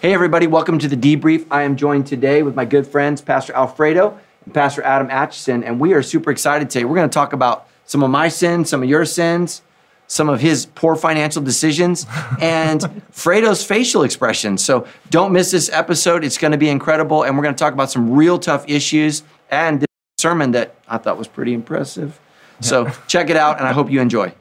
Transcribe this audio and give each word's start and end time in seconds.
Hey, 0.00 0.14
everybody, 0.14 0.46
welcome 0.46 0.78
to 0.78 0.86
the 0.86 0.96
debrief. 0.96 1.44
I 1.50 1.62
am 1.62 1.74
joined 1.74 2.06
today 2.06 2.44
with 2.44 2.54
my 2.54 2.64
good 2.64 2.86
friends, 2.86 3.20
Pastor 3.20 3.52
Alfredo 3.52 4.16
and 4.44 4.54
Pastor 4.54 4.80
Adam 4.82 5.10
Atchison, 5.10 5.64
and 5.64 5.80
we 5.80 5.92
are 5.92 6.04
super 6.04 6.30
excited 6.30 6.70
today. 6.70 6.84
We're 6.84 6.94
going 6.94 7.10
to 7.10 7.12
talk 7.12 7.32
about 7.32 7.66
some 7.84 8.04
of 8.04 8.10
my 8.10 8.28
sins, 8.28 8.70
some 8.70 8.80
of 8.80 8.88
your 8.88 9.04
sins, 9.04 9.60
some 10.06 10.28
of 10.28 10.40
his 10.40 10.66
poor 10.66 10.94
financial 10.94 11.42
decisions, 11.42 12.06
and 12.40 13.02
Fredo's 13.10 13.64
facial 13.64 14.04
expressions. 14.04 14.64
So 14.64 14.86
don't 15.10 15.32
miss 15.32 15.50
this 15.50 15.68
episode. 15.70 16.22
It's 16.22 16.38
going 16.38 16.52
to 16.52 16.58
be 16.58 16.68
incredible, 16.68 17.24
and 17.24 17.36
we're 17.36 17.42
going 17.42 17.56
to 17.56 17.58
talk 17.58 17.72
about 17.72 17.90
some 17.90 18.12
real 18.12 18.38
tough 18.38 18.68
issues 18.68 19.24
and 19.50 19.80
this 19.80 19.88
sermon 20.18 20.52
that 20.52 20.76
I 20.86 20.98
thought 20.98 21.18
was 21.18 21.26
pretty 21.26 21.54
impressive. 21.54 22.20
So 22.60 22.88
check 23.08 23.30
it 23.30 23.36
out, 23.36 23.58
and 23.58 23.66
I 23.66 23.72
hope 23.72 23.90
you 23.90 24.00
enjoy. 24.00 24.32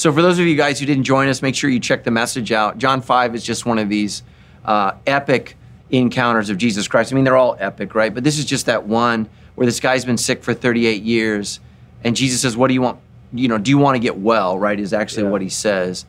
So, 0.00 0.10
for 0.14 0.22
those 0.22 0.38
of 0.38 0.46
you 0.46 0.56
guys 0.56 0.80
who 0.80 0.86
didn't 0.86 1.04
join 1.04 1.28
us, 1.28 1.42
make 1.42 1.54
sure 1.54 1.68
you 1.68 1.78
check 1.78 2.04
the 2.04 2.10
message 2.10 2.52
out. 2.52 2.78
John 2.78 3.02
5 3.02 3.34
is 3.34 3.44
just 3.44 3.66
one 3.66 3.78
of 3.78 3.90
these 3.90 4.22
uh, 4.64 4.92
epic 5.06 5.58
encounters 5.90 6.48
of 6.48 6.56
Jesus 6.56 6.88
Christ. 6.88 7.12
I 7.12 7.16
mean, 7.16 7.24
they're 7.24 7.36
all 7.36 7.54
epic, 7.60 7.94
right? 7.94 8.14
But 8.14 8.24
this 8.24 8.38
is 8.38 8.46
just 8.46 8.64
that 8.64 8.86
one 8.86 9.28
where 9.56 9.66
this 9.66 9.78
guy's 9.78 10.06
been 10.06 10.16
sick 10.16 10.42
for 10.42 10.54
38 10.54 11.02
years, 11.02 11.60
and 12.02 12.16
Jesus 12.16 12.40
says, 12.40 12.56
What 12.56 12.68
do 12.68 12.72
you 12.72 12.80
want? 12.80 12.98
You 13.34 13.48
know, 13.48 13.58
do 13.58 13.70
you 13.70 13.76
want 13.76 13.96
to 13.96 13.98
get 13.98 14.16
well, 14.16 14.58
right? 14.58 14.80
Is 14.80 14.94
actually 14.94 15.24
yeah. 15.24 15.28
what 15.32 15.42
he 15.42 15.50
says. 15.50 16.06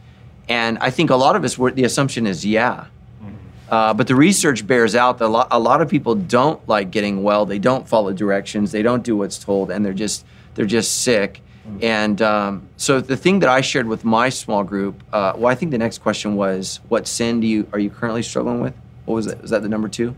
And 0.48 0.78
I 0.78 0.90
think 0.90 1.10
a 1.10 1.18
lot 1.18 1.36
of 1.36 1.44
us, 1.44 1.58
the 1.58 1.84
assumption 1.84 2.28
is, 2.28 2.46
yeah. 2.46 2.86
Mm-hmm. 3.22 3.36
Uh, 3.70 3.94
but 3.94 4.08
the 4.08 4.16
research 4.16 4.66
bears 4.66 4.96
out 4.96 5.18
that 5.18 5.26
a 5.26 5.28
lot, 5.28 5.50
a 5.52 5.60
lot 5.60 5.82
of 5.82 5.90
people 5.90 6.16
don't 6.16 6.66
like 6.66 6.92
getting 6.92 7.24
well. 7.24 7.46
They 7.46 7.60
don't 7.60 7.90
follow 7.90 8.14
directions. 8.14 8.72
They 8.72 8.84
don't 8.84 9.04
do 9.04 9.18
what's 9.18 9.38
told, 9.38 9.70
and 9.70 9.86
they're 9.86 9.92
just 9.92 10.26
they're 10.56 10.66
just 10.66 11.02
sick. 11.02 11.42
Mm-hmm. 11.68 11.84
And 11.84 12.22
um, 12.22 12.68
so 12.78 13.00
the 13.00 13.18
thing 13.18 13.40
that 13.40 13.50
I 13.50 13.62
shared 13.62 13.88
with 13.88 14.04
my 14.04 14.30
small 14.30 14.64
group, 14.64 15.04
uh, 15.14 15.34
well, 15.36 15.52
I 15.52 15.56
think 15.56 15.72
the 15.72 15.78
next 15.78 16.00
question 16.00 16.36
was, 16.36 16.80
what 16.88 17.08
sin 17.08 17.40
do 17.40 17.48
you 17.48 17.68
are 17.72 17.80
you 17.80 17.90
currently 17.90 18.24
struggling 18.24 18.62
with? 18.62 18.74
What 19.06 19.16
was 19.16 19.26
that? 19.28 19.42
Was 19.42 19.52
that 19.52 19.62
the 19.62 19.70
number 19.70 19.88
two? 19.88 20.16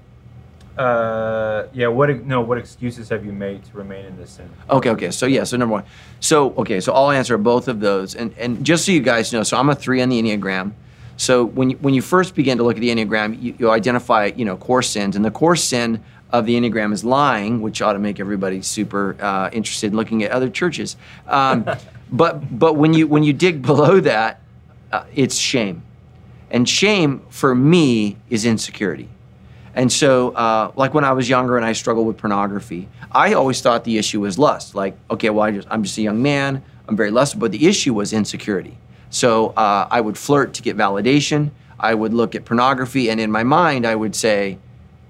Uh, 0.78 1.68
yeah. 1.74 1.88
What 1.88 2.26
no? 2.26 2.42
What 2.42 2.58
excuses 2.58 3.10
have 3.10 3.26
you 3.26 3.34
made 3.34 3.64
to 3.66 3.78
remain 3.78 4.06
in 4.06 4.18
this 4.18 4.32
sin? 4.32 4.50
Okay. 4.70 4.90
Okay. 4.92 5.12
So 5.12 5.26
yeah. 5.26 5.44
So 5.44 5.58
number 5.58 5.74
one. 5.74 5.84
So 6.22 6.54
okay. 6.56 6.80
So 6.80 6.94
I'll 6.94 7.12
answer 7.12 7.38
both 7.38 7.68
of 7.68 7.82
those. 7.82 8.16
And 8.16 8.34
and 8.38 8.66
just 8.66 8.86
so 8.86 8.92
you 8.92 9.02
guys 9.02 9.34
know, 9.34 9.44
so 9.44 9.58
I'm 9.58 9.70
a 9.70 9.76
three 9.76 10.02
on 10.02 10.10
the 10.10 10.22
enneagram. 10.22 10.74
So 11.18 11.44
when 11.46 11.72
you, 11.72 11.78
when 11.78 11.94
you 11.94 12.02
first 12.02 12.34
begin 12.34 12.58
to 12.58 12.64
look 12.64 12.76
at 12.76 12.82
the 12.82 12.90
enneagram, 12.90 13.40
you, 13.42 13.56
you 13.60 13.70
identify 13.70 14.32
you 14.36 14.46
know 14.46 14.58
core 14.58 14.82
sins, 14.82 15.16
and 15.16 15.24
the 15.26 15.32
core 15.32 15.56
sin 15.56 16.04
of 16.34 16.48
the 16.48 16.56
Enneagram 16.60 16.92
is 16.92 17.06
lying, 17.06 17.62
which 17.62 17.82
ought 17.82 17.94
to 17.94 18.00
make 18.00 18.20
everybody 18.20 18.62
super 18.64 19.16
uh, 19.22 19.52
interested 19.54 19.92
in 19.92 19.96
looking 19.96 20.24
at 20.24 20.32
other 20.32 20.50
churches. 20.50 20.98
Um, 21.28 21.70
but 22.12 22.60
but 22.60 22.74
when 22.74 22.94
you 22.94 23.08
when 23.08 23.24
you 23.24 23.32
dig 23.32 23.62
below 23.62 24.00
that, 24.02 24.42
uh, 24.92 25.06
it's 25.14 25.38
shame, 25.38 25.84
and 26.50 26.68
shame 26.68 27.22
for 27.30 27.54
me 27.54 28.18
is 28.30 28.46
insecurity. 28.46 29.08
And 29.76 29.92
so, 29.92 30.32
uh, 30.32 30.72
like 30.76 30.94
when 30.94 31.04
I 31.04 31.14
was 31.14 31.28
younger 31.30 31.58
and 31.58 31.66
I 31.66 31.74
struggled 31.74 32.06
with 32.06 32.18
pornography, 32.18 32.90
I 33.12 33.34
always 33.34 33.60
thought 33.62 33.84
the 33.84 33.98
issue 33.98 34.22
was 34.22 34.38
lust. 34.38 34.76
Like, 34.76 34.96
okay, 35.10 35.32
well, 35.32 35.44
I 35.44 35.52
just, 35.52 35.68
I'm 35.72 35.82
just 35.82 35.98
a 35.98 36.02
young 36.04 36.22
man, 36.22 36.64
I'm 36.88 36.96
very 36.96 37.10
lustful, 37.10 37.40
but 37.40 37.52
the 37.52 37.68
issue 37.68 37.94
was 37.94 38.14
insecurity. 38.14 38.78
So 39.10 39.50
uh, 39.50 39.88
I 39.90 40.00
would 40.00 40.16
flirt 40.16 40.54
to 40.56 40.62
get 40.62 40.78
validation. 40.78 41.52
I 41.80 41.96
would 41.96 42.14
look 42.14 42.36
at 42.36 42.46
pornography, 42.46 43.10
and 43.10 43.20
in 43.20 43.32
my 43.32 43.44
mind, 43.44 43.88
I 43.88 43.96
would 43.96 44.16
say, 44.16 44.60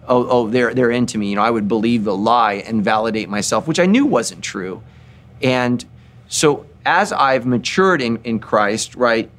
oh, 0.08 0.28
oh, 0.28 0.48
they're 0.50 0.74
they're 0.74 0.92
into 0.92 1.18
me. 1.18 1.30
You 1.30 1.36
know, 1.36 1.42
I 1.42 1.50
would 1.50 1.68
believe 1.68 2.04
the 2.04 2.16
lie 2.16 2.54
and 2.54 2.84
validate 2.84 3.30
myself, 3.30 3.68
which 3.68 3.80
I 3.80 3.86
knew 3.86 4.06
wasn't 4.06 4.44
true. 4.44 4.82
And 5.42 5.84
so 6.28 6.66
as 6.86 7.12
I've 7.12 7.46
matured 7.46 8.02
in, 8.02 8.18
in 8.24 8.40
Christ, 8.40 8.96
right, 8.96 9.30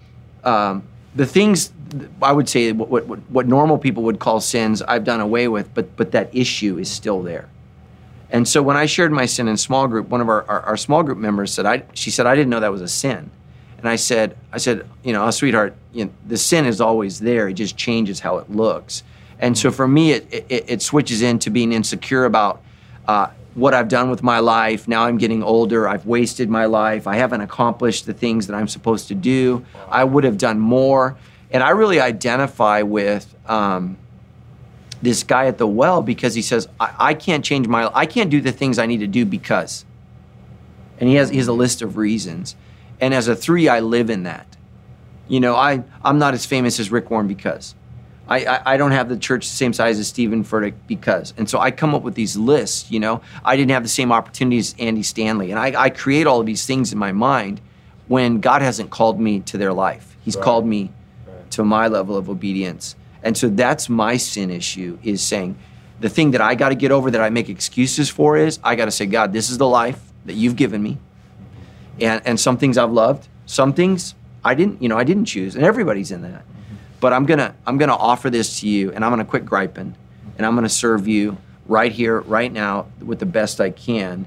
um, 0.44 0.84
the 1.14 1.26
things 1.26 1.72
I 2.22 2.32
would 2.32 2.48
say 2.48 2.72
what, 2.72 3.06
what 3.06 3.18
what 3.30 3.46
normal 3.46 3.78
people 3.78 4.02
would 4.04 4.18
call 4.18 4.40
sins, 4.40 4.82
I've 4.82 5.04
done 5.04 5.20
away 5.20 5.48
with, 5.48 5.72
but 5.74 5.96
but 5.96 6.12
that 6.12 6.34
issue 6.34 6.78
is 6.78 6.90
still 6.90 7.22
there. 7.22 7.48
And 8.30 8.48
so 8.48 8.62
when 8.62 8.76
I 8.76 8.86
shared 8.86 9.12
my 9.12 9.26
sin 9.26 9.46
in 9.46 9.56
small 9.56 9.86
group, 9.86 10.08
one 10.08 10.20
of 10.20 10.28
our, 10.28 10.42
our, 10.48 10.60
our 10.62 10.76
small 10.76 11.04
group 11.04 11.18
members 11.18 11.52
said, 11.52 11.66
I, 11.66 11.84
she 11.92 12.10
said, 12.10 12.26
I 12.26 12.34
didn't 12.34 12.50
know 12.50 12.58
that 12.58 12.72
was 12.72 12.80
a 12.82 12.88
sin. 12.88 13.30
And 13.78 13.88
I 13.88 13.94
said, 13.96 14.36
I 14.50 14.58
said, 14.58 14.88
you 15.04 15.12
know, 15.12 15.24
oh, 15.24 15.30
sweetheart, 15.30 15.76
you 15.92 16.06
know, 16.06 16.10
the 16.26 16.36
sin 16.36 16.64
is 16.64 16.80
always 16.80 17.20
there. 17.20 17.48
It 17.48 17.54
just 17.54 17.76
changes 17.76 18.18
how 18.18 18.38
it 18.38 18.50
looks. 18.50 19.04
And 19.38 19.56
so 19.58 19.70
for 19.70 19.86
me, 19.88 20.12
it, 20.12 20.32
it, 20.32 20.64
it 20.68 20.82
switches 20.82 21.22
into 21.22 21.50
being 21.50 21.72
insecure 21.72 22.24
about 22.24 22.62
uh, 23.06 23.28
what 23.54 23.74
I've 23.74 23.88
done 23.88 24.10
with 24.10 24.22
my 24.22 24.38
life. 24.40 24.88
Now 24.88 25.04
I'm 25.04 25.18
getting 25.18 25.42
older. 25.42 25.88
I've 25.88 26.06
wasted 26.06 26.48
my 26.48 26.66
life. 26.66 27.06
I 27.06 27.16
haven't 27.16 27.40
accomplished 27.40 28.06
the 28.06 28.14
things 28.14 28.46
that 28.46 28.54
I'm 28.54 28.68
supposed 28.68 29.08
to 29.08 29.14
do. 29.14 29.64
I 29.88 30.04
would 30.04 30.24
have 30.24 30.38
done 30.38 30.58
more. 30.58 31.16
And 31.50 31.62
I 31.62 31.70
really 31.70 32.00
identify 32.00 32.82
with 32.82 33.32
um, 33.48 33.96
this 35.02 35.22
guy 35.22 35.46
at 35.46 35.58
the 35.58 35.66
well 35.66 36.02
because 36.02 36.34
he 36.34 36.42
says, 36.42 36.68
I, 36.80 36.94
I 36.98 37.14
can't 37.14 37.44
change 37.44 37.68
my, 37.68 37.90
I 37.94 38.06
can't 38.06 38.30
do 38.30 38.40
the 38.40 38.52
things 38.52 38.78
I 38.78 38.86
need 38.86 38.98
to 38.98 39.06
do 39.06 39.24
because. 39.24 39.84
And 40.98 41.08
he 41.08 41.16
has, 41.16 41.30
he 41.30 41.38
has 41.38 41.48
a 41.48 41.52
list 41.52 41.82
of 41.82 41.96
reasons. 41.96 42.56
And 43.00 43.14
as 43.14 43.28
a 43.28 43.36
three, 43.36 43.68
I 43.68 43.80
live 43.80 44.10
in 44.10 44.24
that. 44.24 44.56
You 45.28 45.40
know, 45.40 45.54
I, 45.54 45.84
I'm 46.04 46.18
not 46.18 46.34
as 46.34 46.46
famous 46.46 46.80
as 46.80 46.90
Rick 46.90 47.10
Warren 47.10 47.28
because. 47.28 47.74
I, 48.28 48.44
I, 48.44 48.62
I, 48.74 48.76
don't 48.76 48.92
have 48.92 49.08
the 49.08 49.18
church 49.18 49.46
the 49.48 49.54
same 49.54 49.72
size 49.72 49.98
as 49.98 50.08
Steven 50.08 50.44
Furtick 50.44 50.74
because. 50.86 51.34
And 51.36 51.48
so 51.48 51.58
I 51.58 51.70
come 51.70 51.94
up 51.94 52.02
with 52.02 52.14
these 52.14 52.36
lists, 52.36 52.90
you 52.90 52.98
know. 52.98 53.20
I 53.44 53.56
didn't 53.56 53.72
have 53.72 53.82
the 53.82 53.88
same 53.88 54.12
opportunities 54.12 54.72
as 54.72 54.80
Andy 54.80 55.02
Stanley. 55.02 55.50
And 55.50 55.60
I, 55.60 55.74
I 55.78 55.90
create 55.90 56.26
all 56.26 56.40
of 56.40 56.46
these 56.46 56.66
things 56.66 56.92
in 56.92 56.98
my 56.98 57.12
mind 57.12 57.60
when 58.08 58.40
God 58.40 58.62
hasn't 58.62 58.90
called 58.90 59.20
me 59.20 59.40
to 59.40 59.58
their 59.58 59.72
life. 59.72 60.16
He's 60.22 60.36
right. 60.36 60.44
called 60.44 60.66
me 60.66 60.90
right. 61.26 61.50
to 61.52 61.64
my 61.64 61.88
level 61.88 62.16
of 62.16 62.30
obedience. 62.30 62.96
And 63.22 63.36
so 63.36 63.48
that's 63.48 63.88
my 63.88 64.16
sin 64.16 64.50
issue 64.50 64.98
is 65.02 65.22
saying 65.22 65.56
the 66.00 66.08
thing 66.08 66.32
that 66.32 66.40
I 66.40 66.54
got 66.54 66.70
to 66.70 66.74
get 66.74 66.92
over 66.92 67.10
that 67.10 67.20
I 67.20 67.30
make 67.30 67.48
excuses 67.48 68.08
for 68.08 68.36
is 68.36 68.58
I 68.64 68.74
got 68.74 68.86
to 68.86 68.90
say, 68.90 69.06
God, 69.06 69.32
this 69.32 69.50
is 69.50 69.58
the 69.58 69.68
life 69.68 70.00
that 70.24 70.34
you've 70.34 70.56
given 70.56 70.82
me. 70.82 70.98
And, 72.00 72.22
and 72.26 72.40
some 72.40 72.56
things 72.56 72.76
I've 72.78 72.90
loved, 72.90 73.28
some 73.46 73.72
things 73.72 74.14
I 74.44 74.54
didn't, 74.54 74.82
you 74.82 74.88
know, 74.88 74.98
I 74.98 75.04
didn't 75.04 75.26
choose. 75.26 75.54
And 75.54 75.64
everybody's 75.64 76.10
in 76.10 76.22
that 76.22 76.44
but 77.04 77.12
I'm 77.12 77.26
gonna 77.26 77.54
I'm 77.66 77.76
gonna 77.76 77.94
offer 77.94 78.30
this 78.30 78.60
to 78.60 78.66
you, 78.66 78.90
and 78.90 79.04
I'm 79.04 79.12
gonna 79.12 79.26
quit 79.26 79.44
griping, 79.44 79.94
and 80.38 80.46
I'm 80.46 80.54
gonna 80.54 80.70
serve 80.70 81.06
you 81.06 81.36
right 81.66 81.92
here, 81.92 82.22
right 82.22 82.50
now, 82.50 82.86
with 82.98 83.18
the 83.18 83.26
best 83.26 83.60
I 83.60 83.68
can, 83.68 84.24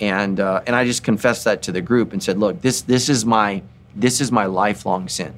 and 0.00 0.40
uh, 0.40 0.62
and 0.66 0.74
I 0.74 0.86
just 0.86 1.04
confessed 1.04 1.44
that 1.44 1.60
to 1.64 1.72
the 1.72 1.82
group 1.82 2.14
and 2.14 2.22
said, 2.22 2.38
look, 2.38 2.62
this 2.62 2.80
this 2.80 3.10
is 3.10 3.26
my 3.26 3.62
this 3.94 4.22
is 4.22 4.32
my 4.32 4.46
lifelong 4.46 5.06
sin. 5.06 5.34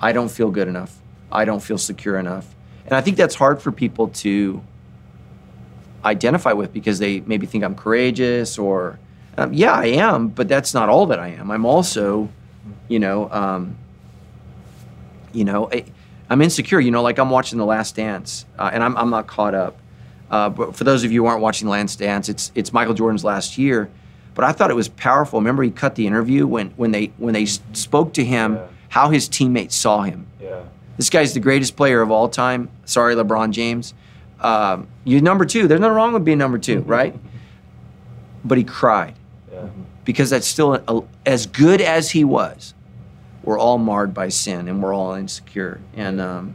I 0.00 0.12
don't 0.12 0.30
feel 0.30 0.52
good 0.52 0.68
enough. 0.68 1.00
I 1.32 1.44
don't 1.44 1.58
feel 1.58 1.78
secure 1.78 2.16
enough, 2.16 2.54
and 2.84 2.94
I 2.94 3.00
think 3.00 3.16
that's 3.16 3.34
hard 3.34 3.60
for 3.60 3.72
people 3.72 4.06
to 4.22 4.62
identify 6.04 6.52
with 6.52 6.72
because 6.72 7.00
they 7.00 7.22
maybe 7.22 7.44
think 7.44 7.64
I'm 7.64 7.74
courageous 7.74 8.56
or 8.56 9.00
um, 9.36 9.52
yeah, 9.52 9.72
I 9.72 9.86
am, 9.86 10.28
but 10.28 10.46
that's 10.46 10.74
not 10.74 10.88
all 10.88 11.06
that 11.06 11.18
I 11.18 11.30
am. 11.30 11.50
I'm 11.50 11.66
also, 11.66 12.28
you 12.86 13.00
know. 13.00 13.28
Um, 13.32 13.78
you 15.32 15.44
know, 15.44 15.68
I, 15.72 15.84
am 16.30 16.42
insecure. 16.42 16.80
You 16.80 16.90
know, 16.90 17.02
like 17.02 17.18
I'm 17.18 17.30
watching 17.30 17.58
The 17.58 17.66
Last 17.66 17.96
Dance, 17.96 18.46
uh, 18.58 18.70
and 18.72 18.82
I'm, 18.82 18.96
I'm 18.96 19.10
not 19.10 19.26
caught 19.26 19.54
up. 19.54 19.78
Uh, 20.30 20.48
but 20.48 20.74
for 20.74 20.84
those 20.84 21.04
of 21.04 21.12
you 21.12 21.22
who 21.22 21.28
aren't 21.28 21.42
watching 21.42 21.66
The 21.66 21.72
Last 21.72 21.98
Dance, 21.98 22.28
it's 22.28 22.52
it's 22.54 22.72
Michael 22.72 22.94
Jordan's 22.94 23.24
last 23.24 23.58
year. 23.58 23.90
But 24.34 24.44
I 24.44 24.52
thought 24.52 24.70
it 24.70 24.74
was 24.74 24.88
powerful. 24.88 25.40
Remember, 25.40 25.62
he 25.62 25.70
cut 25.70 25.94
the 25.94 26.06
interview 26.06 26.46
when 26.46 26.70
when 26.70 26.90
they 26.90 27.12
when 27.18 27.34
they 27.34 27.46
spoke 27.46 28.14
to 28.14 28.24
him, 28.24 28.54
yeah. 28.54 28.66
how 28.88 29.10
his 29.10 29.28
teammates 29.28 29.76
saw 29.76 30.02
him. 30.02 30.26
Yeah. 30.40 30.62
This 30.96 31.10
guy's 31.10 31.34
the 31.34 31.40
greatest 31.40 31.76
player 31.76 32.00
of 32.00 32.10
all 32.10 32.28
time. 32.28 32.70
Sorry, 32.84 33.14
LeBron 33.14 33.50
James. 33.50 33.94
Um, 34.40 34.88
you're 35.04 35.22
number 35.22 35.44
two. 35.44 35.68
There's 35.68 35.80
nothing 35.80 35.94
wrong 35.94 36.12
with 36.12 36.24
being 36.24 36.38
number 36.38 36.58
two, 36.58 36.80
right? 36.86 37.14
but 38.44 38.58
he 38.58 38.64
cried 38.64 39.14
yeah. 39.52 39.68
because 40.04 40.30
that's 40.30 40.46
still 40.46 40.74
a, 40.74 40.82
a, 40.88 41.02
as 41.26 41.46
good 41.46 41.80
as 41.80 42.10
he 42.10 42.24
was 42.24 42.74
we're 43.42 43.58
all 43.58 43.78
marred 43.78 44.14
by 44.14 44.28
sin 44.28 44.68
and 44.68 44.82
we're 44.82 44.94
all 44.94 45.14
insecure. 45.14 45.80
And 45.94 46.20
um, 46.20 46.54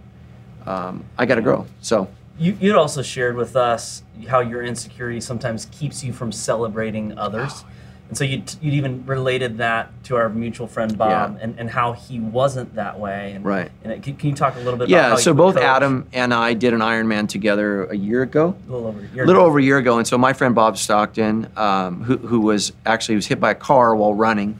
um, 0.65 1.05
I 1.17 1.25
got 1.25 1.35
to 1.35 1.41
grow. 1.41 1.65
So 1.81 2.07
you, 2.39 2.57
you'd 2.59 2.75
also 2.75 3.01
shared 3.01 3.35
with 3.35 3.55
us 3.55 4.03
how 4.27 4.39
your 4.39 4.63
insecurity 4.63 5.21
sometimes 5.21 5.65
keeps 5.65 6.03
you 6.03 6.13
from 6.13 6.31
celebrating 6.31 7.17
others. 7.17 7.63
And 8.09 8.17
so 8.17 8.23
you'd, 8.23 8.55
you'd 8.61 8.73
even 8.73 9.05
related 9.05 9.57
that 9.57 9.91
to 10.05 10.15
our 10.15 10.29
mutual 10.29 10.67
friend 10.67 10.97
Bob 10.97 11.35
yeah. 11.35 11.43
and, 11.43 11.59
and 11.59 11.69
how 11.69 11.91
he 11.91 12.21
wasn't 12.21 12.75
that 12.75 12.97
way. 12.97 13.33
And, 13.33 13.43
right. 13.43 13.69
And 13.83 13.91
it, 13.91 14.03
can, 14.03 14.15
can, 14.15 14.29
you 14.29 14.35
talk 14.35 14.55
a 14.55 14.59
little 14.59 14.77
bit 14.77 14.87
yeah, 14.87 15.15
so 15.15 15.33
both? 15.33 15.57
Adam 15.57 16.07
and 16.13 16.33
I 16.33 16.53
did 16.53 16.73
an 16.73 16.79
Ironman 16.79 17.27
together 17.27 17.85
a 17.85 17.97
year 17.97 18.21
ago. 18.21 18.55
A 18.67 18.71
little 18.71 18.87
over 18.87 18.99
a 18.99 19.07
year 19.07 19.25
little 19.25 19.41
ago. 19.41 19.49
over 19.49 19.59
a 19.59 19.63
year 19.63 19.77
ago. 19.77 19.97
And 19.97 20.07
so 20.07 20.17
my 20.17 20.31
friend 20.31 20.55
Bob 20.55 20.77
Stockton, 20.77 21.51
um, 21.57 22.03
who, 22.03 22.17
who 22.17 22.39
was 22.39 22.71
actually 22.85 23.15
was 23.15 23.27
hit 23.27 23.41
by 23.41 23.51
a 23.51 23.55
car 23.55 23.93
while 23.93 24.13
running, 24.13 24.57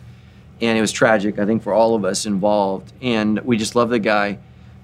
and 0.62 0.77
it 0.77 0.81
was 0.81 0.92
tragic, 0.92 1.39
I 1.39 1.45
think, 1.45 1.63
for 1.63 1.74
all 1.74 1.95
of 1.95 2.04
us 2.04 2.25
involved. 2.25 2.92
And 3.01 3.39
we 3.42 3.57
just 3.57 3.75
love 3.75 3.89
the 3.89 4.00
guy. 4.00 4.39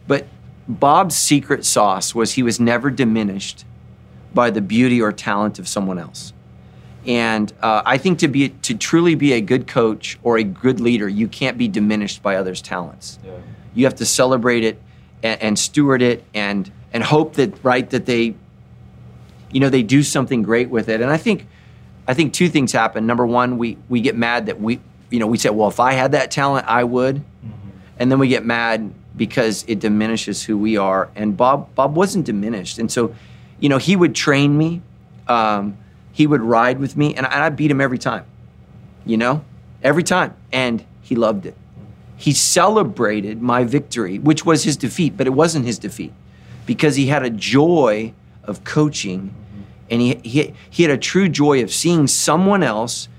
But 0.08 0.28
Bob's 0.68 1.16
secret 1.16 1.66
sauce 1.66 2.14
was 2.14 2.34
he 2.34 2.44
was 2.44 2.60
never 2.60 2.90
diminished 2.90 3.66
by 4.34 4.50
the 4.50 4.62
beauty 4.62 5.02
or 5.02 5.12
talent 5.12 5.60
of 5.60 5.68
someone 5.68 6.00
else. 6.00 6.34
And 7.06 7.52
uh, 7.62 7.82
I 7.86 7.98
think 7.98 8.20
to 8.20 8.28
be 8.28 8.50
to 8.50 8.76
truly 8.76 9.16
be 9.16 9.34
a 9.34 9.42
good 9.42 9.68
coach 9.68 10.18
or 10.24 10.38
a 10.38 10.44
good 10.44 10.80
leader, 10.80 11.08
you 11.08 11.28
can't 11.28 11.58
be 11.58 11.68
diminished 11.68 12.24
by 12.24 12.36
others' 12.36 12.62
talents. 12.62 13.20
Yeah. 13.26 13.32
You 13.74 13.86
have 13.86 13.96
to 13.96 14.06
celebrate 14.06 14.64
it 14.64 14.82
and, 15.22 15.42
and 15.42 15.60
steward 15.60 16.02
it 16.02 16.24
and 16.34 16.72
and 16.94 17.04
hope 17.04 17.34
that 17.34 17.62
right 17.64 17.90
that 17.90 18.06
they, 18.06 18.36
you 19.52 19.60
know, 19.60 19.70
they 19.70 19.84
do 19.84 20.02
something 20.02 20.44
great 20.44 20.70
with 20.70 20.88
it. 20.88 21.02
And 21.02 21.12
I 21.12 21.18
think, 21.18 21.48
I 22.08 22.14
think 22.14 22.34
two 22.34 22.48
things 22.48 22.72
happen. 22.72 23.06
Number 23.06 23.26
one, 23.26 23.58
we 23.58 23.78
we 23.90 24.00
get 24.00 24.16
mad 24.16 24.46
that 24.46 24.62
we, 24.62 24.80
you 25.14 25.20
know, 25.20 25.28
we 25.28 25.38
say, 25.38 25.52
well, 25.52 25.68
if 25.68 25.80
I 25.80 25.94
had 25.94 26.14
that 26.14 26.32
talent, 26.32 26.66
I 26.68 26.84
would, 26.84 27.24
and 28.00 28.12
then 28.12 28.18
we 28.18 28.28
get 28.28 28.44
mad 28.44 28.92
because 29.16 29.64
it 29.68 29.80
diminishes 29.80 30.42
who 30.42 30.58
we 30.58 30.76
are. 30.76 31.12
And 31.16 31.38
Bob 31.38 31.76
Bob 31.76 31.96
wasn't 31.96 32.26
diminished, 32.26 32.80
and 32.80 32.92
so, 32.92 33.14
you 33.60 33.70
know, 33.70 33.78
he 33.78 33.96
would 33.96 34.16
train 34.16 34.58
me, 34.58 34.82
um, 35.28 35.78
he 36.12 36.26
would 36.26 36.42
ride 36.42 36.80
with 36.80 36.98
me, 36.98 37.14
and 37.14 37.28
I, 37.28 37.30
and 37.30 37.44
I 37.44 37.50
beat 37.50 37.70
him 37.70 37.80
every 37.80 38.00
time, 38.00 38.26
you 39.06 39.16
know, 39.16 39.46
every 39.84 40.02
time, 40.02 40.36
and 40.52 40.84
he 41.04 41.16
loved 41.16 41.46
it. 41.46 41.56
He 42.18 42.32
celebrated 42.32 43.40
my 43.40 43.66
victory, 43.66 44.18
which 44.18 44.48
was 44.48 44.64
his 44.64 44.78
defeat, 44.78 45.16
but 45.16 45.28
it 45.28 45.34
wasn't 45.34 45.68
his 45.68 45.78
defeat 45.78 46.12
because 46.66 46.96
he 46.96 47.06
had 47.06 47.24
a 47.24 47.30
joy 47.30 48.14
of 48.44 48.64
coaching. 48.64 49.32
And 49.92 50.02
he, 50.02 50.16
he, 50.24 50.54
he 50.72 50.84
had 50.84 50.92
a 50.92 50.98
true 50.98 51.30
joy 51.30 51.62
of 51.62 51.72
seeing 51.72 52.08
someone 52.08 52.64
else 52.64 53.10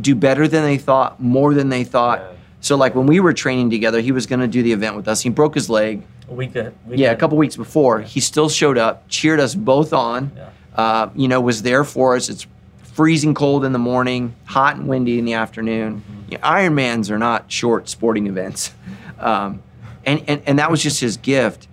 do 0.00 0.14
better 0.14 0.48
than 0.48 0.64
they 0.64 0.78
thought, 0.78 1.20
more 1.20 1.54
than 1.54 1.68
they 1.68 1.84
thought. 1.84 2.20
Yeah. 2.20 2.32
So, 2.60 2.76
like 2.76 2.94
when 2.94 3.06
we 3.06 3.20
were 3.20 3.32
training 3.32 3.70
together, 3.70 4.00
he 4.00 4.12
was 4.12 4.26
going 4.26 4.40
to 4.40 4.48
do 4.48 4.62
the 4.62 4.72
event 4.72 4.96
with 4.96 5.06
us. 5.06 5.20
He 5.20 5.28
broke 5.28 5.54
his 5.54 5.68
leg. 5.68 6.02
A 6.28 6.34
week, 6.34 6.56
a 6.56 6.72
week 6.86 6.98
Yeah, 6.98 7.10
a 7.10 7.16
couple 7.16 7.36
weeks 7.36 7.56
before, 7.56 8.00
he 8.00 8.20
still 8.20 8.48
showed 8.48 8.78
up, 8.78 9.06
cheered 9.08 9.38
us 9.38 9.54
both 9.54 9.92
on. 9.92 10.32
Yeah. 10.34 10.50
Uh, 10.74 11.10
you 11.14 11.28
know, 11.28 11.40
was 11.40 11.62
there 11.62 11.84
for 11.84 12.16
us. 12.16 12.28
It's 12.28 12.46
freezing 12.82 13.34
cold 13.34 13.64
in 13.64 13.72
the 13.72 13.78
morning, 13.78 14.34
hot 14.44 14.76
and 14.76 14.88
windy 14.88 15.18
in 15.18 15.24
the 15.24 15.34
afternoon. 15.34 16.02
You 16.30 16.38
know, 16.38 16.44
Ironmans 16.44 17.10
are 17.10 17.18
not 17.18 17.50
short 17.52 17.88
sporting 17.88 18.26
events, 18.26 18.72
um, 19.18 19.62
and, 20.04 20.22
and 20.26 20.42
and 20.46 20.58
that 20.58 20.70
was 20.70 20.82
just 20.82 21.00
his 21.00 21.16
gift. 21.16 21.68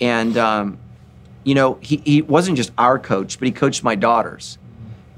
And 0.00 0.36
um, 0.36 0.78
you 1.44 1.54
know, 1.54 1.78
he, 1.80 1.96
he 2.04 2.22
wasn't 2.22 2.56
just 2.56 2.72
our 2.78 2.98
coach, 2.98 3.38
but 3.38 3.46
he 3.46 3.52
coached 3.52 3.82
my 3.82 3.94
daughters. 3.94 4.58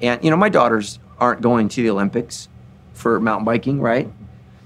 And 0.01 0.23
you 0.23 0.31
know, 0.31 0.37
my 0.37 0.49
daughters 0.49 0.99
aren't 1.21 1.41
going 1.41 1.69
to 1.69 1.83
the 1.83 1.91
Olympics 1.91 2.49
for 2.93 3.21
mountain 3.21 3.45
biking, 3.45 3.81
right? 3.81 4.11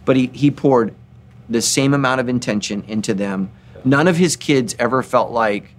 But 0.05 0.17
he 0.17 0.27
he 0.29 0.51
poured 0.51 0.95
the 1.49 1.63
same 1.63 1.95
amount 1.95 2.21
of 2.21 2.29
intention 2.29 2.85
into 2.89 3.15
them. 3.15 3.51
None 3.85 4.09
of 4.09 4.17
his 4.17 4.37
kids 4.37 4.75
ever 4.79 5.03
felt 5.03 5.31
like 5.31 5.75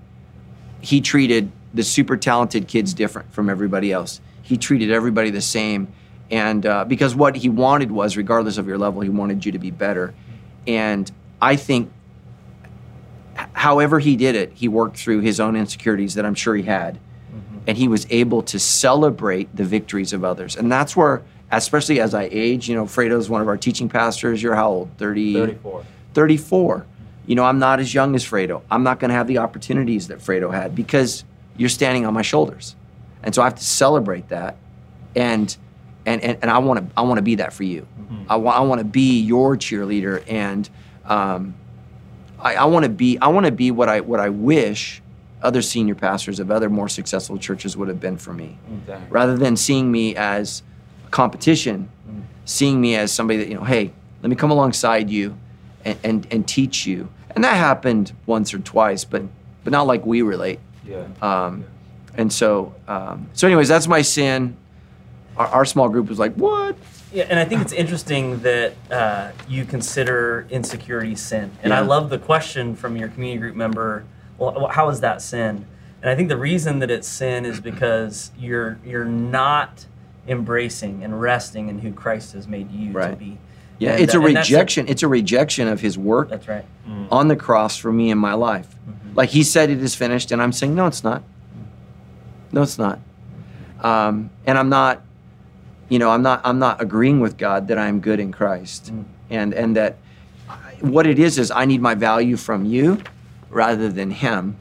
he 0.82 1.02
treated 1.02 1.52
the 1.74 1.84
super 1.84 2.18
talented 2.18 2.68
kids 2.68 2.94
different 2.94 3.34
from 3.34 3.50
everybody 3.50 3.92
else. 3.92 4.22
He 4.42 4.58
treated 4.58 4.92
everybody 4.92 5.30
the 5.30 5.42
same, 5.42 5.88
and 6.30 6.66
uh, 6.66 6.86
because 6.86 7.16
what 7.16 7.36
he 7.38 7.50
wanted 7.50 7.92
was, 7.92 8.18
regardless 8.18 8.58
of 8.58 8.68
your 8.68 8.78
level, 8.78 9.02
he 9.02 9.10
wanted 9.10 9.46
you 9.46 9.52
to 9.54 9.60
be 9.60 9.72
better. 9.72 10.14
And 10.68 11.12
I 11.42 11.56
think, 11.56 11.92
however 13.54 14.00
he 14.00 14.16
did 14.16 14.36
it, 14.36 14.52
he 14.54 14.68
worked 14.68 14.98
through 14.98 15.22
his 15.22 15.40
own 15.40 15.56
insecurities 15.56 16.16
that 16.16 16.26
I'm 16.26 16.36
sure 16.36 16.56
he 16.56 16.64
had, 16.64 17.00
and 17.68 17.78
he 17.78 17.88
was 17.88 18.06
able 18.10 18.42
to 18.44 18.60
celebrate 18.60 19.56
the 19.56 19.64
victories 19.64 20.14
of 20.14 20.24
others. 20.24 20.56
And 20.56 20.72
that's 20.72 20.96
where, 20.96 21.24
especially 21.52 22.00
as 22.00 22.14
I 22.14 22.30
age, 22.32 22.68
you 22.68 22.76
know, 22.76 22.86
Fredo's 22.86 23.30
one 23.30 23.42
of 23.42 23.48
our 23.48 23.58
teaching 23.58 23.90
pastors. 23.90 24.42
You're 24.42 24.56
how 24.56 24.70
old? 24.70 24.90
30, 24.98 25.34
34. 25.34 25.86
34. 26.14 26.86
You 27.26 27.36
know, 27.36 27.44
I'm 27.44 27.60
not 27.60 27.80
as 27.80 27.94
young 27.94 28.16
as 28.16 28.26
Fredo. 28.26 28.62
I'm 28.70 28.84
not 28.84 29.00
going 29.00 29.10
to 29.10 29.16
have 29.16 29.28
the 29.28 29.38
opportunities 29.38 30.10
that 30.10 30.20
Fredo 30.20 30.54
had 30.54 30.76
because 30.76 31.24
you're 31.56 31.70
standing 31.70 32.06
on 32.06 32.14
my 32.14 32.22
shoulders. 32.22 32.76
And 33.24 33.34
so 33.34 33.42
I 33.42 33.46
have 33.46 33.56
to 33.56 33.64
celebrate 33.64 34.30
that. 34.30 34.58
And 35.16 35.56
and 36.06 36.22
and, 36.22 36.38
and 36.42 36.52
I 36.52 36.58
want 36.58 36.80
to 36.80 36.94
I 36.98 37.04
want 37.04 37.18
to 37.18 37.22
be 37.22 37.36
that 37.36 37.54
for 37.54 37.64
you. 37.64 37.88
I 38.28 38.36
want 38.36 38.58
I 38.58 38.62
want 38.62 38.80
to 38.80 38.86
be 38.86 39.22
your 39.22 39.56
cheerleader 39.56 40.24
and 40.28 40.70
um, 41.06 41.56
I, 42.40 42.56
I 42.56 42.66
want 42.66 42.84
to 42.84 42.90
be 42.90 43.18
I 43.20 43.28
want 43.28 43.46
to 43.46 43.52
be 43.52 43.72
what 43.72 43.90
I 43.90 44.02
what 44.02 44.20
I 44.20 44.30
wish 44.30 45.02
other 45.44 45.62
senior 45.62 45.94
pastors 45.94 46.40
of 46.40 46.50
other 46.50 46.70
more 46.70 46.90
successful 46.90 47.38
churches 47.38 47.76
would 47.78 47.88
have 47.90 48.00
been 48.00 48.18
for 48.18 48.34
me 48.34 48.58
Exactly. 48.82 49.08
rather 49.10 49.38
than 49.38 49.56
seeing 49.58 49.92
me 49.92 50.16
as 50.16 50.64
competition, 51.12 51.90
seeing 52.46 52.80
me 52.82 52.96
as 52.96 53.12
somebody 53.12 53.40
that, 53.40 53.48
you 53.50 53.56
know, 53.56 53.64
hey, 53.64 53.92
let 54.22 54.30
me 54.30 54.36
come 54.36 54.52
alongside 54.52 55.10
you 55.10 55.38
and, 55.86 55.98
and, 56.04 56.28
and 56.32 56.48
teach 56.48 56.86
you. 56.88 57.10
And 57.36 57.44
that 57.44 57.56
happened 57.56 58.14
once 58.26 58.54
or 58.54 58.60
twice, 58.60 59.04
but 59.06 59.24
but 59.64 59.72
not 59.72 59.88
like 59.88 60.06
we 60.06 60.22
relate. 60.22 60.60
Yeah. 60.86 61.06
Um, 61.22 61.64
and 62.16 62.32
so 62.32 62.74
um, 62.88 63.30
so 63.34 63.48
anyways, 63.48 63.68
that's 63.68 63.88
my 63.88 64.02
sin. 64.02 64.56
Our, 65.38 65.48
our 65.48 65.66
small 65.66 65.90
group 65.90 66.10
was 66.10 66.20
like, 66.20 66.34
what? 66.36 66.76
Yeah, 67.12 67.26
and 67.30 67.40
I 67.40 67.46
think 67.46 67.62
it's 67.62 67.74
interesting 67.74 68.40
that 68.40 68.74
uh, 68.92 69.32
you 69.48 69.66
consider 69.66 70.48
insecurity 70.50 71.16
sin. 71.16 71.52
And 71.62 71.74
I 71.74 71.82
love 71.82 72.10
the 72.10 72.18
question 72.18 72.76
from 72.76 72.98
your 72.98 73.08
community 73.10 73.40
group 73.40 73.56
member. 73.56 74.04
Well, 74.38 74.68
how 74.68 74.90
is 74.90 75.00
that 75.02 75.22
sin? 75.22 75.66
And 76.02 76.10
I 76.12 76.16
think 76.16 76.30
the 76.30 76.38
reason 76.38 76.80
that 76.80 76.92
it's 76.92 77.08
sin 77.08 77.46
is 77.46 77.60
because 77.72 78.32
you're 78.38 78.80
you're 78.86 79.06
not 79.06 79.86
embracing 80.28 81.04
and 81.04 81.20
resting 81.22 81.70
in 81.70 81.80
who 81.80 81.92
Christ 81.92 82.34
has 82.34 82.48
made 82.48 82.72
you 82.72 82.94
to 82.94 83.16
be. 83.18 83.38
Yeah, 83.80 83.92
And, 83.94 84.02
it's 84.04 84.14
a 84.14 84.20
uh, 84.20 84.22
rejection. 84.22 84.88
It's 84.88 85.04
a 85.04 85.08
rejection 85.08 85.68
of 85.68 85.82
his 85.82 85.98
work 85.98 86.30
That's 86.30 86.48
right. 86.48 86.64
on 87.12 87.28
the 87.28 87.36
cross 87.36 87.76
for 87.78 87.92
me 87.92 88.12
in 88.12 88.18
my 88.18 88.34
life. 88.34 88.68
Mm-hmm. 88.88 89.16
Like 89.16 89.30
he 89.30 89.44
said, 89.44 89.70
it 89.70 89.82
is 89.82 89.96
finished, 89.96 90.32
and 90.32 90.42
I'm 90.42 90.52
saying, 90.52 90.76
no, 90.76 90.86
it's 90.88 91.04
not. 91.04 91.24
No, 92.52 92.62
it's 92.62 92.78
not. 92.78 93.00
Um, 93.82 94.30
and 94.46 94.58
I'm 94.58 94.70
not, 94.70 95.02
you 95.90 96.00
know, 96.00 96.10
I'm 96.12 96.22
not. 96.22 96.42
I'm 96.46 96.60
not 96.60 96.82
agreeing 96.82 97.20
with 97.20 97.38
God 97.38 97.68
that 97.68 97.78
I'm 97.78 98.00
good 98.00 98.20
in 98.20 98.32
Christ, 98.32 98.94
Mm. 98.94 99.04
and 99.30 99.54
and 99.54 99.76
that 99.76 99.98
I- 100.48 100.76
what 100.82 101.06
it 101.08 101.20
is 101.20 101.38
is 101.38 101.52
I 101.52 101.66
need 101.66 101.82
my 101.82 101.96
value 101.96 102.38
from 102.38 102.64
you 102.66 103.02
rather 103.54 103.90
than 103.90 104.12
Him, 104.12 104.58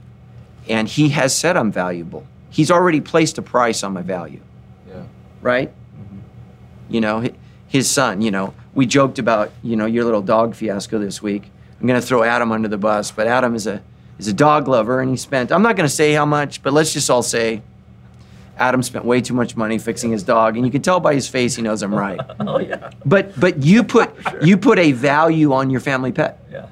and 0.68 0.88
He 0.88 1.10
has 1.10 1.34
said 1.34 1.56
I'm 1.56 1.72
valuable. 1.72 2.26
He's 2.50 2.70
already 2.70 3.00
placed 3.00 3.38
a 3.38 3.42
price 3.42 3.82
on 3.82 3.92
my 3.94 4.02
value 4.02 4.40
Yeah. 4.88 5.04
right? 5.40 5.70
Mm-hmm. 5.70 6.18
You 6.94 7.00
know, 7.00 7.24
his 7.66 7.90
son, 7.90 8.20
you 8.20 8.30
know, 8.30 8.52
we 8.74 8.84
joked 8.86 9.18
about, 9.18 9.50
you 9.62 9.76
know, 9.76 9.86
your 9.86 10.04
little 10.04 10.20
dog 10.22 10.54
fiasco 10.54 10.98
this 10.98 11.22
week. 11.22 11.50
I'm 11.80 11.86
going 11.86 11.98
to 12.00 12.06
throw 12.06 12.22
Adam 12.22 12.52
under 12.52 12.68
the 12.68 12.76
bus, 12.78 13.10
but 13.10 13.26
Adam 13.26 13.54
is 13.54 13.66
a 13.66 13.82
is 14.18 14.28
a 14.28 14.32
dog 14.34 14.68
lover 14.68 15.00
and 15.00 15.10
he 15.10 15.16
spent 15.16 15.50
I'm 15.50 15.62
not 15.62 15.74
going 15.76 15.88
to 15.88 15.94
say 15.94 16.12
how 16.12 16.26
much, 16.26 16.62
but 16.62 16.72
let's 16.74 16.92
just 16.92 17.08
all 17.10 17.22
say 17.22 17.62
Adam 18.58 18.82
spent 18.82 19.04
way 19.06 19.20
too 19.22 19.32
much 19.34 19.56
money 19.56 19.78
fixing 19.78 20.10
his 20.12 20.22
dog 20.22 20.56
and 20.56 20.66
you 20.66 20.70
can 20.70 20.82
tell 20.82 21.00
by 21.00 21.14
his 21.14 21.26
face 21.26 21.56
he 21.56 21.62
knows 21.62 21.82
I'm 21.82 21.94
right. 21.94 22.20
Oh 22.40 22.58
yeah. 22.60 22.90
But 23.06 23.38
but 23.40 23.62
you 23.62 23.82
put 23.82 24.10
you 24.42 24.58
put 24.58 24.78
a 24.78 24.92
value 24.92 25.54
on 25.54 25.70
your 25.70 25.80
family 25.80 26.12
pet. 26.12 26.38
Yeah. 26.52 26.66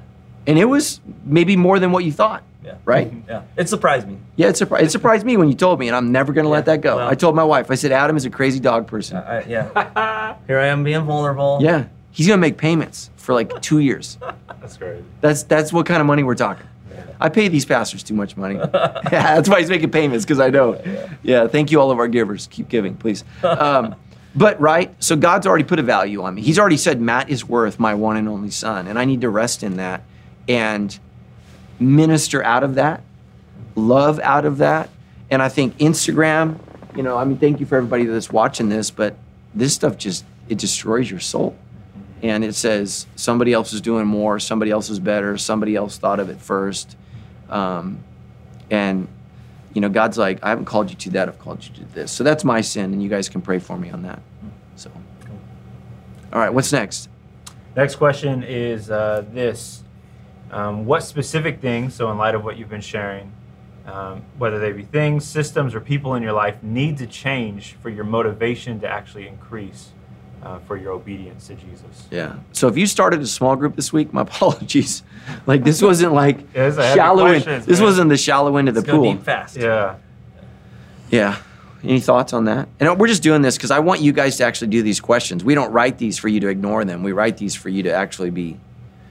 And 0.47 0.59
it 0.59 0.65
was 0.65 1.01
maybe 1.25 1.57
more 1.57 1.79
than 1.79 1.93
what 1.93 2.05
you 2.05 2.13
thought. 2.13 2.43
Yeah. 2.65 2.75
Right? 2.85 3.13
Yeah. 3.29 3.43
It 3.57 3.69
surprised 3.69 4.07
me. 4.09 4.19
Yeah, 4.37 4.49
it, 4.49 4.55
surpri- 4.57 4.83
it 4.83 4.91
surprised 4.91 5.25
me 5.25 5.37
when 5.37 5.49
you 5.49 5.55
told 5.55 5.79
me, 5.81 5.87
and 5.89 5.97
I'm 5.97 6.13
never 6.13 6.33
going 6.33 6.45
to 6.45 6.51
let 6.51 6.67
that 6.67 6.81
go. 6.81 6.97
well- 6.97 7.09
I 7.09 7.15
told 7.15 7.35
my 7.35 7.45
wife, 7.45 7.71
I 7.71 7.75
said, 7.75 7.93
Adam 7.93 8.17
is 8.17 8.25
a 8.25 8.31
crazy 8.31 8.61
dog 8.61 8.87
person. 8.87 9.17
I, 9.19 9.45
yeah. 9.45 10.37
Here 10.47 10.59
I 10.59 10.67
am 10.67 10.85
being 10.85 11.03
vulnerable. 11.05 11.59
Yeah, 11.63 11.87
he's 12.11 12.27
gonna 12.27 12.39
make 12.41 12.57
payments 12.59 13.11
for 13.17 13.35
like 13.35 13.61
two 13.63 13.79
years. 13.79 14.19
That's 14.61 14.77
great. 14.77 15.03
That's 15.21 15.43
that's 15.45 15.73
what 15.73 15.87
kind 15.87 16.01
of 16.01 16.07
money 16.07 16.23
we're 16.23 16.35
talking. 16.35 16.67
I 17.21 17.29
pay 17.29 17.49
these 17.49 17.65
pastors 17.67 18.03
too 18.03 18.15
much 18.15 18.37
money. 18.37 18.57
yeah, 18.57 19.35
that's 19.37 19.49
why 19.49 19.61
he's 19.61 19.69
making 19.69 19.91
payments 19.91 20.25
because 20.25 20.41
I 20.41 20.49
don't. 20.51 20.81
Yeah, 21.23 21.47
thank 21.49 21.71
you 21.71 21.81
all 21.81 21.91
of 21.91 21.99
our 21.99 22.09
givers. 22.09 22.47
Keep 22.47 22.69
giving, 22.69 22.95
please. 22.97 23.25
Um, 23.43 23.95
but 24.35 24.59
right, 24.61 24.93
so 25.03 25.17
God's 25.17 25.47
already 25.47 25.65
put 25.65 25.79
a 25.79 25.83
value 25.83 26.23
on 26.23 26.35
me. 26.35 26.43
He's 26.43 26.59
already 26.59 26.77
said 26.79 27.01
Matt 27.01 27.29
is 27.31 27.47
worth 27.47 27.79
my 27.79 27.95
one 27.95 28.17
and 28.17 28.29
only 28.29 28.51
son, 28.51 28.87
and 28.87 28.99
I 28.99 29.05
need 29.05 29.21
to 29.23 29.29
rest 29.31 29.63
in 29.63 29.77
that 29.77 30.03
and 30.51 30.99
minister 31.79 32.43
out 32.43 32.65
of 32.65 32.75
that, 32.75 33.03
love 33.77 34.19
out 34.19 34.45
of 34.45 34.59
that. 34.59 34.91
And 35.31 35.41
I 35.41 35.49
think 35.49 35.79
Instagram, 35.79 36.59
you 36.97 37.05
know, 37.05 37.17
I 37.17 37.25
mean, 37.25 37.39
thank 37.39 37.61
you 37.61 37.67
for 37.67 37.77
everybody 37.77 38.05
that's 38.05 38.33
watching 38.33 38.69
this, 38.69 38.91
but 38.91 39.15
this 39.55 39.73
stuff 39.73 39.97
just 39.97 40.25
it 40.49 40.59
destroys 40.59 41.09
your 41.09 41.21
soul 41.21 41.57
and 42.21 42.43
it 42.43 42.57
says 42.57 43.07
somebody 43.15 43.53
else 43.53 43.73
is 43.73 43.81
doing 43.81 44.07
more, 44.07 44.41
somebody 44.41 44.73
else 44.73 44.91
is 44.91 44.99
better, 44.99 45.39
somebody 45.39 45.77
else 45.77 45.99
thought 45.99 46.19
of 46.19 46.29
it 46.29 46.41
first. 46.41 46.97
Um, 47.49 48.03
and, 48.73 49.07
you 49.73 49.81
know, 49.81 49.89
God's 49.89 50.19
like, 50.19 50.43
I 50.43 50.49
haven't 50.49 50.65
called 50.65 50.91
you 50.91 50.97
to 50.97 51.11
that, 51.11 51.29
I've 51.29 51.39
called 51.39 51.65
you 51.65 51.73
to 51.77 51.85
this. 51.95 52.11
So 52.11 52.25
that's 52.25 52.43
my 52.43 52.61
sin, 52.61 52.93
and 52.93 53.01
you 53.01 53.09
guys 53.09 53.29
can 53.29 53.41
pray 53.41 53.61
for 53.61 53.79
me 53.79 53.91
on 53.91 54.03
that. 54.03 54.21
So, 54.75 54.91
all 56.33 56.41
right, 56.41 56.53
what's 56.53 56.73
next? 56.73 57.09
Next 57.77 57.95
question 57.95 58.43
is 58.43 58.91
uh, 58.91 59.25
this: 59.33 59.85
um, 60.51 60.85
What 60.87 61.03
specific 61.03 61.61
things, 61.61 61.95
so 61.95 62.11
in 62.11 62.19
light 62.19 62.35
of 62.35 62.45
what 62.45 62.57
you've 62.59 62.69
been 62.69 62.81
sharing, 62.81 63.33
um, 63.87 64.23
whether 64.39 64.59
they 64.59 64.73
be 64.73 64.83
things, 64.83 65.25
systems, 65.25 65.75
or 65.75 65.81
people 65.81 66.15
in 66.15 66.23
your 66.23 66.33
life, 66.33 66.63
need 66.63 66.99
to 66.99 67.07
change 67.07 67.75
for 67.83 67.89
your 67.89 68.05
motivation 68.05 68.81
to 68.81 68.89
actually 68.89 69.27
increase 69.27 69.91
uh, 70.43 70.59
for 70.61 70.77
your 70.77 70.93
obedience 70.93 71.47
to 71.49 71.55
Jesus? 71.55 72.07
Yeah. 72.11 72.37
So 72.53 72.69
if 72.69 72.77
you 72.77 72.87
started 72.87 73.21
a 73.21 73.27
small 73.27 73.57
group 73.57 73.77
this 73.77 73.93
week, 73.93 74.13
my 74.13 74.23
apologies. 74.29 75.03
Like 75.47 75.65
this 75.65 75.83
wasn't 75.83 76.13
like 76.15 76.39
Yeah, 76.55 76.69
it's 76.69 76.77
a 76.77 76.83
heavy 76.85 76.99
shallow 76.99 77.27
end. 77.27 77.45
This 77.45 77.79
man. 77.79 77.83
wasn't 77.83 78.11
the 78.11 78.17
shallow 78.17 78.57
end 78.57 78.69
of 78.69 78.75
the 78.75 78.81
Let's 78.81 78.91
go 78.91 78.99
pool. 78.99 79.13
deep 79.13 79.23
fast. 79.23 79.57
Yeah. 79.57 79.97
Yeah. 81.11 81.37
Any 81.83 82.01
thoughts 82.01 82.33
on 82.33 82.45
that? 82.45 82.69
And 82.79 82.99
we're 82.99 83.07
just 83.07 83.23
doing 83.23 83.41
this 83.43 83.57
because 83.57 83.71
I 83.71 83.79
want 83.79 84.01
you 84.03 84.13
guys 84.13 84.37
to 84.37 84.45
actually 84.45 84.69
do 84.69 84.83
these 84.83 85.01
questions. 85.01 85.43
We 85.43 85.55
don't 85.55 85.73
write 85.73 85.97
these 85.99 86.19
for 86.19 86.29
you 86.29 86.39
to 86.41 86.49
ignore 86.49 86.85
them. 86.85 87.03
We 87.03 87.13
write 87.13 87.39
these 87.39 87.55
for 87.55 87.71
you 87.71 87.83
to 87.85 87.93
actually 87.93 88.31
be. 88.31 88.59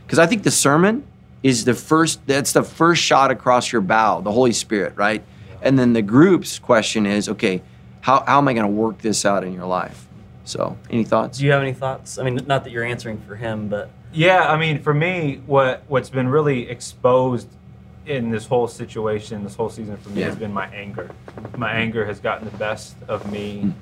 Because 0.05 0.19
I 0.19 0.27
think 0.27 0.43
the 0.43 0.51
sermon 0.51 1.03
is 1.43 1.65
the 1.65 1.73
first. 1.73 2.25
That's 2.27 2.51
the 2.51 2.63
first 2.63 3.01
shot 3.01 3.31
across 3.31 3.71
your 3.71 3.81
bow, 3.81 4.21
the 4.21 4.31
Holy 4.31 4.53
Spirit, 4.53 4.93
right? 4.95 5.23
And 5.61 5.77
then 5.77 5.93
the 5.93 6.01
group's 6.01 6.59
question 6.59 7.05
is, 7.05 7.27
okay, 7.29 7.61
how, 8.01 8.23
how 8.25 8.37
am 8.37 8.47
I 8.47 8.53
going 8.53 8.65
to 8.65 8.71
work 8.71 8.99
this 8.99 9.25
out 9.25 9.43
in 9.43 9.53
your 9.53 9.65
life? 9.65 10.07
So, 10.45 10.77
any 10.89 11.03
thoughts? 11.03 11.37
Do 11.37 11.45
you 11.45 11.51
have 11.51 11.61
any 11.61 11.73
thoughts? 11.73 12.17
I 12.17 12.23
mean, 12.23 12.39
not 12.47 12.63
that 12.63 12.71
you're 12.71 12.83
answering 12.83 13.19
for 13.21 13.35
him, 13.35 13.67
but 13.67 13.91
Yeah, 14.13 14.51
I 14.51 14.57
mean, 14.57 14.81
for 14.81 14.93
me, 14.93 15.41
what 15.45 15.83
what's 15.87 16.09
been 16.09 16.27
really 16.27 16.67
exposed 16.69 17.47
in 18.05 18.31
this 18.31 18.47
whole 18.47 18.67
situation, 18.67 19.43
this 19.43 19.55
whole 19.55 19.69
season 19.69 19.97
for 19.97 20.09
me, 20.09 20.21
Yeah. 20.21 20.27
has 20.27 20.35
been 20.35 20.53
my 20.53 20.65
anger. 20.67 21.11
My 21.57 21.71
anger 21.71 22.05
has 22.05 22.19
gotten 22.19 22.49
the 22.49 22.57
best 22.57 22.95
of 23.07 23.31
me 23.31 23.61
mm. 23.65 23.73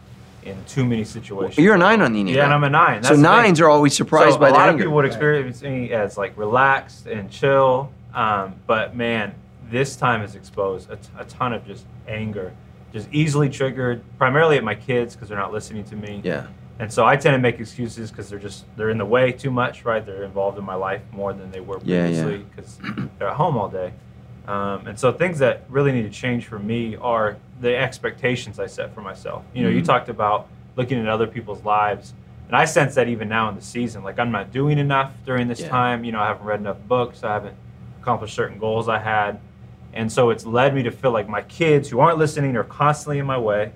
In 0.44 0.56
too 0.65 0.86
many 0.86 1.03
situations. 1.03 1.58
You're 1.58 1.75
a 1.75 1.77
nine 1.77 2.01
on 2.01 2.13
the 2.13 2.24
Enneagram. 2.24 2.36
yeah, 2.36 2.46
and 2.46 2.53
I'm 2.53 2.63
a 2.63 2.70
nine. 2.70 3.03
so 3.03 3.10
That's 3.10 3.10
the 3.10 3.13
thing. 3.15 3.22
nines 3.24 3.60
are 3.62 3.70
always 3.70 3.96
surprised 3.96 4.34
so 4.34 4.39
by 4.39 4.50
a 4.50 4.53
lot 4.53 4.70
of 4.70 4.77
people 4.77 4.94
would 4.94 5.06
experience 5.06 5.62
me 5.62 5.91
as 5.91 6.17
like 6.17 6.38
relaxed 6.38 7.06
and 7.08 7.29
chill, 7.29 7.91
um, 8.13 8.56
but 8.65 8.96
man, 8.96 9.34
this 9.70 9.96
time 9.98 10.22
has 10.22 10.36
exposed 10.36 10.89
a, 10.89 10.96
t- 10.96 11.10
a 11.17 11.25
ton 11.25 11.51
of 11.53 11.65
just 11.67 11.86
anger, 12.08 12.53
just 12.94 13.10
easily 13.12 13.50
triggered, 13.50 14.01
primarily 14.17 14.56
at 14.58 14.63
my 14.63 14.75
kids 14.75 15.13
because 15.15 15.27
they're 15.29 15.38
not 15.38 15.51
listening 15.51 15.84
to 15.86 15.96
me. 15.96 16.22
yeah. 16.24 16.48
And 16.79 16.94
so 16.94 17.06
I 17.08 17.15
tend 17.17 17.34
to 17.34 17.39
make 17.39 17.60
excuses 17.60 18.12
because 18.12 18.29
they're 18.29 18.38
just 18.38 18.63
they're 18.77 18.91
in 18.91 19.00
the 19.00 19.06
way 19.06 19.32
too 19.32 19.50
much, 19.50 19.84
right? 19.84 20.06
They're 20.06 20.24
involved 20.24 20.60
in 20.60 20.63
my 20.63 20.75
life 20.75 21.01
more 21.12 21.34
than 21.34 21.50
they 21.50 21.60
were 21.60 21.79
Yeah, 21.84 22.08
yeah. 22.08 22.24
previously 22.24 22.46
because 22.56 22.79
they're 23.17 23.29
at 23.29 23.36
home 23.36 23.58
all 23.58 23.67
day. 23.67 23.94
Um, 24.48 24.88
and 24.88 24.98
so 24.98 25.12
things 25.12 25.39
that 25.39 25.63
really 25.70 25.92
need 25.92 26.04
to 26.04 26.10
change 26.10 26.46
for 26.46 26.58
me 26.60 26.96
are 26.96 27.36
the 27.60 27.75
expectations 27.75 28.60
I 28.60 28.68
set 28.68 28.94
for 28.94 29.01
myself. 29.01 29.44
You 29.54 29.63
know, 29.63 29.70
you 29.70 29.82
Mhm. 29.82 29.86
talked 29.86 30.10
about 30.10 30.48
looking 30.77 31.00
at 31.00 31.08
other 31.08 31.27
people's 31.27 31.63
lives, 31.66 32.13
and 32.48 32.56
I 32.56 32.63
sense 32.66 32.96
that 32.96 33.10
even 33.10 33.27
now 33.27 33.50
in 33.50 33.56
the 33.56 33.62
season, 33.62 34.04
like 34.04 34.20
I'm 34.20 34.32
not 34.32 34.51
doing 34.54 34.77
enough 34.77 35.12
during 35.25 35.48
this 35.50 35.62
Yeah. 35.62 35.70
time. 35.70 36.04
You 36.06 36.13
know, 36.13 36.22
I 36.22 36.27
haven't 36.27 36.46
read 36.46 36.60
enough 36.62 36.77
books. 36.88 37.24
I 37.24 37.34
haven't 37.34 37.56
accomplished 38.01 38.36
certain 38.36 38.58
goals 38.58 38.88
I 38.88 39.00
had, 39.00 39.39
and 39.94 40.10
so 40.10 40.30
it's 40.30 40.46
led 40.46 40.74
me 40.74 40.84
to 40.84 40.92
feel 40.92 41.12
like 41.12 41.27
my 41.27 41.42
kids 41.42 41.89
who 41.89 42.00
aren't 42.00 42.18
listening 42.18 42.56
are 42.56 42.63
constantly 42.63 43.20
in 43.20 43.25
my 43.25 43.38
way. 43.38 43.72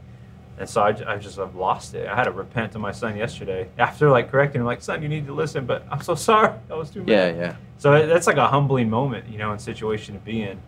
And 0.58 0.70
so 0.70 0.82
I, 0.84 0.90
I 1.08 1.18
just 1.18 1.38
have 1.38 1.56
lost 1.56 1.96
it. 1.96 2.08
I 2.08 2.16
had 2.16 2.25
to 2.25 2.32
repent 2.32 2.72
to 2.74 2.80
my 2.80 2.92
son 2.92 3.18
yesterday 3.18 3.68
after 3.80 4.10
like 4.12 4.30
correcting 4.30 4.62
him, 4.62 4.68
like, 4.68 4.82
son, 4.84 5.01
you 5.01 5.10
need 5.10 5.25
to 5.25 5.34
listen, 5.34 5.66
but 5.66 5.84
I'm 5.92 6.01
so 6.01 6.13
sorry. 6.30 6.54
That 6.68 6.78
was 6.78 6.92
too 6.92 7.00
mad. 7.01 7.10
Yeah, 7.10 7.28
yeah. 7.42 7.56
So 7.82 8.06
that's 8.06 8.28
like 8.28 8.38
a 8.38 8.48
humbling 8.48 8.92
moment, 8.92 9.28
you 9.28 9.40
know, 9.40 9.54
and 9.54 9.60
situation 9.60 10.14
to 10.14 10.20
be 10.20 10.44
in. 10.44 10.62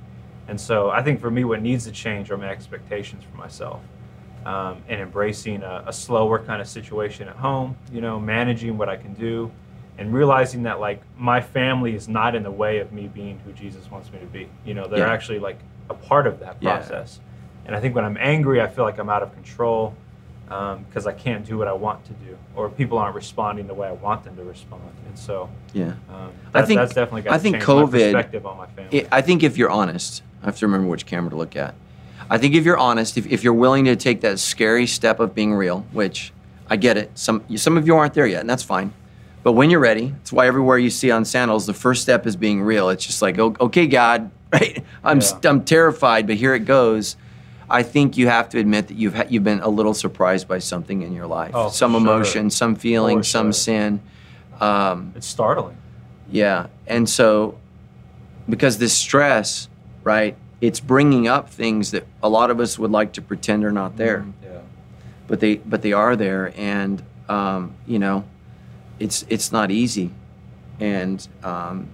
And 0.48 0.60
so 0.60 0.90
I 0.90 1.04
think 1.04 1.22
for 1.22 1.30
me, 1.30 1.44
what 1.44 1.62
needs 1.62 1.84
to 1.84 1.92
change 1.92 2.32
are 2.32 2.38
my 2.38 2.50
expectations 2.50 3.24
for 3.24 3.38
myself 3.38 3.82
um, 4.48 4.82
and 4.88 5.00
embracing 5.00 5.62
a, 5.62 5.84
a 5.86 5.94
slower 5.94 6.40
kind 6.40 6.60
of 6.60 6.68
situation 6.68 7.28
at 7.28 7.36
home, 7.36 7.78
you 7.92 8.02
know, 8.02 8.20
managing 8.20 8.80
what 8.80 8.90
I 8.90 8.98
can 8.98 9.14
do 9.14 9.52
and 10.00 10.12
realizing 10.12 10.64
that 10.64 10.80
like 10.80 11.04
my 11.16 11.40
family 11.40 11.94
is 11.94 12.08
not 12.08 12.34
in 12.34 12.42
the 12.42 12.50
way 12.50 12.80
of 12.80 12.92
me 12.92 13.08
being 13.08 13.38
who 13.46 13.52
Jesus 13.52 13.92
wants 13.92 14.12
me 14.12 14.18
to 14.18 14.26
be. 14.26 14.50
You 14.66 14.74
know, 14.74 14.88
they're 14.88 15.02
Yeah. 15.02 15.14
actually 15.14 15.38
like 15.38 15.60
a 15.92 15.94
part 15.94 16.26
of 16.26 16.40
that 16.40 16.58
Yeah. 16.62 16.78
process. 16.78 17.20
And 17.68 17.76
I 17.76 17.80
think 17.80 17.94
when 17.94 18.06
I'm 18.06 18.18
angry, 18.20 18.60
I 18.60 18.66
feel 18.66 18.86
like 18.86 18.98
I'm 18.98 19.12
out 19.12 19.22
of 19.22 19.32
control 19.36 19.94
because 20.48 21.08
I 21.08 21.14
can't 21.14 21.46
do 21.46 21.58
what 21.58 21.68
I 21.68 21.74
want 21.74 22.06
to 22.06 22.14
do, 22.14 22.38
or 22.56 22.70
people 22.70 22.98
aren't 22.98 23.16
responding 23.16 23.68
the 23.68 23.74
way 23.74 23.88
I 23.88 23.92
want 23.94 24.24
them 24.24 24.36
to 24.36 24.44
respond. 24.44 24.82
And 25.08 25.18
so 25.18 25.50
Yeah. 25.74 25.94
um, 26.10 26.32
I 26.54 26.62
think- 26.64 26.80
that's 26.80 26.94
definitely 26.94 27.24
got 27.24 27.34
I 27.34 27.38
think 27.40 27.58
COVID- 27.58 27.92
my 27.92 28.22
perspective 28.22 28.46
on 28.46 28.58
my 28.58 28.68
family. 28.68 29.00
It, 29.00 29.08
I 29.12 29.22
think 29.22 29.42
if 29.44 29.58
you're 29.58 29.72
honest, 29.72 30.22
I 30.42 30.46
have 30.48 30.58
to 30.58 30.66
remember 30.68 30.88
which 30.88 31.06
camera 31.06 31.30
to 31.32 31.36
look 31.38 31.56
at. 31.56 31.74
I 32.30 32.38
think 32.38 32.56
if 32.56 32.66
you're 32.66 32.78
honest, 32.78 33.18
if, 33.18 33.26
if 33.28 33.44
you're 33.44 33.54
willing 33.54 33.86
to 33.86 33.96
take 33.96 34.22
that 34.22 34.40
scary 34.40 34.86
step 34.88 35.20
of 35.20 35.34
being 35.36 35.54
real, 35.54 35.86
which 35.92 36.32
I 36.70 36.76
get 36.78 36.98
it, 36.98 37.12
some 37.16 37.44
some 37.58 37.78
of 37.78 37.86
you 37.88 37.96
aren't 37.96 38.14
there 38.14 38.26
yet, 38.28 38.42
and 38.42 38.50
that's 38.50 38.64
fine. 38.64 38.94
But 39.44 39.54
when 39.54 39.70
you're 39.70 39.82
ready, 39.82 40.14
it's 40.22 40.32
why 40.32 40.48
everywhere 40.48 40.78
you 40.78 40.90
see 40.90 41.12
on 41.12 41.26
sandals, 41.26 41.66
the 41.66 41.74
first 41.74 42.02
step 42.02 42.26
is 42.26 42.36
being 42.38 42.62
real. 42.62 42.90
It's 42.90 43.06
just 43.06 43.22
like, 43.22 43.38
okay, 43.40 43.88
God, 43.88 44.32
right? 44.54 44.84
I'm 45.04 45.20
Yeah. 45.20 45.50
I'm 45.50 45.64
terrified, 45.66 46.28
but 46.28 46.38
here 46.38 46.54
it 46.54 46.66
goes. 46.66 47.18
I 47.70 47.84
think 47.84 48.18
you 48.18 48.28
have 48.28 48.50
to 48.50 48.60
admit 48.60 48.88
that 48.90 48.98
you've 48.98 49.16
ha- 49.16 49.26
you've 49.30 49.44
been 49.44 49.62
a 49.62 49.70
little 49.70 49.94
surprised 49.94 50.48
by 50.48 50.60
something 50.60 51.02
in 51.02 51.14
your 51.14 51.28
life, 51.28 51.52
Oh, 51.54 51.70
some 51.70 51.92
sure. 51.94 52.02
emotion, 52.02 52.50
some 52.50 52.76
feeling, 52.76 53.20
For 53.20 53.24
some 53.24 53.48
sure. 53.48 53.54
sin. 53.54 54.02
Um, 54.60 55.14
it's 55.16 55.28
startling. 55.28 55.78
yeah. 56.30 56.68
And 56.88 57.10
so, 57.10 57.58
because 58.50 58.78
this 58.78 58.94
stress, 58.94 59.68
right, 60.04 60.36
it's 60.62 60.80
bringing 60.80 61.28
up 61.28 61.50
things 61.50 61.92
that 61.92 62.06
a 62.22 62.30
lot 62.30 62.52
of 62.52 62.60
us 62.60 62.78
would 62.78 62.92
like 62.92 63.14
to 63.14 63.22
pretend 63.22 63.64
are 63.66 63.72
not 63.72 63.98
there, 63.98 64.26
Yeah. 64.44 64.60
but 65.28 65.40
they 65.40 65.56
but 65.56 65.82
they 65.82 65.94
are 65.94 66.16
there, 66.16 66.54
and 66.58 67.02
um, 67.30 67.74
you 67.88 68.00
know, 68.00 68.26
it's 69.00 69.26
it's 69.30 69.52
not 69.52 69.72
easy, 69.72 70.12
and 70.80 71.26
um, 71.44 71.88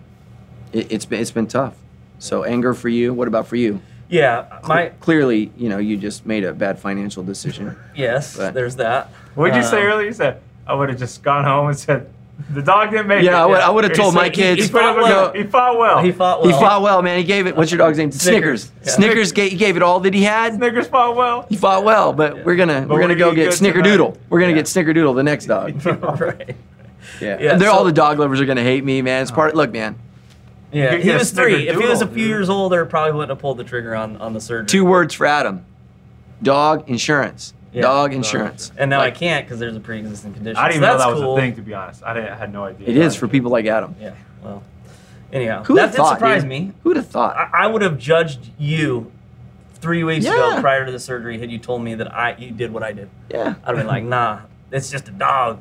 it, 0.73 0.91
it's 0.91 1.05
been 1.05 1.19
it's 1.21 1.31
been 1.31 1.47
tough. 1.47 1.75
So 2.19 2.43
anger 2.43 2.73
for 2.73 2.89
you. 2.89 3.13
What 3.13 3.27
about 3.27 3.47
for 3.47 3.55
you? 3.55 3.79
Yeah, 4.09 4.45
my 4.67 4.87
Clearly, 4.99 5.51
you 5.57 5.69
know, 5.69 5.77
you 5.77 5.97
just 5.97 6.25
made 6.25 6.43
a 6.43 6.53
bad 6.53 6.79
financial 6.79 7.23
decision. 7.23 7.75
yes, 7.95 8.35
But- 8.37 8.53
there's 8.53 8.75
that. 8.77 9.09
What 9.35 9.53
did 9.53 9.57
you 9.57 9.63
say 9.63 9.81
Um, 9.81 9.87
earlier? 9.87 10.07
You 10.07 10.13
said 10.13 10.39
I 10.67 10.73
would 10.73 10.89
have 10.89 10.99
just 10.99 11.23
gone 11.23 11.45
home 11.45 11.67
and 11.69 11.77
said 11.77 12.07
the 12.53 12.61
dog 12.61 12.91
didn't 12.91 13.07
make 13.07 13.19
it. 13.19 13.25
Yeah, 13.25 13.43
I 13.43 13.69
would- 13.69 13.83
have 13.83 13.93
told 13.93 14.13
my 14.13 14.29
kids, 14.29 14.63
He, 14.65 14.69
put 14.71 14.81
up 14.83 14.97
a- 14.97 15.01
no. 15.01 15.31
he 15.35 15.43
fought 15.43 15.77
well. 15.77 16.01
He 16.01 16.11
fought 16.11 16.41
well. 16.41 16.47
He 16.47 16.53
fought 16.53 16.81
well, 16.81 17.01
man. 17.01 17.17
He 17.17 17.23
gave 17.23 17.47
it. 17.47 17.55
What's 17.55 17.69
your 17.71 17.77
dog's 17.79 17.97
name? 17.97 18.11
Snickers. 18.11 18.63
Snickers. 18.63 18.71
Yeah. 18.85 18.91
Snickers 18.93 19.31
gave, 19.33 19.51
he 19.51 19.57
gave 19.57 19.75
it 19.77 19.83
all 19.83 19.99
that 20.01 20.13
he 20.13 20.23
had. 20.23 20.55
Snickers 20.55 20.87
fought 20.87 21.15
well. 21.15 21.45
He 21.49 21.55
fought 21.57 21.83
well, 21.83 22.13
but 22.13 22.37
Yeah. 22.37 22.41
we're 22.45 22.55
gonna 22.55 22.81
But 22.81 22.89
we're 22.89 22.95
we're 22.95 23.01
gonna 23.01 23.15
go 23.15 23.31
get 23.33 23.51
get 23.51 23.59
good 23.59 23.73
Snickerdoodle. 23.75 24.13
tonight. 24.13 24.17
We're 24.29 24.39
gonna 24.39 24.51
Yeah. 24.51 24.57
get 24.57 24.65
Snickerdoodle, 24.65 25.15
the 25.15 25.23
next 25.23 25.45
dog. 25.47 25.85
right. 26.21 26.55
Yeah, 27.19 27.37
Yeah, 27.41 27.55
they're 27.55 27.69
so- 27.69 27.73
all 27.75 27.83
the 27.83 27.91
dog 27.91 28.19
lovers 28.19 28.39
are 28.39 28.45
gonna 28.45 28.63
hate 28.63 28.83
me, 28.85 29.01
man. 29.01 29.21
It's 29.21 29.31
part. 29.31 29.53
Look, 29.55 29.73
man. 29.73 29.95
Yeah, 30.71 30.91
could 30.91 31.01
he 31.01 31.11
was 31.11 31.31
three. 31.31 31.67
If 31.67 31.79
he 31.79 31.87
was 31.87 32.01
a 32.01 32.07
few 32.07 32.15
dude. 32.17 32.27
years 32.27 32.49
older, 32.49 32.85
probably 32.85 33.13
wouldn't 33.13 33.29
have 33.31 33.39
pulled 33.39 33.57
the 33.57 33.63
trigger 33.63 33.95
on, 33.95 34.17
on 34.17 34.33
the 34.33 34.41
surgery. 34.41 34.67
Two 34.67 34.85
words 34.85 35.13
for 35.15 35.25
Adam: 35.25 35.65
dog 36.43 36.89
insurance. 36.89 37.53
Yeah. 37.71 37.83
dog 37.83 38.09
Dog 38.09 38.13
insurance. 38.15 38.71
And 38.77 38.89
now 38.89 38.97
Like, 38.99 39.13
I 39.13 39.17
can't 39.17 39.45
because 39.45 39.59
there's 39.59 39.75
a 39.75 39.79
pre-existing 39.79 40.33
condition. 40.33 40.57
I 40.57 40.69
didn't 40.69 40.73
So 40.73 40.77
even 40.77 40.87
know 40.89 40.93
that's 40.97 41.03
that 41.05 41.11
was 41.13 41.21
cool. 41.21 41.37
a 41.37 41.39
thing. 41.39 41.55
To 41.55 41.61
be 41.61 41.73
honest, 41.75 42.03
I, 42.03 42.13
didn't, 42.15 42.29
I 42.31 42.35
had 42.35 42.51
no 42.51 42.63
idea. 42.63 42.87
It 42.87 42.97
is 42.97 43.15
for 43.15 43.27
people 43.27 43.51
like 43.51 43.65
Adam. 43.67 43.95
Yeah. 44.01 44.15
Well. 44.43 44.63
Anyhow, 45.31 45.63
Who'd 45.63 45.77
that 45.77 45.81
have 45.81 45.91
did 45.91 45.97
thought? 45.97 46.13
surprise 46.17 46.41
dude? 46.41 46.49
me. 46.49 46.71
Who'd 46.81 46.97
have 46.97 47.07
thought? 47.07 47.35
I, 47.37 47.65
I 47.65 47.67
would 47.67 47.83
have 47.83 47.99
judged 47.99 48.49
you 48.57 49.11
three 49.75 50.03
weeks 50.03 50.25
Yeah. 50.25 50.33
ago 50.53 50.61
prior 50.61 50.83
to 50.87 50.91
the 50.91 50.97
surgery 50.99 51.37
had 51.39 51.51
you 51.51 51.59
told 51.59 51.83
me 51.83 51.93
that 51.93 52.11
I 52.11 52.35
you 52.37 52.49
did 52.49 52.73
what 52.73 52.81
I 52.81 52.91
did. 52.91 53.07
yeah. 53.29 53.53
I'd 53.63 53.67
have 53.67 53.75
been 53.77 53.85
like, 53.85 54.03
nah, 54.03 54.39
it's 54.71 54.89
just 54.89 55.07
a 55.07 55.11
dog. 55.11 55.59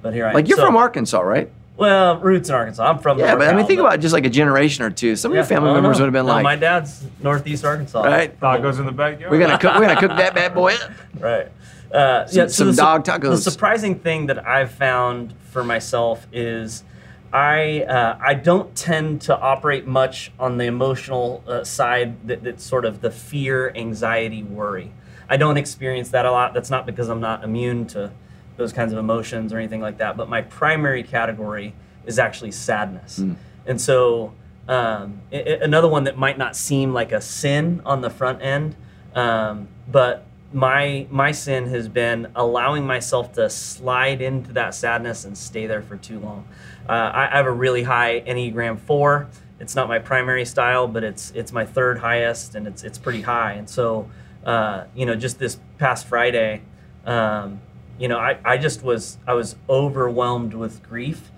But 0.00 0.14
here 0.14 0.24
I 0.24 0.30
am. 0.30 0.34
Like 0.34 0.48
you're 0.48 0.56
So- 0.56 0.64
from 0.64 0.76
Arkansas, 0.76 1.20
right? 1.20 1.50
Well, 1.80 2.18
roots 2.18 2.50
in 2.50 2.54
Arkansas. 2.54 2.84
I'm 2.84 2.98
from. 2.98 3.18
Yeah, 3.18 3.36
but 3.36 3.48
I 3.48 3.54
mean, 3.54 3.64
think 3.66 3.80
about 3.80 4.00
just 4.00 4.12
like 4.12 4.26
a 4.26 4.30
generation 4.30 4.84
or 4.84 4.90
two. 4.90 5.16
Some 5.16 5.32
of 5.32 5.34
your 5.36 5.44
family 5.44 5.72
members 5.72 5.98
would 5.98 6.04
have 6.04 6.12
been 6.12 6.26
like, 6.26 6.42
my 6.44 6.54
dad's 6.54 7.06
northeast 7.22 7.64
Arkansas. 7.64 8.02
right? 8.02 8.38
Dog 8.38 8.60
goes 8.60 8.78
in 8.78 8.84
the 8.84 8.92
backyard. 8.92 9.32
We're 9.32 9.40
gonna 9.40 9.58
cook. 9.58 9.74
We're 9.74 9.86
gonna 9.86 9.98
cook 9.98 10.10
that 10.10 10.34
bad 10.34 10.54
boy 10.54 10.74
up. 10.74 10.90
Right. 11.18 11.48
Uh, 11.90 12.26
Some- 12.26 12.38
yeah, 12.38 12.46
so 12.46 12.48
some 12.48 12.66
the, 12.68 12.74
dog 12.74 13.04
tacos. 13.04 13.30
The 13.44 13.50
surprising 13.50 13.98
thing 13.98 14.26
that 14.26 14.46
I've 14.46 14.70
found 14.70 15.34
for 15.50 15.64
myself 15.64 16.26
is 16.32 16.84
I 17.32 17.80
uh, 17.82 18.18
I 18.20 18.34
don't 18.34 18.76
tend 18.76 19.22
to 19.22 19.38
operate 19.38 19.86
much 19.86 20.32
on 20.38 20.58
the 20.58 20.64
emotional 20.66 21.42
uh, 21.46 21.64
side 21.64 22.28
that, 22.28 22.44
that's 22.44 22.62
sort 22.62 22.84
of 22.84 23.00
the 23.00 23.10
fear, 23.10 23.72
anxiety, 23.74 24.42
worry. 24.42 24.92
I 25.30 25.38
don't 25.38 25.56
experience 25.56 26.10
that 26.10 26.26
a 26.26 26.30
lot. 26.30 26.52
That's 26.52 26.70
not 26.70 26.84
because 26.84 27.08
I'm 27.08 27.20
not 27.20 27.42
immune 27.42 27.86
to 27.88 28.12
those 28.60 28.72
kinds 28.72 28.92
of 28.92 28.98
emotions 28.98 29.52
or 29.52 29.58
anything 29.58 29.80
like 29.80 29.98
that. 29.98 30.16
But 30.16 30.28
my 30.28 30.42
primary 30.42 31.02
category 31.02 31.74
is 32.06 32.18
actually 32.18 32.52
sadness. 32.52 33.18
Mm. 33.18 33.34
And 33.66 33.80
so 33.80 34.34
um, 34.68 35.20
i- 35.32 35.36
i- 35.36 35.58
another 35.62 35.88
one 35.88 36.04
that 36.04 36.16
might 36.16 36.38
not 36.38 36.54
seem 36.54 36.92
like 36.92 37.10
a 37.10 37.20
sin 37.20 37.80
on 37.84 38.02
the 38.02 38.10
front 38.10 38.42
end, 38.42 38.76
um, 39.14 39.66
but 39.90 40.26
my 40.52 41.06
my 41.10 41.32
sin 41.32 41.66
has 41.68 41.88
been 41.88 42.26
allowing 42.36 42.84
myself 42.86 43.32
to 43.32 43.48
slide 43.48 44.20
into 44.20 44.52
that 44.52 44.74
sadness 44.74 45.24
and 45.24 45.36
stay 45.38 45.66
there 45.66 45.80
for 45.82 45.96
too 45.96 46.18
long. 46.20 46.44
Uh, 46.88 46.92
I, 46.92 47.32
I 47.32 47.36
have 47.36 47.46
a 47.46 47.52
really 47.52 47.84
high 47.84 48.20
Enneagram 48.26 48.78
four. 48.78 49.28
It's 49.60 49.74
not 49.76 49.88
my 49.88 49.98
primary 50.00 50.44
style, 50.44 50.86
but 50.88 51.02
it's 51.04 51.30
it's 51.34 51.52
my 51.52 51.64
third 51.64 51.98
highest, 51.98 52.54
and 52.56 52.66
it's 52.66 52.82
it's 52.82 52.98
pretty 52.98 53.22
high. 53.22 53.52
And 53.52 53.68
so, 53.70 54.08
uh, 54.44 54.84
you 54.94 55.06
know, 55.06 55.14
just 55.14 55.38
this 55.38 55.58
past 55.78 56.06
Friday, 56.06 56.62
um, 57.06 57.60
you 58.00 58.08
know, 58.08 58.18
I, 58.18 58.38
I 58.44 58.56
just 58.56 58.82
was 58.82 59.18
I 59.28 59.34
was 59.34 59.54
overwhelmed 59.68 60.54
with 60.54 60.82
grief 60.82 61.30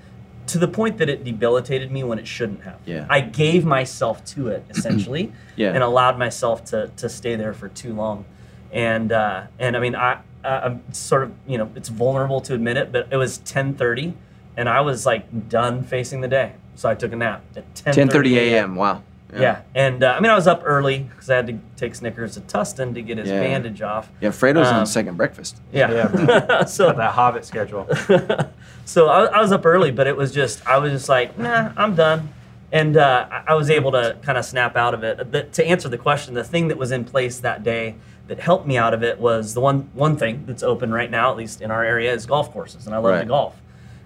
to 0.47 0.59
the 0.59 0.69
point 0.69 0.99
that 0.99 1.09
it 1.09 1.25
debilitated 1.25 1.91
me 1.91 2.03
when 2.05 2.19
it 2.19 2.27
shouldn't 2.27 2.63
have. 2.63 2.79
Yeah. 2.87 3.07
I 3.11 3.21
gave 3.21 3.65
myself 3.65 4.25
to 4.27 4.49
it 4.49 4.65
essentially, 4.71 5.33
Yeah. 5.57 5.73
and 5.75 5.83
allowed 5.83 6.19
myself 6.19 6.65
to 6.67 6.91
to 6.97 7.09
stay 7.09 7.37
there 7.37 7.53
for 7.53 7.69
too 7.69 7.93
long. 7.93 8.25
And 8.73 9.13
uh, 9.13 9.45
and 9.59 9.77
I 9.77 9.81
mean, 9.81 9.95
I 9.97 10.21
I'm 10.45 10.83
sort 10.93 11.25
of 11.25 11.33
you 11.47 11.59
know 11.59 11.71
it's 11.75 11.89
vulnerable 11.89 12.41
to 12.43 12.55
admit 12.55 12.77
it, 12.77 12.93
but 12.93 13.09
it 13.11 13.17
was 13.17 13.39
10:30, 13.41 14.15
and 14.57 14.69
I 14.69 14.81
was 14.81 15.05
like 15.05 15.49
done 15.49 15.83
facing 15.83 16.21
the 16.21 16.29
day, 16.29 16.53
so 16.77 16.89
I 16.89 16.95
took 16.95 17.13
a 17.13 17.17
nap 17.17 17.43
at 17.57 17.75
10:30 17.75 18.09
10:30 18.09 18.37
a.m. 18.37 18.75
Wow. 18.77 19.03
Yeah, 19.41 19.63
and 19.75 20.03
uh, 20.05 20.15
I 20.17 20.21
mean, 20.21 20.31
I 20.31 20.35
was 20.35 20.47
up 20.47 20.63
early 20.65 20.99
because 21.01 21.31
I 21.31 21.37
had 21.37 21.47
to 21.47 21.59
take 21.77 21.95
Snickers 21.95 22.35
to 22.35 22.41
Tustin 22.43 22.93
to 22.95 23.03
get 23.03 23.17
his 23.19 23.29
Yeah. 23.31 23.41
bandage 23.41 23.81
off. 23.81 24.11
Yeah, 24.21 24.31
Fredo's 24.31 24.69
Um, 24.69 24.77
on 24.81 24.87
second 24.87 25.17
breakfast. 25.17 25.59
Yeah, 25.73 25.91
Yeah, 25.91 26.65
so 26.67 26.89
Got 26.89 26.97
that 26.99 27.13
Hobbit 27.13 27.45
schedule. 27.47 27.89
so 28.85 29.09
I, 29.09 29.25
I 29.25 29.41
was 29.41 29.53
up 29.53 29.65
early, 29.65 29.91
but 29.91 30.07
it 30.07 30.17
was 30.17 30.33
just 30.33 30.67
I 30.67 30.79
was 30.79 30.93
just 30.93 31.09
like, 31.09 31.39
nah, 31.39 31.73
I'm 31.77 31.95
done, 31.95 32.29
and 32.73 32.97
uh, 32.97 33.27
I, 33.31 33.45
I 33.49 33.55
was 33.55 33.71
able 33.71 33.93
to 33.93 34.17
kind 34.23 34.37
of 34.37 34.45
snap 34.45 34.77
out 34.77 34.95
of 34.95 35.03
it. 35.05 35.33
The, 35.33 35.45
to 35.45 35.67
answer 35.67 35.89
the 35.89 35.99
question, 35.99 36.35
the 36.35 36.45
thing 36.45 36.69
that 36.69 36.77
was 36.77 36.93
in 36.93 37.05
place 37.05 37.41
that 37.41 37.63
day 37.65 37.95
that 38.29 38.39
helped 38.39 38.67
me 38.67 38.77
out 38.77 38.95
of 38.95 39.03
it 39.03 39.19
was 39.19 39.55
the 39.55 39.61
one 39.61 39.89
one 39.95 40.17
thing 40.17 40.45
that's 40.47 40.63
open 40.63 40.93
right 40.93 41.11
now, 41.11 41.31
at 41.31 41.37
least 41.37 41.61
in 41.63 41.71
our 41.71 41.85
area, 41.85 42.13
is 42.13 42.27
golf 42.27 42.53
courses, 42.53 42.87
and 42.87 42.95
I 42.95 42.99
love 42.99 43.13
Right. 43.15 43.21
to 43.21 43.27
golf. 43.27 43.57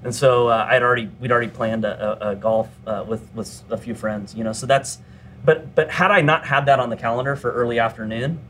And 0.05 0.15
so 0.15 0.47
uh, 0.49 0.69
I'd 0.71 0.83
already 0.85 1.11
we'd 1.21 1.33
already 1.33 1.49
planned 1.51 1.85
a, 1.85 2.29
a, 2.29 2.31
a 2.31 2.37
golf 2.37 2.69
uh, 2.87 3.05
with 3.09 3.29
with 3.35 3.63
a 3.71 3.77
few 3.77 3.95
friends, 3.95 4.35
you 4.37 4.45
know. 4.45 4.53
So 4.53 4.65
that's, 4.67 4.99
but 5.45 5.75
but 5.75 5.91
had 5.93 6.11
I 6.11 6.21
not 6.21 6.47
had 6.47 6.67
that 6.67 6.81
on 6.81 6.91
the 6.91 6.97
calendar 6.97 7.37
for 7.37 7.53
early 7.53 7.79
afternoon, 7.79 8.41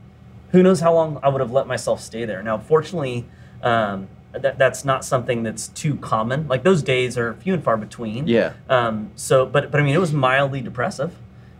who 0.51 0.63
knows 0.63 0.79
how 0.79 0.93
long 0.93 1.19
I 1.23 1.29
would 1.29 1.41
have 1.41 1.51
let 1.51 1.67
myself 1.67 2.01
stay 2.01 2.25
there. 2.25 2.41
Now, 2.41 2.57
fortunately, 2.57 3.25
um, 3.61 4.07
that, 4.31 4.57
that's 4.57 4.85
not 4.85 5.03
something 5.03 5.43
that's 5.43 5.67
too 5.69 5.95
common. 5.97 6.47
Like 6.47 6.63
those 6.63 6.83
days 6.83 7.17
are 7.17 7.33
few 7.35 7.53
and 7.53 7.63
far 7.63 7.77
between. 7.77 8.27
Yeah. 8.27 8.53
Um, 8.69 9.11
so, 9.15 9.45
but 9.45 9.71
but 9.71 9.79
I 9.79 9.83
mean, 9.83 9.95
it 9.95 9.99
was 9.99 10.13
mildly 10.13 10.61
depressive, 10.61 11.15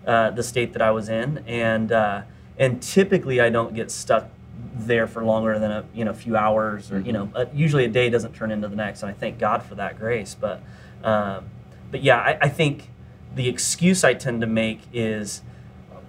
uh, 0.06 0.32
the 0.32 0.44
state 0.44 0.74
that 0.74 0.82
I 0.82 0.92
was 0.92 1.10
in, 1.10 1.44
and 1.48 1.92
uh, 1.92 2.22
and 2.58 2.82
typically 2.82 3.42
I 3.42 3.50
don't 3.50 3.74
get 3.74 3.92
stuck 3.92 4.30
there 4.76 5.08
for 5.08 5.24
longer 5.24 5.60
than 5.60 5.72
a 5.72 5.86
you 5.94 6.06
know 6.06 6.14
few 6.14 6.36
hours 6.36 6.92
or 6.92 7.00
you 7.00 7.12
know 7.12 7.30
uh, 7.36 7.46
usually 7.54 7.86
a 7.86 7.90
day 7.90 8.10
doesn't 8.10 8.34
turn 8.34 8.52
into 8.52 8.68
the 8.68 8.76
next, 8.76 9.04
and 9.04 9.12
I 9.12 9.14
thank 9.14 9.40
God 9.40 9.64
for 9.64 9.76
that 9.76 9.98
grace. 9.98 10.36
But 10.40 10.62
um, 11.04 11.50
but 11.92 12.04
yeah, 12.04 12.18
I, 12.18 12.38
I 12.42 12.50
think 12.50 12.90
the 13.38 13.48
excuse 13.48 14.04
I 14.04 14.14
tend 14.14 14.42
to 14.42 14.48
make 14.48 14.82
is, 14.92 15.42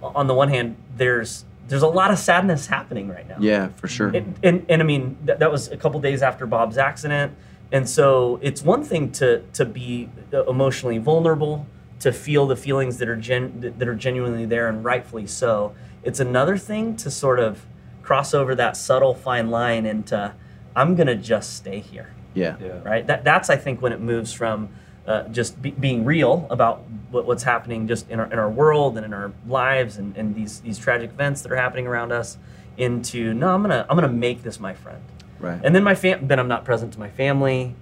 on 0.02 0.26
the 0.26 0.34
one 0.34 0.48
hand, 0.48 0.76
there's 0.96 1.44
there's 1.68 1.82
a 1.82 1.88
lot 1.88 2.10
of 2.10 2.18
sadness 2.18 2.66
happening 2.66 3.08
right 3.08 3.28
now. 3.28 3.36
Yeah, 3.38 3.68
for 3.76 3.88
sure. 3.88 4.08
And, 4.08 4.38
and, 4.42 4.64
and 4.70 4.80
I 4.80 4.84
mean, 4.86 5.18
that, 5.26 5.38
that 5.40 5.52
was 5.52 5.68
a 5.68 5.76
couple 5.76 6.00
days 6.00 6.22
after 6.22 6.46
Bob's 6.46 6.78
accident. 6.78 7.34
And 7.70 7.86
so 7.86 8.38
it's 8.40 8.62
one 8.62 8.82
thing 8.82 9.12
to, 9.12 9.42
to 9.52 9.66
be 9.66 10.08
emotionally 10.32 10.96
vulnerable, 10.96 11.66
to 12.00 12.10
feel 12.10 12.46
the 12.46 12.56
feelings 12.56 12.96
that 12.98 13.08
are, 13.10 13.16
gen, 13.16 13.74
that 13.76 13.86
are 13.86 13.94
genuinely 13.94 14.46
there 14.46 14.68
and 14.68 14.82
rightfully 14.82 15.26
so. 15.26 15.74
It's 16.02 16.20
another 16.20 16.56
thing 16.56 16.96
to 16.96 17.10
sort 17.10 17.38
of 17.38 17.66
cross 18.02 18.32
over 18.32 18.54
that 18.54 18.74
subtle 18.74 19.12
fine 19.12 19.50
line 19.50 19.84
into, 19.84 20.34
I'm 20.74 20.94
going 20.94 21.08
to 21.08 21.16
just 21.16 21.54
stay 21.54 21.80
here 21.80 22.14
yeah. 22.34 22.56
Yeah. 22.60 22.82
right? 22.82 23.06
That 23.06 23.24
that's 23.24 23.50
I 23.50 23.56
think 23.56 23.82
when 23.82 23.92
it 23.92 24.00
moves 24.00 24.32
from 24.32 24.68
uh, 25.08 25.26
just 25.28 25.60
be, 25.62 25.70
being 25.70 26.04
real 26.04 26.46
about 26.50 26.82
what, 27.10 27.26
what's 27.26 27.42
happening 27.42 27.88
just 27.88 28.08
in 28.10 28.20
our, 28.20 28.26
in 28.30 28.38
our 28.38 28.50
world 28.50 28.96
and 28.98 29.06
in 29.06 29.14
our 29.14 29.32
lives 29.48 29.96
and, 29.96 30.14
and 30.18 30.34
these 30.34 30.60
these 30.60 30.78
tragic 30.78 31.10
events 31.10 31.40
that 31.42 31.50
are 31.50 31.56
happening 31.56 31.86
around 31.86 32.12
us 32.12 32.36
into 32.76 33.32
no, 33.32 33.48
I'm 33.54 33.62
gonna 33.62 33.86
I'm 33.88 33.96
gonna 33.96 34.08
make 34.08 34.42
this 34.42 34.60
my 34.60 34.74
friend, 34.74 35.02
Right. 35.40 35.58
and 35.64 35.74
then 35.74 35.82
my 35.82 35.94
fam 35.94 36.28
then 36.28 36.38
I'm 36.38 36.46
not 36.48 36.64
present 36.66 36.92
to 36.92 36.98
my 37.00 37.08
family, 37.08 37.74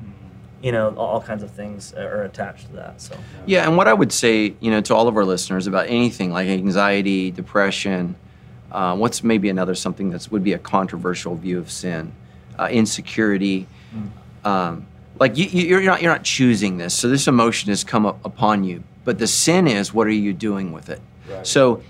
you 0.62 0.70
know, 0.70 0.94
all, 0.96 1.20
kinds 1.20 1.42
of 1.42 1.50
things 1.50 1.92
are 1.94 2.22
attached 2.22 2.68
to 2.68 2.72
that. 2.76 3.00
So 3.00 3.16
Yeah, 3.44 3.66
and 3.66 3.76
what 3.76 3.88
I 3.88 3.92
would 3.92 4.12
say, 4.12 4.54
you 4.60 4.70
know, 4.70 4.80
to 4.82 4.94
all 4.94 5.08
of 5.08 5.16
our 5.16 5.24
listeners 5.24 5.66
about 5.66 5.88
anything 5.88 6.30
like 6.32 6.48
anxiety, 6.48 7.32
depression, 7.32 8.14
uh, 8.70 8.96
what's 8.96 9.24
maybe 9.24 9.48
another 9.48 9.74
something 9.74 10.10
that 10.10 10.30
would 10.30 10.44
be 10.44 10.52
a 10.52 10.58
controversial 10.58 11.34
view 11.34 11.58
of 11.58 11.70
sin, 11.70 12.12
uh, 12.58 12.68
insecurity. 12.70 13.66
Um, 14.44 14.86
like 15.18 15.36
you, 15.36 15.46
you- 15.46 15.66
you're 15.66 15.82
not 15.82 16.02
you're 16.02 16.12
not 16.12 16.22
choosing 16.24 16.78
this, 16.78 16.94
so 16.94 17.08
this 17.08 17.26
emotion 17.28 17.68
has 17.70 17.84
come 17.84 18.06
up 18.06 18.24
upon 18.24 18.64
you. 18.64 18.82
But 19.04 19.18
the 19.18 19.26
sin 19.26 19.68
is, 19.68 19.94
what 19.94 20.06
are 20.08 20.10
you 20.10 20.32
doing 20.32 20.72
with 20.72 20.88
it? 20.90 21.00
Right. 21.30 21.46
So, 21.46 21.80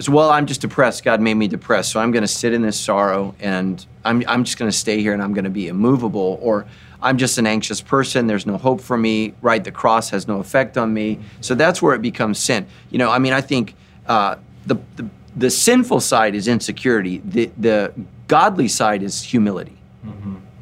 so, 0.00 0.12
well, 0.12 0.30
I'm 0.30 0.44
just 0.46 0.60
depressed. 0.60 1.02
God 1.02 1.20
made 1.20 1.34
me 1.34 1.48
depressed, 1.48 1.90
so 1.90 1.98
I'm 1.98 2.10
going 2.12 2.22
to 2.22 2.28
sit 2.28 2.52
in 2.52 2.60
this 2.62 2.78
sorrow, 2.78 3.34
and 3.40 3.84
I'm 4.04 4.22
I'm 4.28 4.44
just 4.44 4.58
going 4.58 4.70
to 4.70 4.76
stay 4.76 5.00
here, 5.00 5.12
and 5.14 5.22
I'm 5.22 5.32
going 5.32 5.44
to 5.44 5.50
be 5.50 5.68
immovable, 5.68 6.38
or 6.42 6.66
I'm 7.02 7.16
just 7.16 7.38
an 7.38 7.46
anxious 7.46 7.80
person. 7.80 8.26
There's 8.26 8.44
no 8.46 8.58
hope 8.58 8.80
for 8.80 8.96
me. 8.98 9.32
Right? 9.42 9.62
The 9.64 9.72
cross 9.72 10.10
has 10.10 10.28
no 10.28 10.40
effect 10.40 10.76
on 10.76 10.92
me. 10.92 11.18
So 11.40 11.54
that's 11.54 11.80
where 11.80 11.94
it 11.94 12.02
becomes 12.02 12.38
sin. 12.38 12.66
You 12.90 12.98
know, 12.98 13.10
I 13.10 13.18
mean, 13.18 13.32
I 13.32 13.40
think 13.40 13.74
uh, 14.06 14.36
the, 14.66 14.76
the 14.96 15.08
the 15.36 15.50
sinful 15.50 16.00
side 16.00 16.34
is 16.34 16.48
insecurity. 16.48 17.22
The 17.24 17.50
the 17.56 17.92
godly 18.28 18.68
side 18.68 19.02
is 19.02 19.22
humility. 19.22 19.74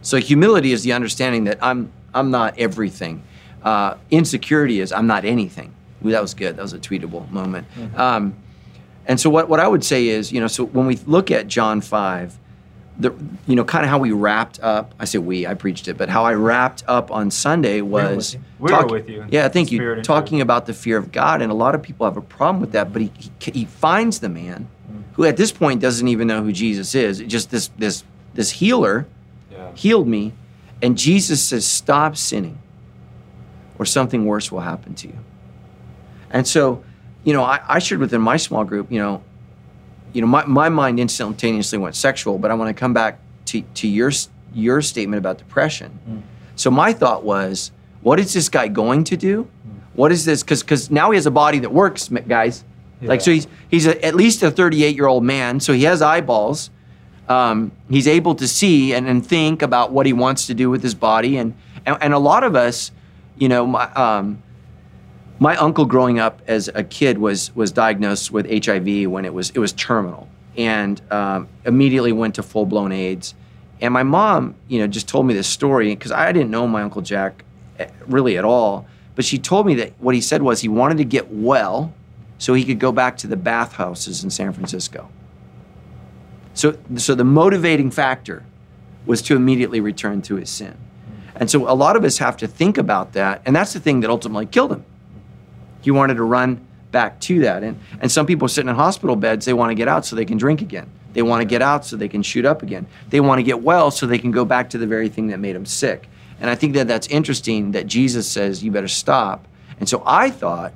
So 0.02 0.18
humility 0.18 0.70
is 0.70 0.84
the 0.84 0.92
understanding 0.92 1.44
that 1.44 1.58
I'm 1.60 1.90
I'm 2.16 2.30
not 2.30 2.58
everything. 2.58 3.22
Uh, 3.62 3.96
insecurity 4.10 4.80
is 4.80 4.92
I'm 4.92 5.06
not 5.06 5.24
anything. 5.24 5.74
Ooh, 6.04 6.10
that 6.10 6.22
was 6.22 6.34
good. 6.34 6.56
That 6.56 6.62
was 6.62 6.72
a 6.72 6.78
tweetable 6.78 7.30
moment. 7.30 7.66
Um, 7.96 8.34
and 9.06 9.20
so 9.20 9.30
what, 9.30 9.48
what 9.48 9.60
I 9.60 9.68
would 9.68 9.84
say 9.84 10.08
is, 10.08 10.32
you 10.32 10.40
know, 10.40 10.46
so 10.46 10.64
when 10.64 10.86
we 10.86 10.96
look 11.06 11.30
at 11.30 11.46
John 11.46 11.80
five, 11.80 12.36
the 12.98 13.14
you 13.46 13.54
know 13.54 13.64
kind 13.64 13.84
of 13.84 13.90
how 13.90 13.98
we 13.98 14.10
wrapped 14.12 14.58
up. 14.60 14.94
I 14.98 15.04
say 15.04 15.18
we, 15.18 15.46
I 15.46 15.54
preached 15.54 15.86
it, 15.86 15.98
but 15.98 16.08
how 16.08 16.24
I 16.24 16.32
wrapped 16.34 16.82
up 16.88 17.10
on 17.10 17.30
Sunday 17.30 17.82
were 17.82 18.14
was 18.16 18.34
with 18.34 18.42
you. 18.42 18.46
We 18.58 18.72
were 18.72 18.86
with 18.86 19.08
you 19.08 19.26
Yeah, 19.30 19.48
thank 19.48 19.70
you. 19.70 20.02
Talking 20.02 20.40
about 20.40 20.64
the 20.66 20.72
fear 20.72 20.96
of 20.96 21.12
God, 21.12 21.42
and 21.42 21.52
a 21.52 21.54
lot 21.54 21.74
of 21.74 21.82
people 21.82 22.06
have 22.06 22.16
a 22.16 22.22
problem 22.22 22.60
with 22.60 22.72
that. 22.72 22.92
But 22.92 23.02
he 23.02 23.12
he, 23.18 23.50
he 23.52 23.64
finds 23.66 24.20
the 24.20 24.30
man 24.30 24.68
who 25.12 25.24
at 25.24 25.36
this 25.36 25.52
point 25.52 25.80
doesn't 25.80 26.08
even 26.08 26.26
know 26.26 26.42
who 26.42 26.52
Jesus 26.52 26.94
is. 26.94 27.20
It 27.20 27.26
just 27.26 27.50
this 27.50 27.68
this 27.78 28.02
this 28.34 28.50
healer 28.52 29.06
Yeah. 29.52 29.72
healed 29.74 30.08
me. 30.08 30.32
And 30.82 30.98
Jesus 30.98 31.42
says, 31.42 31.66
Stop 31.66 32.16
sinning, 32.16 32.58
or 33.78 33.84
something 33.84 34.26
worse 34.26 34.52
will 34.52 34.60
happen 34.60 34.94
to 34.96 35.08
you. 35.08 35.18
And 36.30 36.46
so, 36.46 36.84
you 37.24 37.32
know, 37.32 37.42
I, 37.42 37.60
I 37.66 37.78
shared 37.78 38.00
within 38.00 38.20
my 38.20 38.36
small 38.36 38.64
group, 38.64 38.90
you 38.90 38.98
know, 38.98 39.22
you 40.12 40.20
know, 40.20 40.26
my, 40.26 40.44
my 40.46 40.68
mind 40.68 40.98
instantaneously 40.98 41.78
went 41.78 41.94
sexual, 41.94 42.38
but 42.38 42.50
I 42.50 42.54
want 42.54 42.74
to 42.74 42.78
come 42.78 42.94
back 42.94 43.18
to, 43.46 43.62
to 43.62 43.88
your 43.88 44.10
your 44.54 44.80
statement 44.80 45.18
about 45.18 45.38
depression. 45.38 45.98
Mm. 46.08 46.22
So 46.54 46.70
my 46.70 46.92
thought 46.92 47.22
was, 47.22 47.70
what 48.00 48.18
is 48.18 48.32
this 48.32 48.48
guy 48.48 48.68
going 48.68 49.04
to 49.04 49.16
do? 49.16 49.44
Mm. 49.44 49.80
What 49.94 50.12
is 50.12 50.24
this? 50.24 50.42
Because 50.42 50.62
because 50.62 50.90
now 50.90 51.10
he 51.10 51.16
has 51.16 51.26
a 51.26 51.30
body 51.30 51.58
that 51.60 51.72
works, 51.72 52.08
guys. 52.08 52.64
Like 53.02 53.20
so, 53.20 53.30
he's 53.30 53.46
he's 53.68 53.86
a, 53.86 54.02
at 54.04 54.14
least 54.14 54.42
a 54.42 54.50
38 54.50 54.96
year 54.96 55.06
old 55.06 55.22
man, 55.22 55.60
so 55.60 55.74
he 55.74 55.84
has 55.84 56.00
eyeballs. 56.00 56.70
Um, 57.28 57.72
he's 57.90 58.06
able 58.06 58.34
to 58.36 58.46
see 58.46 58.94
and, 58.94 59.08
and 59.08 59.26
think 59.26 59.62
about 59.62 59.92
what 59.92 60.06
he 60.06 60.12
wants 60.12 60.46
to 60.46 60.54
do 60.54 60.70
with 60.70 60.82
his 60.82 60.94
body, 60.94 61.36
and 61.36 61.54
and, 61.84 61.96
and 62.00 62.14
a 62.14 62.18
lot 62.18 62.44
of 62.44 62.56
us, 62.56 62.90
you 63.36 63.48
know, 63.48 63.66
my, 63.66 63.90
um, 63.92 64.42
my 65.38 65.56
uncle 65.56 65.84
growing 65.84 66.18
up 66.18 66.40
as 66.46 66.68
a 66.74 66.84
kid 66.84 67.18
was 67.18 67.54
was 67.54 67.72
diagnosed 67.72 68.30
with 68.30 68.46
HIV 68.64 69.10
when 69.10 69.24
it 69.24 69.34
was 69.34 69.50
it 69.50 69.58
was 69.58 69.72
terminal, 69.72 70.28
and 70.56 71.00
um, 71.10 71.48
immediately 71.64 72.12
went 72.12 72.36
to 72.36 72.42
full 72.42 72.66
blown 72.66 72.92
AIDS. 72.92 73.34
And 73.80 73.92
my 73.92 74.02
mom, 74.02 74.54
you 74.68 74.78
know, 74.78 74.86
just 74.86 75.08
told 75.08 75.26
me 75.26 75.34
this 75.34 75.48
story 75.48 75.94
because 75.94 76.12
I 76.12 76.32
didn't 76.32 76.50
know 76.50 76.66
my 76.66 76.82
uncle 76.82 77.02
Jack 77.02 77.44
eh, 77.78 77.88
really 78.06 78.38
at 78.38 78.44
all. 78.44 78.86
But 79.14 79.24
she 79.24 79.38
told 79.38 79.66
me 79.66 79.74
that 79.76 79.92
what 79.98 80.14
he 80.14 80.20
said 80.20 80.42
was 80.42 80.60
he 80.60 80.68
wanted 80.68 80.98
to 80.98 81.04
get 81.04 81.30
well 81.30 81.92
so 82.38 82.54
he 82.54 82.64
could 82.64 82.78
go 82.78 82.92
back 82.92 83.16
to 83.18 83.26
the 83.26 83.36
bathhouses 83.36 84.22
in 84.22 84.30
San 84.30 84.52
Francisco. 84.52 85.08
So, 86.56 86.78
so 86.96 87.14
the 87.14 87.24
motivating 87.24 87.90
factor 87.90 88.42
was 89.04 89.20
to 89.22 89.36
immediately 89.36 89.78
return 89.78 90.22
to 90.22 90.36
his 90.36 90.48
sin. 90.48 90.74
And 91.34 91.50
so 91.50 91.70
a 91.70 91.74
lot 91.74 91.96
of 91.96 92.04
us 92.04 92.16
have 92.16 92.38
to 92.38 92.46
think 92.46 92.78
about 92.78 93.12
that. 93.12 93.42
And 93.44 93.54
that's 93.54 93.74
the 93.74 93.78
thing 93.78 94.00
that 94.00 94.08
ultimately 94.08 94.46
killed 94.46 94.72
him. 94.72 94.84
He 95.82 95.90
wanted 95.90 96.14
to 96.14 96.24
run 96.24 96.66
back 96.90 97.20
to 97.20 97.40
that. 97.40 97.62
And, 97.62 97.78
and 98.00 98.10
some 98.10 98.24
people 98.24 98.48
sitting 98.48 98.70
in 98.70 98.74
hospital 98.74 99.16
beds, 99.16 99.44
they 99.44 99.52
want 99.52 99.70
to 99.70 99.74
get 99.74 99.86
out 99.86 100.06
so 100.06 100.16
they 100.16 100.24
can 100.24 100.38
drink 100.38 100.62
again. 100.62 100.90
They 101.12 101.20
want 101.20 101.42
to 101.42 101.44
get 101.44 101.60
out 101.60 101.84
so 101.84 101.94
they 101.94 102.08
can 102.08 102.22
shoot 102.22 102.46
up 102.46 102.62
again. 102.62 102.86
They 103.10 103.20
want 103.20 103.38
to 103.38 103.42
get 103.42 103.60
well 103.60 103.90
so 103.90 104.06
they 104.06 104.18
can 104.18 104.30
go 104.30 104.46
back 104.46 104.70
to 104.70 104.78
the 104.78 104.86
very 104.86 105.10
thing 105.10 105.26
that 105.26 105.38
made 105.38 105.54
them 105.54 105.66
sick. 105.66 106.08
And 106.40 106.48
I 106.48 106.54
think 106.54 106.72
that 106.72 106.88
that's 106.88 107.06
interesting 107.08 107.72
that 107.72 107.86
Jesus 107.86 108.26
says, 108.26 108.64
you 108.64 108.70
better 108.70 108.88
stop. 108.88 109.46
And 109.78 109.86
so 109.86 110.02
I 110.06 110.30
thought, 110.30 110.72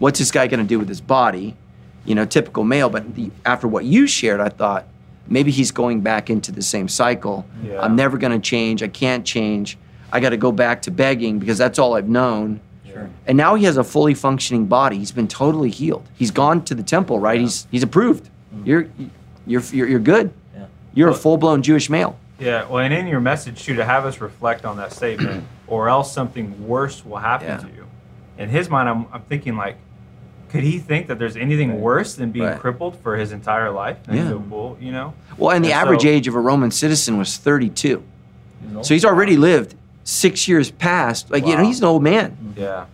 what's 0.00 0.18
this 0.18 0.32
guy 0.32 0.48
going 0.48 0.60
to 0.60 0.66
do 0.66 0.80
with 0.80 0.88
his 0.88 1.00
body? 1.00 1.56
You 2.04 2.16
know, 2.16 2.24
typical 2.24 2.64
male. 2.64 2.90
But 2.90 3.14
the, 3.14 3.30
after 3.46 3.68
what 3.68 3.84
you 3.84 4.08
shared, 4.08 4.40
I 4.40 4.48
thought 4.48 4.86
maybe 5.30 5.50
he's 5.50 5.70
going 5.70 6.02
back 6.02 6.28
into 6.28 6.52
the 6.52 6.60
same 6.60 6.88
cycle. 6.88 7.46
Yeah. 7.64 7.80
I'm 7.80 7.96
never 7.96 8.18
going 8.18 8.32
to 8.32 8.38
change. 8.38 8.82
I 8.82 8.88
can't 8.88 9.24
change. 9.24 9.78
I 10.12 10.20
got 10.20 10.30
to 10.30 10.36
go 10.36 10.52
back 10.52 10.82
to 10.82 10.90
begging 10.90 11.38
because 11.38 11.56
that's 11.56 11.78
all 11.78 11.94
I've 11.94 12.08
known. 12.08 12.60
Sure. 12.86 13.08
And 13.26 13.38
now 13.38 13.54
he 13.54 13.64
has 13.64 13.76
a 13.76 13.84
fully 13.84 14.12
functioning 14.14 14.66
body. 14.66 14.98
He's 14.98 15.12
been 15.12 15.28
totally 15.28 15.70
healed. 15.70 16.06
He's 16.16 16.32
gone 16.32 16.64
to 16.64 16.74
the 16.74 16.82
temple, 16.82 17.20
right? 17.20 17.40
He's 17.40 17.66
he's 17.70 17.84
approved. 17.84 18.24
Mm-hmm. 18.54 18.66
You're 18.66 18.86
you're 19.46 19.62
you're, 19.72 19.88
you're 19.88 20.00
good. 20.00 20.32
Yeah. 20.54 20.66
You're 20.94 21.08
a 21.08 21.14
full 21.14 21.36
blown 21.36 21.62
Jewish 21.62 21.88
male. 21.88 22.18
Yeah, 22.40 22.66
well, 22.66 22.78
and 22.78 22.92
in 22.94 23.06
your 23.06 23.20
message 23.20 23.62
too, 23.64 23.74
to 23.76 23.84
have 23.84 24.06
us 24.06 24.20
reflect 24.20 24.64
on 24.64 24.78
that 24.78 24.92
statement, 24.92 25.44
or 25.66 25.88
else 25.90 26.12
something 26.12 26.66
worse 26.66 27.04
will 27.04 27.18
happen 27.18 27.46
Yeah. 27.48 27.56
to 27.58 27.66
you. 27.68 27.86
In 28.38 28.48
his 28.48 28.70
mind, 28.70 28.88
I'm, 28.88 29.06
I'm 29.12 29.20
thinking 29.22 29.56
like, 29.56 29.76
could 30.50 30.62
he 30.64 30.78
think 30.78 31.06
that 31.06 31.18
there's 31.18 31.36
anything 31.36 31.80
worse 31.80 32.14
than 32.14 32.30
being 32.32 32.44
Right. 32.46 32.58
crippled 32.58 32.96
for 32.96 33.16
his 33.16 33.32
entire 33.32 33.70
life? 33.70 33.96
Yeah. 34.10 34.32
well, 34.34 34.76
you 34.80 34.92
know. 34.92 35.14
Well, 35.38 35.54
and 35.54 35.64
the 35.64 35.72
And 35.72 35.80
average 35.80 36.02
so- 36.02 36.08
age 36.08 36.28
of 36.28 36.34
a 36.34 36.40
Roman 36.40 36.70
citizen 36.70 37.16
was 37.18 37.36
32. 37.36 37.88
You? 37.88 38.82
So 38.82 38.94
he's 38.94 39.04
already 39.04 39.36
lived 39.36 39.74
six 40.04 40.48
years 40.48 40.70
past. 40.70 41.30
Like 41.30 41.46
you 41.46 41.56
know, 41.56 41.62
he's 41.64 41.78
an 41.78 41.86
old 41.86 42.02
man. 42.02 42.36
Yeah. 42.56 42.84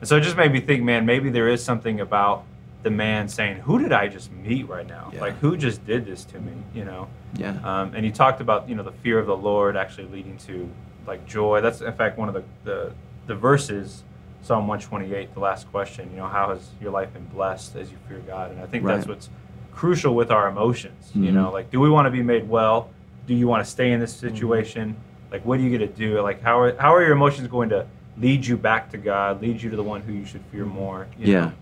And 0.00 0.08
so 0.08 0.16
it 0.16 0.20
just 0.20 0.36
made 0.36 0.52
me 0.52 0.60
think, 0.60 0.82
man, 0.84 1.06
maybe 1.06 1.30
there 1.30 1.48
is 1.48 1.64
something 1.64 2.00
about 2.00 2.44
the 2.82 2.90
man 2.90 3.28
saying, 3.28 3.56
"Who 3.60 3.78
did 3.80 3.92
I 3.92 4.06
just 4.08 4.30
meet 4.32 4.68
right 4.68 4.86
now? 4.86 5.10
Yeah. 5.12 5.20
Like 5.22 5.38
who 5.40 5.56
just 5.56 5.84
did 5.86 6.04
this 6.06 6.24
to 6.26 6.38
me?" 6.38 6.52
You 6.74 6.84
know. 6.84 7.08
Yeah. 7.36 7.54
Um, 7.64 7.92
and 7.94 8.04
you 8.06 8.12
talked 8.12 8.40
about 8.40 8.68
you 8.68 8.74
know 8.76 8.82
the 8.84 8.92
fear 8.92 9.18
of 9.18 9.26
the 9.26 9.36
Lord 9.36 9.76
actually 9.76 10.06
leading 10.08 10.36
to 10.46 10.68
like 11.06 11.26
joy. 11.26 11.60
That's 11.62 11.80
in 11.80 11.92
fact 11.94 12.18
one 12.18 12.28
of 12.28 12.34
the 12.34 12.44
the, 12.64 12.92
the 13.26 13.34
verses, 13.34 14.04
Psalm 14.42 14.68
128, 14.68 15.34
the 15.34 15.40
last 15.40 15.70
question. 15.70 16.08
You 16.10 16.18
know, 16.18 16.28
how 16.28 16.50
has 16.50 16.68
your 16.80 16.92
life 16.92 17.12
been 17.12 17.24
blessed 17.26 17.76
as 17.76 17.90
you 17.90 17.96
fear 18.08 18.18
God? 18.26 18.52
And 18.52 18.60
I 18.60 18.66
think 18.66 18.84
that's 18.84 19.06
what's 19.06 19.28
crucial 19.72 20.14
with 20.14 20.30
our 20.30 20.48
emotions. 20.48 21.10
You 21.14 21.30
Mhm. 21.30 21.34
know, 21.34 21.50
like 21.52 21.70
do 21.70 21.80
we 21.80 21.90
want 21.90 22.06
to 22.06 22.10
be 22.10 22.22
made 22.22 22.48
well? 22.48 22.88
Do 23.26 23.34
you 23.34 23.48
want 23.48 23.64
to 23.64 23.70
stay 23.70 23.90
in 23.92 24.00
this 24.00 24.12
situation? 24.14 24.96
Like 25.32 25.44
what 25.44 25.58
are 25.58 25.62
you 25.62 25.76
going 25.76 25.90
to 25.90 25.94
do? 25.94 26.20
Like 26.22 26.42
how 26.42 26.60
are 26.60 26.76
how 26.78 26.94
are 26.94 27.02
your 27.02 27.12
emotions 27.12 27.48
going 27.48 27.68
to 27.70 27.86
lead 28.18 28.46
you 28.46 28.56
back 28.56 28.90
to 28.92 28.98
God? 28.98 29.42
Lead 29.42 29.60
you 29.60 29.68
to 29.70 29.76
the 29.76 29.82
one 29.82 30.00
who 30.02 30.12
you 30.12 30.24
should 30.24 30.42
fear 30.52 30.64
more? 30.64 31.06
You 31.18 31.32
Yeah. 31.32 31.40
Know? 31.40 31.52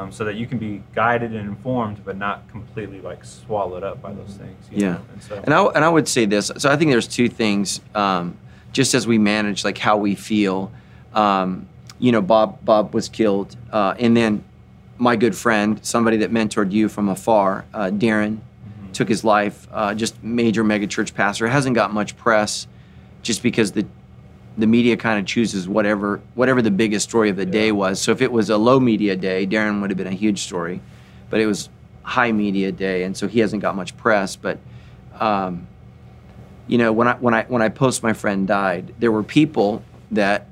Um, 0.00 0.12
so 0.12 0.22
that 0.24 0.34
you 0.36 0.46
can 0.46 0.58
be 0.58 0.82
guided 0.94 1.32
and 1.34 1.48
informed, 1.48 2.02
but 2.04 2.16
not 2.16 2.46
completely 2.50 3.00
like 3.00 3.24
swallowed 3.24 3.82
up 3.82 4.00
by 4.00 4.12
those 4.12 4.34
things. 4.36 4.68
you 4.70 4.82
Yeah. 4.82 4.92
know? 4.92 5.00
And 5.12 5.22
so, 5.22 5.40
And 5.44 5.52
I, 5.54 5.64
and 5.74 5.84
I 5.84 5.88
would 5.88 6.06
say 6.06 6.24
this. 6.26 6.52
So 6.58 6.70
I 6.70 6.76
think 6.76 6.90
there's 6.90 7.08
two 7.08 7.28
things. 7.28 7.80
Um, 7.94 8.36
just 8.72 8.94
as 8.94 9.06
we 9.06 9.16
manage 9.18 9.64
like 9.64 9.78
how 9.78 9.96
we 9.96 10.14
feel, 10.14 10.70
um, 11.14 11.66
you 11.98 12.12
know, 12.12 12.20
Bob 12.20 12.64
Bob 12.64 12.94
was 12.94 13.08
killed, 13.08 13.56
uh, 13.72 13.94
and 13.98 14.16
then 14.16 14.44
my 14.98 15.16
good 15.16 15.36
friend, 15.36 15.78
somebody 15.82 16.18
that 16.18 16.30
mentored 16.32 16.72
you 16.72 16.88
from 16.88 17.08
afar, 17.08 17.64
uh, 17.72 17.90
Darrin, 17.90 18.40
took 18.92 19.08
his 19.08 19.24
life. 19.24 19.66
Uh, 19.72 19.94
just 19.94 20.22
major 20.22 20.64
megachurch 20.64 21.14
pastor 21.14 21.46
hasn't 21.48 21.74
got 21.74 21.92
much 21.92 22.16
press, 22.16 22.66
just 23.22 23.42
because 23.42 23.72
the 23.72 23.86
the 24.56 24.66
media 24.66 24.96
kind 24.96 25.20
of 25.20 25.26
chooses 25.26 25.68
whatever 25.68 26.20
whatever 26.34 26.60
the 26.60 26.70
biggest 26.70 27.08
story 27.08 27.30
of 27.30 27.36
the 27.36 27.46
day 27.46 27.72
was. 27.72 28.00
So 28.00 28.12
if 28.12 28.20
it 28.20 28.32
was 28.32 28.50
a 28.50 28.56
low 28.56 28.80
media 28.80 29.16
day, 29.16 29.46
Darrin 29.46 29.80
would 29.80 29.90
have 29.90 29.96
been 29.96 30.06
a 30.06 30.10
huge 30.10 30.40
story, 30.40 30.80
but 31.30 31.40
it 31.40 31.46
was 31.46 31.68
high 32.02 32.32
media 32.32 32.72
day, 32.72 33.04
and 33.04 33.16
so 33.16 33.28
he 33.28 33.40
hasn't 33.40 33.62
got 33.62 33.76
much 33.76 33.96
press. 33.96 34.34
But 34.34 34.58
um, 35.20 35.68
you 36.66 36.78
know, 36.78 36.92
when 36.92 37.08
I 37.08 37.14
when 37.14 37.34
I 37.34 37.44
when 37.44 37.62
I 37.62 37.68
post 37.68 38.02
my 38.02 38.12
friend 38.12 38.46
died, 38.46 38.94
there 38.98 39.12
were 39.12 39.22
people 39.22 39.82
that, 40.10 40.46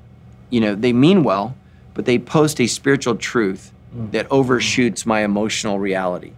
you 0.49 0.59
know, 0.59 0.75
they 0.75 0.93
mean 0.93 1.23
well, 1.23 1.55
but 1.93 2.05
they 2.05 2.19
post 2.19 2.59
a 2.61 2.67
spiritual 2.67 3.15
truth 3.15 3.71
mm. 3.95 4.11
that 4.11 4.27
overshoots 4.31 5.05
my 5.05 5.21
emotional 5.21 5.79
reality. 5.79 6.33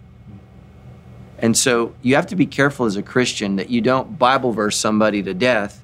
And 1.38 1.56
so 1.56 1.94
you 2.02 2.16
have 2.16 2.26
to 2.28 2.36
be 2.36 2.46
careful 2.46 2.86
as 2.86 2.96
a 2.96 3.02
Christian 3.02 3.56
that 3.56 3.70
you 3.70 3.80
don't 3.80 4.18
Bible 4.18 4.52
verse 4.52 4.76
somebody 4.76 5.22
to 5.22 5.32
death 5.32 5.82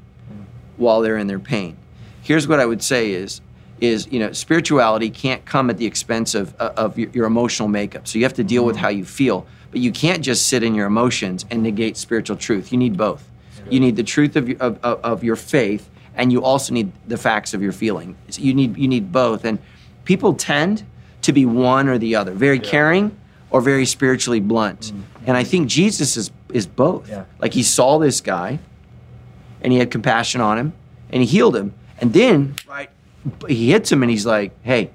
while 0.77 1.01
they're 1.01 1.17
in 1.17 1.27
their 1.27 1.39
pain. 1.39 1.77
Here's 2.23 2.47
what 2.47 2.61
I 2.61 2.67
would 2.67 2.83
say 2.83 3.13
is 3.13 3.41
is 3.79 4.09
you 4.11 4.19
know 4.19 4.33
spirituality 4.33 5.11
can't 5.11 5.45
come 5.45 5.69
at 5.69 5.77
the 5.77 5.85
expense 5.85 6.35
of 6.35 6.55
uh, 6.59 6.73
of 6.77 6.99
your, 6.99 7.11
your 7.11 7.27
emotional 7.27 7.69
makeup. 7.69 8.09
So 8.09 8.19
you 8.19 8.25
have 8.25 8.35
to 8.35 8.45
deal 8.45 8.65
with 8.65 8.77
mm. 8.77 8.81
how 8.81 8.89
you 8.89 9.05
feel, 9.05 9.47
but 9.71 9.81
you 9.81 9.93
can't 9.93 10.23
just 10.23 10.47
sit 10.47 10.63
in 10.63 10.75
your 10.75 10.87
emotions 10.87 11.45
and 11.51 11.63
negate 11.63 11.97
spiritual 11.97 12.37
truth. 12.37 12.73
You 12.73 12.79
need 12.79 12.97
both. 12.97 13.29
You 13.69 13.81
need 13.81 13.97
the 13.97 14.05
truth 14.05 14.37
of 14.37 14.49
your, 14.49 14.59
of, 14.59 14.79
of, 14.85 15.01
of 15.01 15.25
your 15.25 15.37
faith, 15.37 15.91
and 16.17 16.33
you 16.33 16.43
also 16.43 16.73
need 16.73 16.91
the 17.07 17.17
facts 17.17 17.55
of 17.55 17.63
your 17.63 17.73
feeling. 17.73 18.17
So 18.31 18.41
you 18.43 18.55
need 18.55 18.77
you 18.77 18.89
need 18.89 19.13
both, 19.13 19.45
and 19.45 19.59
people 20.05 20.35
tend 20.35 20.85
to 21.23 21.33
be 21.33 21.47
one 21.47 21.89
or 21.89 21.99
the 21.99 22.17
other, 22.17 22.33
very 22.33 22.59
caring 22.59 23.17
or 23.51 23.61
very 23.61 23.87
spiritually 23.87 24.41
blunt. 24.41 24.93
And 25.27 25.37
I 25.37 25.45
think 25.45 25.69
Jesus 25.69 26.17
is 26.17 26.31
is 26.53 26.67
both. 26.67 27.09
Yeah. 27.09 27.25
Like 27.39 27.53
he 27.53 27.63
saw 27.63 27.99
this 27.99 28.21
guy, 28.21 28.59
and 29.61 29.73
he 29.73 29.79
had 29.79 29.91
compassion 29.91 30.41
on 30.41 30.59
him, 30.59 30.73
and 31.11 31.23
he 31.23 31.29
healed 31.29 31.55
him, 31.55 31.75
and 31.99 32.13
then 32.13 32.57
right, 32.67 32.91
he 33.47 33.71
hits 33.71 33.93
him, 33.93 34.03
and 34.03 34.11
he's 34.11 34.27
like, 34.27 34.53
"Hey, 34.63 34.91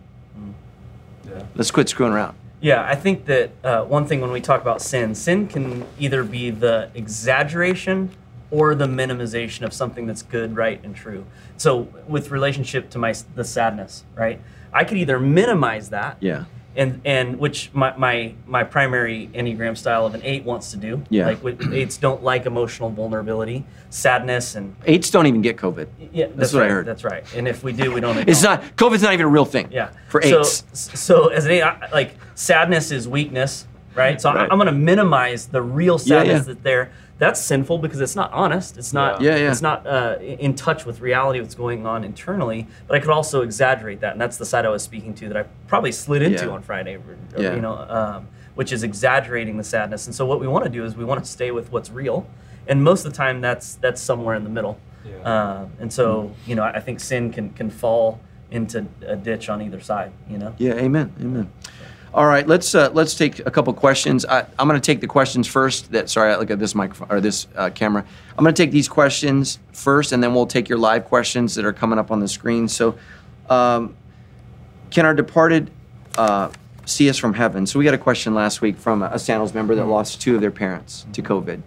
yeah. 1.27 1.43
let's 1.55 1.71
quit 1.71 1.87
screwing 1.87 2.13
around." 2.13 2.35
Yeah, 2.61 2.85
I 2.87 2.95
think 2.95 3.25
that 3.25 3.51
uh, 3.63 3.83
one 3.85 4.05
thing 4.05 4.21
when 4.21 4.31
we 4.31 4.39
talk 4.39 4.61
about 4.61 4.83
sin, 4.83 5.15
sin 5.15 5.47
can 5.47 5.83
either 5.99 6.23
be 6.23 6.51
the 6.51 6.91
exaggeration 6.93 8.11
or 8.51 8.75
the 8.75 8.85
minimization 8.85 9.63
of 9.63 9.73
something 9.73 10.05
that's 10.05 10.21
good, 10.21 10.55
right, 10.55 10.79
and 10.83 10.95
true. 10.95 11.25
So, 11.57 11.87
with 12.07 12.31
relationship 12.31 12.89
to 12.91 12.99
my 12.99 13.15
the 13.35 13.43
sadness, 13.45 14.03
right, 14.15 14.39
I 14.73 14.83
could 14.83 14.97
either 14.97 15.19
minimize 15.19 15.89
that, 15.89 16.17
Yeah. 16.19 16.45
and 16.75 17.01
and 17.05 17.39
which 17.39 17.69
my 17.73 17.95
my, 17.97 18.33
my 18.45 18.63
primary 18.65 19.29
enneagram 19.33 19.77
style 19.77 20.05
of 20.05 20.13
an 20.15 20.21
eight 20.23 20.43
wants 20.43 20.71
to 20.71 20.77
do. 20.77 21.01
Yeah. 21.09 21.27
like 21.27 21.61
eights 21.71 21.97
don't 21.97 22.23
like 22.23 22.45
emotional 22.45 22.89
vulnerability, 22.89 23.65
sadness, 23.89 24.55
and 24.55 24.75
Eights 24.85 25.09
don't 25.09 25.27
even 25.27 25.41
get 25.41 25.55
COVID. 25.57 25.87
yeah, 26.11 26.27
that's, 26.35 26.51
what 26.53 26.63
I 26.63 26.65
right, 26.65 26.71
heard. 26.71 26.85
That's 26.85 27.03
right. 27.05 27.23
And 27.35 27.47
if 27.47 27.63
we 27.63 27.71
do, 27.73 27.91
we 27.93 28.01
don't. 28.01 28.17
It's 28.29 28.43
not 28.43 28.61
COVID's 28.75 29.01
not 29.01 29.13
even 29.13 29.25
a 29.25 29.29
real 29.29 29.45
thing. 29.45 29.69
Yeah. 29.71 29.91
For 30.09 30.21
so, 30.21 30.39
eights. 30.41 30.63
So 30.99 31.29
as 31.29 31.45
an 31.45 31.51
eight, 31.51 31.61
I- 31.63 31.89
like 31.91 32.15
sadness 32.35 32.91
is 32.91 33.07
weakness, 33.07 33.65
right? 33.95 34.19
So 34.19 34.29
Right. 34.33 34.49
I, 34.49 34.53
am 34.53 34.57
going 34.57 34.65
to 34.67 34.71
minimize 34.73 35.47
the 35.47 35.61
real 35.61 35.95
Yeah, 36.03 36.19
sadness 36.19 36.39
yeah. 36.47 36.53
that's 36.53 36.63
there. 36.63 36.91
That's 37.21 37.39
sinful 37.39 37.77
because 37.77 38.01
it's 38.01 38.15
not 38.15 38.33
honest. 38.33 38.79
It's 38.79 38.93
not. 38.93 39.21
Yeah, 39.21 39.35
yeah. 39.35 39.51
It's 39.51 39.61
not 39.61 39.85
uh, 39.85 40.17
in 40.19 40.55
touch 40.55 40.87
with 40.87 41.01
reality, 41.01 41.39
what's 41.39 41.53
going 41.53 41.85
on 41.85 42.03
internally. 42.03 42.65
But 42.87 42.97
I 42.97 42.99
could 42.99 43.11
also 43.11 43.43
exaggerate 43.43 43.99
that, 43.99 44.13
and 44.13 44.19
that's 44.19 44.37
the 44.37 44.45
side 44.45 44.65
I 44.65 44.69
was 44.69 44.81
speaking 44.81 45.13
to 45.13 45.27
that 45.27 45.37
I 45.37 45.43
probably 45.67 45.91
slid 45.91 46.23
into 46.23 46.45
Yeah. 46.45 46.51
on 46.51 46.63
Friday. 46.63 46.95
or- 46.95 47.01
or, 47.37 47.41
Yeah. 47.43 47.53
You 47.53 47.61
know, 47.61 47.75
um, 47.77 48.27
which 48.55 48.71
is 48.73 48.81
exaggerating 48.81 49.57
the 49.57 49.63
sadness. 49.63 50.07
And 50.07 50.15
so 50.15 50.25
what 50.25 50.39
we 50.39 50.47
want 50.47 50.63
to 50.65 50.71
do 50.71 50.83
is 50.83 50.97
we 50.97 51.05
want 51.05 51.23
to 51.23 51.29
stay 51.29 51.51
with 51.51 51.71
what's 51.71 51.91
real, 51.91 52.25
and 52.67 52.83
most 52.83 53.05
of 53.05 53.11
the 53.11 53.17
time 53.17 53.39
that's 53.39 53.75
that's 53.75 54.01
somewhere 54.01 54.33
in 54.33 54.43
the 54.43 54.49
middle. 54.49 54.79
Yeah. 55.05 55.31
Uh, 55.31 55.65
and 55.79 55.93
so 55.93 56.31
you 56.47 56.55
know, 56.55 56.63
I 56.63 56.79
think 56.79 56.99
sin 57.01 57.31
can 57.31 57.51
can 57.51 57.69
fall 57.69 58.19
into 58.49 58.87
a 59.05 59.15
ditch 59.15 59.47
on 59.47 59.61
either 59.61 59.79
side. 59.79 60.11
You 60.27 60.39
know. 60.39 60.55
Yeah, 60.57 60.73
amen, 60.73 61.13
amen. 61.21 61.51
All 62.13 62.25
right, 62.25 62.45
let's 62.45 62.75
uh, 62.75 62.89
let's 62.93 63.15
take 63.15 63.39
a 63.39 63.51
couple 63.51 63.73
questions. 63.73 64.25
I, 64.25 64.45
I'm 64.59 64.67
going 64.67 64.79
to 64.79 64.85
take 64.85 64.99
the 64.99 65.07
questions 65.07 65.47
first. 65.47 65.91
That 65.93 66.09
sorry, 66.09 66.33
I 66.33 66.37
look 66.37 66.51
at 66.51 66.59
this 66.59 66.75
microphone 66.75 67.07
or 67.09 67.21
this 67.21 67.47
uh, 67.55 67.69
camera. 67.69 68.05
I'm 68.37 68.43
going 68.43 68.53
to 68.53 68.63
take 68.63 68.71
these 68.71 68.89
questions 68.89 69.59
first, 69.71 70.11
and 70.11 70.21
then 70.21 70.33
we'll 70.33 70.45
take 70.45 70.67
your 70.67 70.77
live 70.77 71.05
questions 71.05 71.55
that 71.55 71.63
are 71.63 71.71
coming 71.71 71.97
up 71.97 72.11
on 72.11 72.19
the 72.19 72.27
screen. 72.27 72.67
So, 72.67 72.97
um, 73.49 73.95
can 74.89 75.05
our 75.05 75.13
departed 75.13 75.71
uh, 76.17 76.49
see 76.85 77.09
us 77.09 77.17
from 77.17 77.33
heaven? 77.33 77.65
So 77.65 77.79
we 77.79 77.85
got 77.85 77.93
a 77.93 77.97
question 77.97 78.33
last 78.33 78.61
week 78.61 78.77
from 78.77 79.03
a 79.03 79.17
Sandals 79.17 79.53
member 79.53 79.73
that 79.75 79.85
lost 79.85 80.21
two 80.21 80.35
of 80.35 80.41
their 80.41 80.51
parents 80.51 81.05
to 81.13 81.21
COVID. 81.21 81.61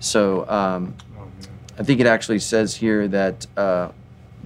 So 0.00 0.46
um, 0.48 0.94
Oh. 1.18 1.26
I 1.78 1.82
think 1.82 2.00
it 2.00 2.06
actually 2.06 2.38
says 2.38 2.74
here 2.74 3.08
that, 3.08 3.46
uh, 3.56 3.90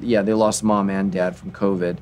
yeah, 0.00 0.22
they 0.22 0.34
lost 0.34 0.62
mom 0.62 0.90
and 0.90 1.10
dad 1.12 1.36
from 1.36 1.52
COVID. 1.52 1.98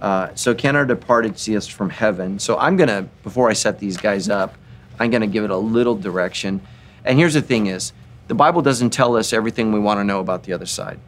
Uh, 0.00 0.34
so 0.34 0.54
can 0.54 0.76
our 0.76 0.86
departed 0.86 1.38
see 1.38 1.56
us 1.56 1.66
from 1.66 1.90
heaven? 1.90 2.38
So 2.38 2.58
I'm 2.58 2.76
gonna, 2.76 3.02
before 3.22 3.50
I 3.50 3.52
set 3.52 3.78
these 3.78 3.96
guys 3.96 4.28
up, 4.28 4.56
I'm 4.98 5.10
gonna 5.10 5.26
give 5.26 5.44
it 5.44 5.50
a 5.50 5.56
little 5.56 5.94
direction. 5.94 6.60
And 7.04 7.18
here's 7.18 7.34
the 7.34 7.42
thing: 7.42 7.66
is 7.66 7.92
the 8.28 8.34
Bible 8.34 8.62
doesn't 8.62 8.90
tell 8.90 9.16
us 9.16 9.32
everything 9.32 9.72
we 9.72 9.80
want 9.80 9.98
to 10.00 10.04
know 10.04 10.20
about 10.20 10.44
the 10.44 10.52
other 10.52 10.66
side. 10.66 10.98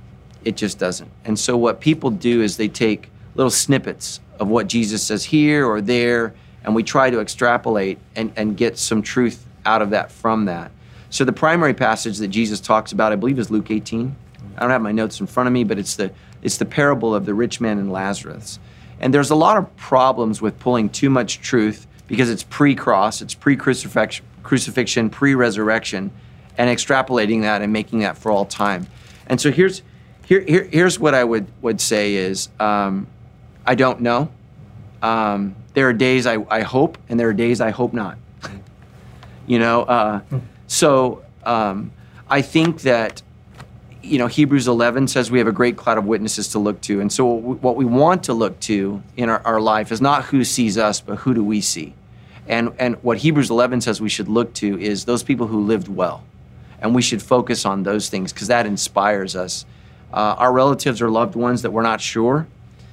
It 0.44 0.56
just 0.56 0.78
doesn't. 0.78 1.10
And 1.24 1.38
so 1.38 1.56
what 1.56 1.80
people 1.80 2.10
do 2.10 2.42
is 2.42 2.56
they 2.56 2.68
take 2.68 3.10
little 3.34 3.50
snippets 3.50 4.20
of 4.38 4.48
what 4.48 4.66
Jesus 4.66 5.02
says 5.02 5.24
here 5.24 5.66
or 5.66 5.80
there, 5.80 6.34
and 6.64 6.74
we 6.74 6.82
try 6.82 7.10
to 7.10 7.20
extrapolate 7.20 7.98
and, 8.16 8.32
and 8.36 8.56
get 8.56 8.78
some 8.78 9.02
truth 9.02 9.46
out 9.64 9.82
of 9.82 9.90
that 9.90 10.10
from 10.10 10.46
that. 10.46 10.70
So 11.10 11.24
the 11.24 11.32
primary 11.32 11.74
passage 11.74 12.18
that 12.18 12.28
Jesus 12.28 12.60
talks 12.60 12.92
about, 12.92 13.12
I 13.12 13.16
believe, 13.16 13.38
is 13.38 13.50
Luke 13.50 13.70
18. 13.70 14.16
I 14.56 14.60
don't 14.60 14.70
have 14.70 14.82
my 14.82 14.92
notes 14.92 15.20
in 15.20 15.26
front 15.26 15.46
of 15.46 15.52
me, 15.52 15.64
but 15.64 15.78
it's 15.78 15.96
the 15.96 16.12
it's 16.42 16.56
the 16.56 16.64
parable 16.64 17.14
of 17.14 17.24
the 17.24 17.34
rich 17.34 17.60
man 17.60 17.78
and 17.78 17.92
Lazarus. 17.92 18.58
And 19.02 19.12
there's 19.12 19.30
a 19.30 19.34
lot 19.34 19.56
of 19.56 19.76
problems 19.76 20.40
with 20.40 20.58
pulling 20.60 20.88
too 20.88 21.10
much 21.10 21.40
truth 21.40 21.86
because 22.06 22.30
it's 22.30 22.44
pre-cross, 22.44 23.20
it's 23.20 23.34
pre-crucifixion, 23.34 24.24
crucifixion, 24.44 25.10
pre-resurrection, 25.10 26.12
and 26.56 26.70
extrapolating 26.70 27.42
that 27.42 27.62
and 27.62 27.72
making 27.72 28.00
that 28.00 28.16
for 28.16 28.30
all 28.30 28.44
time. 28.44 28.86
And 29.26 29.40
so 29.40 29.50
here's 29.50 29.82
here, 30.24 30.40
here 30.40 30.64
here's 30.64 30.98
what 30.98 31.14
I 31.14 31.24
would 31.24 31.46
would 31.62 31.80
say 31.80 32.14
is 32.14 32.48
um, 32.60 33.08
I 33.66 33.74
don't 33.74 34.00
know. 34.00 34.30
Um, 35.02 35.56
there 35.74 35.88
are 35.88 35.92
days 35.92 36.26
I, 36.26 36.44
I 36.48 36.60
hope, 36.62 36.96
and 37.08 37.18
there 37.18 37.28
are 37.28 37.34
days 37.34 37.60
I 37.60 37.70
hope 37.70 37.92
not. 37.92 38.18
you 39.46 39.58
know, 39.58 39.82
uh, 39.82 40.20
so 40.68 41.24
um, 41.44 41.90
I 42.28 42.42
think 42.42 42.82
that 42.82 43.22
you 44.02 44.18
know 44.18 44.26
Hebrews 44.26 44.68
11 44.68 45.08
says 45.08 45.30
we 45.30 45.38
have 45.38 45.48
a 45.48 45.52
great 45.52 45.76
cloud 45.76 45.98
of 45.98 46.04
witnesses 46.04 46.48
to 46.48 46.58
look 46.58 46.80
to, 46.82 47.00
and 47.00 47.12
so 47.12 47.24
what 47.24 47.76
we, 47.76 47.84
want 47.84 48.24
to 48.24 48.34
look 48.34 48.58
to 48.60 49.02
in 49.16 49.28
our, 49.28 49.40
our 49.44 49.60
life 49.60 49.92
is 49.92 50.00
not 50.00 50.24
who 50.24 50.44
sees 50.44 50.76
us, 50.78 51.00
but 51.00 51.16
who 51.16 51.34
do 51.34 51.44
we 51.44 51.60
see, 51.60 51.94
and 52.46 52.72
and 52.78 52.96
what 53.02 53.18
Hebrews 53.18 53.50
11 53.50 53.80
says 53.80 54.00
we 54.00 54.08
should 54.08 54.28
look 54.28 54.54
to 54.54 54.78
is 54.80 55.04
those 55.04 55.22
people 55.22 55.46
who 55.46 55.60
lived 55.64 55.88
well, 55.88 56.24
and 56.80 56.94
we 56.94 57.02
should 57.02 57.22
focus 57.22 57.64
on 57.64 57.82
those 57.82 58.08
things 58.08 58.32
because 58.32 58.48
that 58.48 58.66
inspires 58.66 59.36
us. 59.36 59.64
Uh, 60.12 60.34
our 60.36 60.52
relatives 60.52 61.00
or 61.00 61.10
loved 61.10 61.34
ones 61.34 61.62
that 61.62 61.70
we're 61.70 61.82
not 61.82 62.00
sure, 62.00 62.46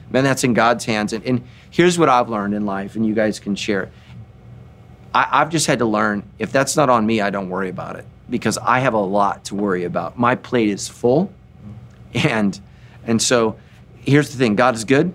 man, 0.10 0.24
that's 0.24 0.46
in 0.46 0.54
God's 0.54 0.86
hands. 0.86 1.12
And, 1.12 1.26
and 1.26 1.44
here's 1.70 2.00
what 2.00 2.08
I've 2.08 2.30
learned 2.30 2.54
in 2.54 2.66
life, 2.66 2.96
and 2.96 3.06
you 3.06 3.14
guys 3.14 3.40
can 3.40 3.56
share. 3.56 3.92
I, 5.14 5.28
I've 5.42 5.50
just 5.50 5.68
had 5.68 5.80
to 5.80 5.86
learn 5.86 6.24
if 6.38 6.52
that's 6.52 6.78
not 6.78 6.90
on 6.90 7.06
me, 7.06 7.20
I 7.20 7.30
don't 7.30 7.50
worry 7.50 7.70
about 7.70 7.98
it 7.98 8.06
because 8.30 8.58
I 8.58 8.80
have 8.80 8.94
a 8.94 9.00
lot 9.00 9.46
to 9.46 9.56
worry 9.56 9.84
about. 9.84 10.18
My 10.18 10.36
plate 10.36 10.70
is 10.70 10.88
full, 10.88 11.32
and 12.14 12.60
and 13.06 13.22
so 13.22 13.58
here's 14.00 14.32
the 14.32 14.38
thing: 14.38 14.56
God 14.56 14.76
is 14.76 14.84
good. 14.84 15.14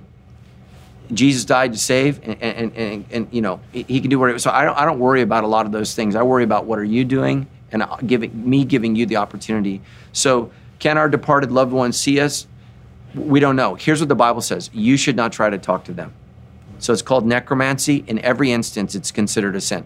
Jesus 1.12 1.44
died 1.44 1.72
to 1.72 1.78
save, 1.78 2.18
and, 2.22 2.42
and, 2.42 2.76
and, 2.76 3.04
and 3.10 3.28
you 3.30 3.42
know 3.42 3.60
he, 3.72 4.00
can 4.00 4.08
do 4.08 4.18
whatever. 4.18 4.38
So 4.38 4.50
I 4.50 4.64
don't 4.64 4.76
I 4.76 4.84
don't 4.84 4.98
worry 4.98 5.20
about 5.20 5.44
a 5.44 5.46
lot 5.46 5.66
of 5.66 5.72
those 5.72 5.94
things. 5.94 6.16
I 6.16 6.22
worry 6.22 6.44
about 6.44 6.64
what 6.64 6.78
are 6.78 6.84
you 6.84 7.04
doing, 7.04 7.46
and 7.72 7.82
uh, 7.82 7.96
giving 8.06 8.48
me 8.48 8.64
giving 8.64 8.96
you 8.96 9.06
the 9.06 9.16
opportunity. 9.16 9.82
So 10.12 10.50
can 10.78 10.96
our 10.98 11.08
departed 11.08 11.52
loved 11.52 11.72
ones 11.72 11.98
see 11.98 12.20
us? 12.20 12.46
We 13.14 13.38
don't 13.38 13.54
know. 13.54 13.74
Here's 13.74 14.00
what 14.00 14.08
the 14.08 14.14
Bible 14.14 14.40
says: 14.40 14.70
you 14.72 14.96
should 14.96 15.16
not 15.16 15.32
try 15.32 15.50
to 15.50 15.58
talk 15.58 15.84
to 15.84 15.92
them. 15.92 16.12
So 16.78 16.92
it's 16.92 17.02
called 17.02 17.26
necromancy. 17.26 18.04
In 18.06 18.18
every 18.20 18.50
instance, 18.50 18.94
it's 18.94 19.10
considered 19.10 19.56
a 19.56 19.60
sin. 19.60 19.84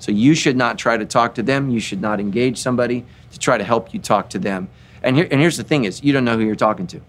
So 0.00 0.10
you 0.10 0.34
should 0.34 0.56
not 0.56 0.78
try 0.78 0.96
to 0.96 1.04
talk 1.04 1.34
to 1.36 1.42
them. 1.42 1.70
You 1.70 1.78
should 1.78 2.00
not 2.00 2.18
engage 2.18 2.58
somebody 2.58 3.04
to 3.32 3.38
try 3.38 3.58
to 3.58 3.64
help 3.64 3.94
you 3.94 4.00
talk 4.00 4.30
to 4.30 4.38
them. 4.38 4.68
And 5.02 5.14
here, 5.14 5.28
and 5.30 5.40
here's 5.40 5.56
the 5.56 5.62
thing: 5.62 5.84
is 5.84 6.02
you 6.02 6.12
don't 6.12 6.24
know 6.24 6.36
who 6.36 6.44
you're 6.44 6.56
talking 6.56 6.86
to. 6.88 7.00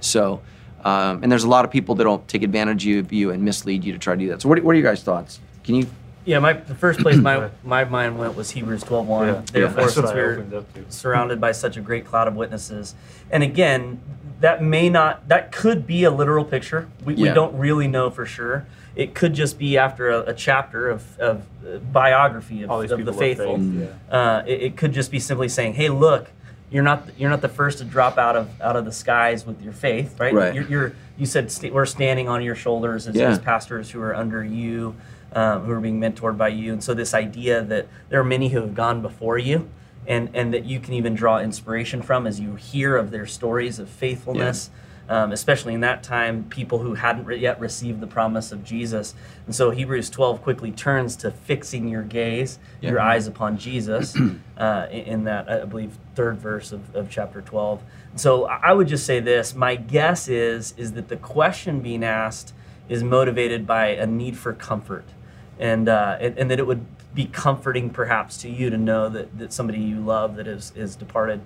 So, 0.00 0.40
um, 0.84 1.22
and 1.22 1.32
there's 1.32 1.44
a 1.44 1.48
lot 1.48 1.64
of 1.64 1.70
people 1.70 1.94
that 1.96 2.04
don't 2.04 2.26
take 2.28 2.42
advantage 2.42 2.86
of 2.86 3.12
you 3.12 3.30
and 3.30 3.42
mislead 3.42 3.84
you 3.84 3.92
to 3.92 3.98
try 3.98 4.14
to 4.14 4.20
do 4.20 4.28
that. 4.28 4.42
So, 4.42 4.48
what, 4.48 4.62
what 4.62 4.72
are 4.72 4.78
your 4.78 4.88
guys' 4.88 5.02
thoughts? 5.02 5.40
Can 5.64 5.74
you? 5.74 5.86
Yeah, 6.26 6.38
my 6.38 6.52
the 6.52 6.74
first 6.74 7.00
place 7.00 7.16
my 7.16 7.50
my 7.64 7.84
mind 7.84 8.18
went 8.18 8.36
was 8.36 8.50
Hebrews 8.50 8.84
12:1. 8.84 9.26
Yeah. 9.26 9.42
Therefore, 9.52 9.84
That's 9.84 9.96
what 9.96 10.04
since 10.06 10.12
we're 10.12 10.32
opened 10.34 10.54
up 10.54 10.74
to. 10.74 10.84
surrounded 10.90 11.40
by 11.40 11.52
such 11.52 11.76
a 11.76 11.80
great 11.80 12.04
cloud 12.04 12.28
of 12.28 12.36
witnesses, 12.36 12.94
and 13.30 13.42
again, 13.42 14.00
that 14.40 14.62
may 14.62 14.90
not 14.90 15.28
that 15.28 15.52
could 15.52 15.86
be 15.86 16.04
a 16.04 16.10
literal 16.10 16.44
picture. 16.44 16.88
We, 17.04 17.14
we 17.14 17.28
don't 17.28 17.56
really 17.56 17.88
know 17.88 18.10
for 18.10 18.26
sure. 18.26 18.66
It 18.96 19.14
could 19.14 19.34
just 19.34 19.58
be 19.58 19.78
after 19.78 20.10
a, 20.10 20.20
a 20.30 20.34
chapter 20.34 20.90
of, 20.90 21.18
of 21.18 21.46
uh, 21.66 21.78
biography 21.78 22.62
of, 22.64 22.70
of 22.70 23.04
the 23.04 23.12
faithful. 23.12 23.56
faith, 23.56 23.88
yeah. 24.10 24.14
Uh, 24.16 24.42
it, 24.46 24.62
it 24.62 24.76
could 24.76 24.92
just 24.92 25.10
be 25.10 25.18
simply 25.20 25.48
saying, 25.48 25.74
"Hey, 25.74 25.88
look, 25.88 26.30
you're 26.70 26.82
not 26.82 27.08
you're 27.16 27.30
not 27.30 27.40
the 27.40 27.48
first 27.48 27.78
to 27.78 27.84
drop 27.84 28.18
out 28.18 28.36
of 28.36 28.60
out 28.60 28.76
of 28.76 28.84
the 28.84 28.92
skies 28.92 29.46
with 29.46 29.62
your 29.62 29.72
faith, 29.72 30.18
right? 30.18 30.34
Right. 30.34 30.54
You're, 30.54 30.64
you're 30.64 30.92
you 31.16 31.26
said 31.26 31.50
st- 31.52 31.72
we're 31.72 31.86
standing 31.86 32.28
on 32.28 32.42
your 32.42 32.54
shoulders 32.56 33.06
as, 33.06 33.14
Yeah. 33.14 33.28
as 33.30 33.38
pastors 33.38 33.90
who 33.90 34.00
are 34.00 34.14
under 34.14 34.42
you, 34.44 34.96
um, 35.34 35.64
who 35.64 35.72
are 35.72 35.80
being 35.80 36.00
mentored 36.00 36.36
by 36.36 36.48
you, 36.48 36.72
and 36.72 36.82
so 36.82 36.92
this 36.94 37.14
idea 37.14 37.62
that 37.62 37.86
there 38.08 38.20
are 38.20 38.24
many 38.24 38.48
who 38.48 38.60
have 38.60 38.74
gone 38.74 39.02
before 39.02 39.38
you." 39.38 39.68
And, 40.06 40.30
and 40.32 40.52
that 40.54 40.64
you 40.64 40.80
can 40.80 40.94
even 40.94 41.14
draw 41.14 41.38
inspiration 41.40 42.00
from 42.00 42.26
as 42.26 42.40
you 42.40 42.54
hear 42.54 42.96
of 42.96 43.10
their 43.10 43.26
stories 43.26 43.78
of 43.78 43.88
faithfulness, 43.88 44.70
um, 45.10 45.32
especially 45.32 45.74
in 45.74 45.80
that 45.80 46.02
time, 46.04 46.44
people 46.44 46.78
who 46.78 46.94
hadn't 46.94 47.24
re- 47.24 47.36
yet 47.36 47.58
received 47.60 48.00
the 48.00 48.06
promise 48.06 48.52
of 48.52 48.62
Jesus. 48.64 49.14
And 49.44 49.54
so 49.54 49.70
Hebrews 49.70 50.08
12 50.08 50.40
quickly 50.40 50.70
turns 50.70 51.16
to 51.16 51.32
fixing 51.32 51.88
your 51.88 52.04
gaze, 52.04 52.60
Yeah. 52.80 52.90
your 52.90 53.00
eyes 53.00 53.26
upon 53.26 53.58
Jesus, 53.58 54.16
uh, 54.56 54.86
in, 54.90 55.24
that, 55.24 55.50
I 55.50 55.64
believe, 55.64 55.98
third 56.14 56.38
verse 56.38 56.70
of, 56.70 56.94
of 56.94 57.10
chapter 57.10 57.40
12. 57.42 57.82
So 58.14 58.46
I 58.46 58.70
I 58.70 58.72
would 58.72 58.86
just 58.86 59.04
say 59.04 59.18
this 59.18 59.52
my 59.54 59.74
guess 59.74 60.28
is, 60.28 60.74
is 60.76 60.92
that 60.92 61.08
the 61.08 61.16
question 61.16 61.80
being 61.80 62.04
asked 62.04 62.54
is 62.88 63.02
motivated 63.02 63.66
by 63.66 63.88
a 63.88 64.06
need 64.06 64.36
for 64.36 64.52
comfort. 64.52 65.04
And, 65.58 65.88
uh, 65.88 66.18
and, 66.20 66.38
and 66.38 66.50
that 66.52 66.58
it 66.60 66.66
would 66.68 66.86
be 67.14 67.26
comforting 67.26 67.90
perhaps 67.90 68.36
to 68.38 68.48
you 68.48 68.70
to 68.70 68.78
know 68.78 69.08
that, 69.08 69.36
that 69.38 69.52
somebody 69.52 69.80
you 69.80 69.98
love 70.00 70.36
that 70.36 70.46
is, 70.46 70.72
is 70.76 70.94
departed, 70.94 71.40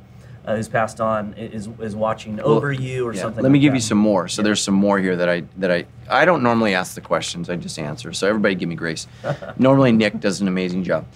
uh, 0.45 0.57
who's 0.57 0.69
passed 0.69 1.01
on, 1.01 1.35
is, 1.35 1.69
is 1.81 1.97
watching 1.97 2.39
over 2.41 2.71
you 2.73 3.07
or 3.07 3.15
Yeah, 3.15 3.23
something 3.23 3.43
Let 3.43 3.51
me 3.51 3.59
like 3.59 3.63
give 3.63 3.73
that. 3.73 3.77
you 3.79 3.83
some 3.83 3.99
more. 3.99 4.29
So 4.29 4.43
there's 4.43 4.63
some 4.63 4.75
more 4.75 4.99
here 4.99 5.17
that 5.17 5.29
I 5.29 5.45
that 5.57 5.71
I 5.71 5.87
I 6.09 6.25
don't 6.25 6.43
normally 6.43 6.75
ask 6.75 6.95
the 6.95 7.01
questions. 7.01 7.49
I 7.49 7.57
just 7.57 7.79
answer. 7.79 8.13
So 8.13 8.29
everybody 8.29 8.55
give 8.55 8.69
me 8.69 8.75
grace. 8.75 9.07
normally 9.59 9.93
Nick 9.93 10.21
does 10.21 10.41
an 10.41 10.49
amazing 10.49 10.85
job. 10.85 11.07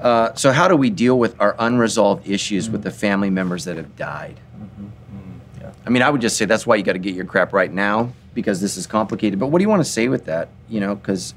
Uh, 0.00 0.34
so 0.34 0.52
how 0.52 0.68
do 0.68 0.76
we 0.76 0.90
deal 0.90 1.18
with 1.18 1.40
our 1.40 1.54
unresolved 1.58 2.28
issues 2.28 2.68
with 2.68 2.82
the 2.82 2.90
family 2.90 3.30
members 3.30 3.64
that 3.64 3.76
have 3.76 3.96
died? 3.96 4.38
Yeah. 5.60 5.70
I 5.86 5.90
mean, 5.90 6.02
I 6.02 6.10
would 6.10 6.20
just 6.20 6.36
say 6.36 6.44
that's 6.44 6.66
why 6.66 6.76
you 6.76 6.82
got 6.82 6.92
to 6.94 6.98
get 6.98 7.14
your 7.14 7.24
crap 7.24 7.52
right 7.52 7.72
now 7.72 8.12
because 8.34 8.60
this 8.60 8.76
is 8.76 8.86
complicated. 8.86 9.38
But 9.38 9.46
what 9.46 9.60
do 9.60 9.62
you 9.62 9.68
want 9.68 9.84
to 9.84 9.90
say 9.90 10.08
with 10.08 10.26
that? 10.26 10.48
You 10.68 10.80
know, 10.80 10.94
because 10.94 11.32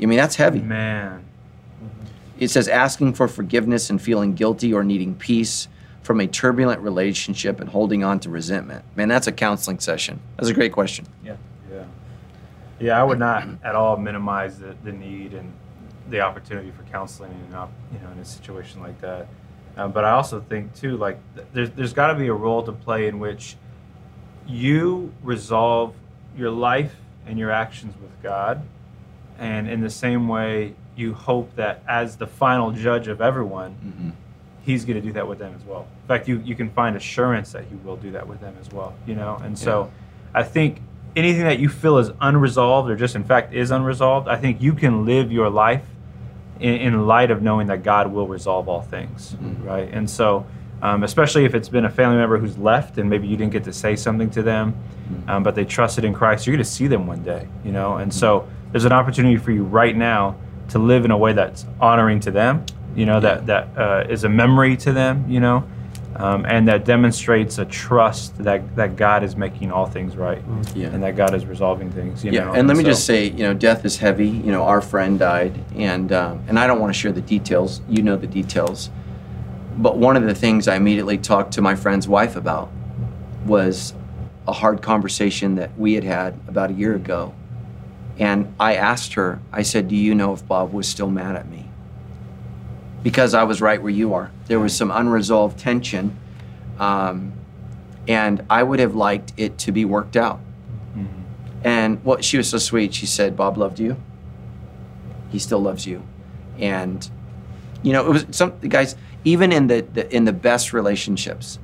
I 0.00 0.06
mean 0.06 0.18
that's 0.18 0.34
heavy. 0.36 0.60
Man. 0.60 1.24
It 2.38 2.48
says 2.48 2.68
asking 2.68 3.14
for 3.14 3.28
forgiveness 3.28 3.88
and 3.90 4.02
feeling 4.02 4.34
guilty 4.34 4.74
or 4.74 4.84
needing 4.84 5.14
peace 5.14 5.68
from 6.06 6.20
a 6.20 6.26
turbulent 6.28 6.80
relationship 6.82 7.58
and 7.58 7.68
holding 7.68 8.04
on 8.04 8.20
to 8.20 8.30
resentment. 8.30 8.84
Man, 8.94 9.08
that's 9.08 9.26
a 9.26 9.32
counseling 9.32 9.80
session. 9.80 10.20
That's 10.36 10.48
a 10.48 10.54
great 10.54 10.70
question. 10.70 11.04
Yeah. 11.24 11.34
Yeah. 11.68 11.84
Yeah, 12.78 13.00
I 13.00 13.02
would 13.02 13.18
not 13.18 13.44
at 13.64 13.74
all 13.74 13.96
minimize 13.96 14.60
the, 14.60 14.76
the 14.84 14.92
need 14.92 15.34
and 15.34 15.52
the 16.08 16.20
opportunity 16.20 16.70
for 16.70 16.84
counseling 16.84 17.32
in, 17.32 17.46
you 17.92 17.98
know, 18.04 18.12
in 18.12 18.20
a 18.20 18.24
situation 18.24 18.80
like 18.80 19.00
that. 19.00 19.26
Um, 19.76 19.90
but 19.90 20.04
I 20.04 20.12
also 20.12 20.40
think, 20.40 20.76
too, 20.76 20.96
like, 20.96 21.18
th- 21.34 21.48
there's, 21.52 21.70
there's 21.70 21.92
got 21.92 22.12
to 22.12 22.14
be 22.14 22.28
a 22.28 22.32
role 22.32 22.62
to 22.62 22.72
play 22.72 23.08
in 23.08 23.18
which 23.18 23.56
you 24.46 25.12
resolve 25.24 25.92
your 26.36 26.52
life 26.52 26.94
and 27.26 27.36
your 27.36 27.50
actions 27.50 27.94
with 28.00 28.22
God. 28.22 28.62
And 29.40 29.68
in 29.68 29.80
the 29.80 29.90
same 29.90 30.28
way, 30.28 30.76
you 30.94 31.14
hope 31.14 31.56
that 31.56 31.82
as 31.88 32.16
the 32.16 32.28
final 32.28 32.70
judge 32.70 33.08
of 33.08 33.20
everyone, 33.20 34.14
he's 34.66 34.84
going 34.84 35.00
to 35.00 35.00
do 35.00 35.12
that 35.12 35.26
with 35.26 35.38
them 35.38 35.54
as 35.54 35.64
well. 35.64 35.86
In 36.02 36.08
fact, 36.08 36.26
you, 36.26 36.42
you 36.44 36.56
can 36.56 36.68
find 36.70 36.96
assurance 36.96 37.52
that 37.52 37.64
he 37.64 37.76
will 37.76 37.96
do 37.96 38.10
that 38.10 38.26
with 38.26 38.40
them 38.40 38.56
as 38.60 38.70
well, 38.72 38.96
you 39.06 39.14
know? 39.14 39.40
And 39.42 39.56
so 39.56 39.92
I 40.34 40.42
think 40.42 40.82
anything 41.14 41.44
that 41.44 41.60
you 41.60 41.68
feel 41.68 41.98
is 41.98 42.10
unresolved 42.20 42.90
or 42.90 42.96
just 42.96 43.14
in 43.14 43.22
fact 43.22 43.54
is 43.54 43.70
unresolved, 43.70 44.26
I 44.26 44.36
think 44.36 44.60
you 44.60 44.72
can 44.74 45.06
live 45.06 45.30
your 45.30 45.48
life 45.48 45.84
in, 46.58 46.74
in 46.74 47.06
light 47.06 47.30
of 47.30 47.42
knowing 47.42 47.68
that 47.68 47.84
God 47.84 48.12
will 48.12 48.26
resolve 48.26 48.68
all 48.68 48.82
things, 48.82 49.36
right? 49.62 49.88
And 49.92 50.10
so, 50.10 50.44
um, 50.82 51.04
especially 51.04 51.44
if 51.44 51.54
it's 51.54 51.68
been 51.68 51.84
a 51.84 51.90
family 51.90 52.16
member 52.16 52.36
who's 52.36 52.58
left 52.58 52.98
and 52.98 53.08
maybe 53.08 53.28
you 53.28 53.36
didn't 53.36 53.52
get 53.52 53.64
to 53.64 53.72
say 53.72 53.94
something 53.94 54.30
to 54.30 54.42
them, 54.42 54.74
um, 55.28 55.44
but 55.44 55.54
they 55.54 55.64
trusted 55.64 56.04
in 56.04 56.12
Christ, 56.12 56.44
you're 56.46 56.56
going 56.56 56.64
to 56.64 56.70
see 56.70 56.88
them 56.88 57.06
one 57.06 57.22
day, 57.22 57.46
you 57.64 57.70
know? 57.70 57.98
And 57.98 58.12
so 58.12 58.48
there's 58.72 58.84
an 58.84 58.92
opportunity 58.92 59.36
for 59.36 59.52
you 59.52 59.62
right 59.62 59.96
now 59.96 60.36
to 60.70 60.80
live 60.80 61.04
in 61.04 61.12
a 61.12 61.16
way 61.16 61.32
that's 61.32 61.64
honoring 61.80 62.18
to 62.20 62.32
them, 62.32 62.66
you 62.96 63.06
know, 63.06 63.20
that, 63.20 63.46
that 63.46 63.68
uh, 63.76 64.04
is 64.08 64.24
a 64.24 64.28
memory 64.28 64.76
to 64.78 64.92
them, 64.92 65.24
you 65.28 65.38
know, 65.38 65.62
um, 66.16 66.46
and 66.46 66.66
that 66.66 66.86
demonstrates 66.86 67.58
a 67.58 67.64
trust 67.66 68.38
that, 68.38 68.74
that 68.74 68.96
God 68.96 69.22
is 69.22 69.36
making 69.36 69.70
all 69.70 69.84
things 69.84 70.16
right 70.16 70.42
Yeah. 70.74 70.86
and 70.88 71.02
that 71.02 71.14
God 71.14 71.34
is 71.34 71.44
resolving 71.44 71.90
things, 71.92 72.24
you 72.24 72.32
yeah, 72.32 72.44
know? 72.44 72.52
and 72.54 72.66
let 72.66 72.76
me 72.76 72.82
so- 72.84 72.90
just 72.90 73.04
say, 73.04 73.26
you 73.28 73.42
know, 73.44 73.52
death 73.52 73.84
is 73.84 73.98
heavy. 73.98 74.28
You 74.28 74.50
know, 74.50 74.62
our 74.62 74.80
friend 74.80 75.18
died, 75.18 75.62
and 75.76 76.10
um, 76.12 76.42
and 76.48 76.58
I 76.58 76.66
don't 76.66 76.80
want 76.80 76.92
to 76.94 76.98
share 76.98 77.12
the 77.12 77.20
details. 77.20 77.82
You 77.88 78.02
know 78.02 78.16
the 78.16 78.26
details, 78.26 78.88
but 79.76 79.98
one 79.98 80.16
of 80.16 80.22
the 80.24 80.34
things 80.34 80.66
I 80.68 80.76
immediately 80.76 81.18
talked 81.18 81.52
to 81.54 81.60
my 81.62 81.74
friend's 81.74 82.08
wife 82.08 82.34
about 82.34 82.70
was 83.44 83.92
a 84.48 84.52
hard 84.52 84.80
conversation 84.80 85.56
that 85.56 85.76
we 85.78 85.92
had 85.94 86.04
had 86.04 86.34
about 86.48 86.70
a 86.70 86.74
year 86.74 86.94
ago, 86.94 87.34
and 88.18 88.54
I 88.58 88.76
asked 88.76 89.12
her. 89.14 89.40
I 89.52 89.60
said, 89.62 89.88
"Do 89.88 89.96
you 89.96 90.14
know 90.14 90.32
if 90.32 90.48
Bob 90.48 90.72
was 90.72 90.88
still 90.88 91.10
mad 91.10 91.36
at 91.36 91.50
me?" 91.50 91.65
Because 93.06 93.34
I 93.34 93.44
was 93.44 93.60
right 93.60 93.80
where 93.80 93.92
you 93.92 94.14
are. 94.14 94.32
There 94.48 94.58
was 94.58 94.74
some 94.74 94.90
unresolved 94.90 95.60
tension, 95.60 96.16
um, 96.80 97.34
and 98.08 98.42
I 98.50 98.64
would 98.64 98.80
have 98.80 98.96
liked 98.96 99.32
it 99.36 99.58
to 99.58 99.70
be 99.70 99.84
worked 99.84 100.16
out. 100.16 100.40
Mhm. 100.98 101.06
And 101.62 102.02
what 102.02 102.24
she 102.24 102.36
was 102.36 102.48
so 102.48 102.58
sweet. 102.58 102.92
She 102.94 103.06
said, 103.06 103.36
"Bob 103.36 103.58
loved 103.58 103.78
you. 103.78 103.94
He 105.30 105.38
still 105.38 105.60
loves 105.60 105.86
you." 105.86 106.02
And 106.58 107.08
you 107.84 107.92
know, 107.92 108.04
it 108.06 108.12
was 108.12 108.26
some 108.32 108.54
guys. 108.68 108.96
Even 109.22 109.52
in 109.52 109.68
the, 109.68 109.86
the 109.94 110.04
in 110.16 110.24
the 110.24 110.32
best 110.32 110.72
relationships, 110.72 111.60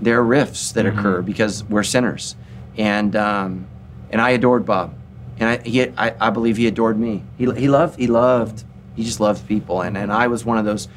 there 0.00 0.16
are 0.20 0.24
rifts 0.24 0.70
that 0.72 0.84
Mhm. 0.84 0.96
occur 0.96 1.22
because 1.22 1.64
we're 1.68 1.82
sinners. 1.82 2.36
And 2.78 3.16
um, 3.16 3.66
and 4.12 4.20
I 4.20 4.30
adored 4.30 4.64
Bob, 4.64 4.94
and 5.40 5.48
I 5.50 5.56
he 5.68 5.82
I, 5.98 6.14
I 6.20 6.30
believe 6.30 6.56
he 6.56 6.68
adored 6.68 7.00
me. 7.00 7.24
He 7.36 7.50
he 7.56 7.68
loved 7.68 7.98
he 7.98 8.06
loved 8.06 8.62
he 8.94 9.04
just 9.04 9.20
loved 9.20 9.46
people, 9.46 9.80
and 9.82 9.96
and 9.96 10.12
I 10.12 10.26
was 10.26 10.44
one 10.44 10.58
of 10.58 10.64
those 10.64 10.88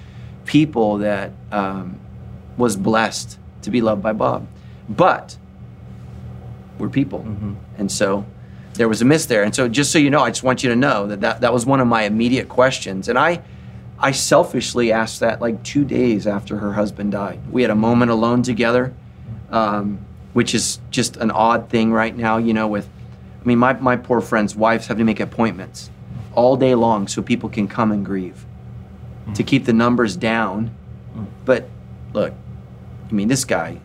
people 0.46 1.00
that 1.00 1.32
um, 1.52 2.00
was 2.58 2.76
blessed 2.76 3.38
to 3.64 3.72
be 3.72 3.82
loved 3.82 4.02
by 4.02 4.14
Bob. 4.14 4.48
But 4.88 5.38
we're 6.78 6.90
people. 6.90 7.20
Mhm. 7.20 7.56
And 7.78 7.92
so 7.92 8.26
there 8.76 8.88
was 8.88 9.02
a 9.02 9.06
miss 9.06 9.26
there. 9.26 9.44
And 9.44 9.56
so 9.56 9.68
just 9.68 9.92
so 9.92 9.98
you 9.98 10.10
know, 10.10 10.22
I 10.22 10.30
just 10.30 10.44
want 10.44 10.64
you 10.64 10.70
to 10.70 10.76
know 10.76 11.08
that 11.08 11.22
that, 11.22 11.42
that 11.42 11.54
was 11.54 11.66
one 11.66 11.80
of 11.80 11.88
my 11.88 12.04
immediate 12.04 12.50
questions. 12.50 13.08
And 13.08 13.18
I, 13.18 13.42
I 13.98 14.12
selfishly 14.12 14.92
asked 14.92 15.22
that 15.22 15.42
like 15.42 15.64
two 15.64 15.86
days 15.86 16.28
after 16.28 16.58
her 16.58 16.74
husband 16.74 17.14
died. 17.14 17.40
We 17.52 17.62
had 17.62 17.72
a 17.72 17.76
moment 17.76 18.12
alone 18.12 18.44
together, 18.44 18.94
um, 19.50 20.00
which 20.34 20.54
is 20.54 20.80
just 20.92 21.18
an 21.18 21.32
odd 21.32 21.70
thing 21.70 21.92
right 21.92 22.16
now, 22.16 22.38
you 22.38 22.54
know, 22.54 22.68
with, 22.68 22.88
I 23.42 23.46
mean, 23.48 23.58
my, 23.58 23.74
my 23.74 23.96
poor 23.96 24.20
friends' 24.22 24.56
wives 24.56 24.88
have 24.88 24.98
to 24.98 25.04
make 25.04 25.20
appointments 25.22 25.90
all 26.36 26.56
day 26.58 26.76
long 26.76 27.08
so 27.08 27.22
people 27.22 27.50
can 27.50 27.68
come 27.68 27.92
and 27.92 28.06
grieve 28.06 28.46
to 29.34 29.44
hmm. 29.44 29.48
keep 29.48 29.66
the 29.66 29.74
numbers 29.74 30.16
down. 30.16 30.68
Hmm. 31.14 31.26
But 31.46 31.70
look, 32.14 32.34
I 33.10 33.14
mean, 33.14 33.28
this 33.28 33.46
guy 33.46 33.80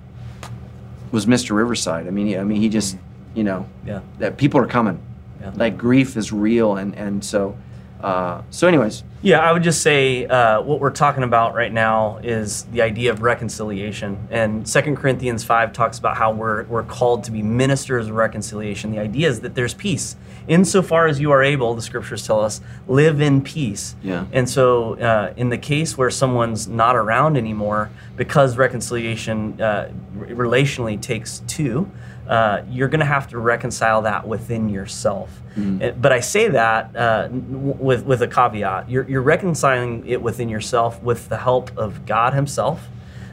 was 1.10 1.26
Mr. 1.26 1.54
Riverside. 1.56 2.06
I 2.06 2.10
mean, 2.10 2.26
he, 2.26 2.36
I 2.36 2.44
mean, 2.44 2.60
he 2.60 2.68
just, 2.68 2.96
hmm. 2.96 3.38
you 3.38 3.44
know, 3.44 3.68
Yeah. 3.86 4.00
that 4.18 4.36
people 4.36 4.60
are 4.60 4.66
coming. 4.66 5.00
Yeah. 5.40 5.52
Like 5.56 5.78
grief 5.78 6.16
is 6.16 6.32
real, 6.32 6.76
and 6.76 6.94
and 6.94 7.24
so, 7.24 7.56
uh, 8.02 8.42
so 8.50 8.66
anyways, 8.66 9.04
Yeah, 9.22 9.40
I 9.40 9.52
would 9.52 9.62
just 9.62 9.82
say 9.82 10.24
uh, 10.26 10.62
what 10.62 10.80
we're 10.80 10.90
talking 10.90 11.22
about 11.22 11.54
right 11.54 11.72
now 11.72 12.18
is 12.22 12.64
the 12.64 12.80
idea 12.80 13.12
of 13.12 13.20
reconciliation. 13.20 14.28
And 14.30 14.66
2 14.66 14.96
Corinthians 14.96 15.44
5 15.44 15.74
talks 15.74 15.98
about 15.98 16.16
how 16.16 16.32
we're, 16.32 16.64
we're 16.64 16.84
called 16.84 17.24
to 17.24 17.30
be 17.30 17.42
ministers 17.42 18.08
of 18.08 18.14
reconciliation. 18.14 18.90
The 18.90 18.98
idea 18.98 19.28
is 19.28 19.40
that 19.40 19.54
there's 19.54 19.74
peace. 19.74 20.16
Insofar 20.48 21.06
as 21.06 21.20
you 21.20 21.30
are 21.32 21.42
able, 21.42 21.74
the 21.74 21.82
scriptures 21.82 22.26
tell 22.26 22.40
us, 22.40 22.62
live 22.88 23.20
in 23.20 23.42
peace. 23.42 23.94
Yeah. 24.02 24.24
And 24.32 24.48
so, 24.48 24.94
uh, 24.94 25.34
in 25.36 25.50
the 25.50 25.58
case 25.58 25.98
where 25.98 26.10
someone's 26.10 26.66
not 26.66 26.96
around 26.96 27.36
anymore, 27.36 27.90
because 28.16 28.56
reconciliation 28.56 29.60
uh, 29.60 29.92
relationally 30.16 31.00
takes 31.00 31.42
two, 31.46 31.90
uh, 32.30 32.62
you're 32.70 32.86
going 32.86 33.00
to 33.00 33.06
have 33.06 33.26
to 33.26 33.38
reconcile 33.38 34.02
that 34.02 34.26
within 34.26 34.68
yourself. 34.68 35.42
Mm. 35.56 36.00
But 36.00 36.12
I 36.12 36.20
say 36.20 36.48
that 36.48 36.94
uh, 36.94 37.28
with 37.32 38.04
with 38.04 38.22
a 38.22 38.28
caveat. 38.28 38.88
You're, 38.88 39.08
you're, 39.10 39.20
reconciling 39.20 40.06
it 40.06 40.22
within 40.22 40.48
yourself 40.48 41.02
with 41.02 41.28
the 41.28 41.38
help 41.38 41.76
of 41.76 42.06
God 42.06 42.32
Himself, 42.32 42.86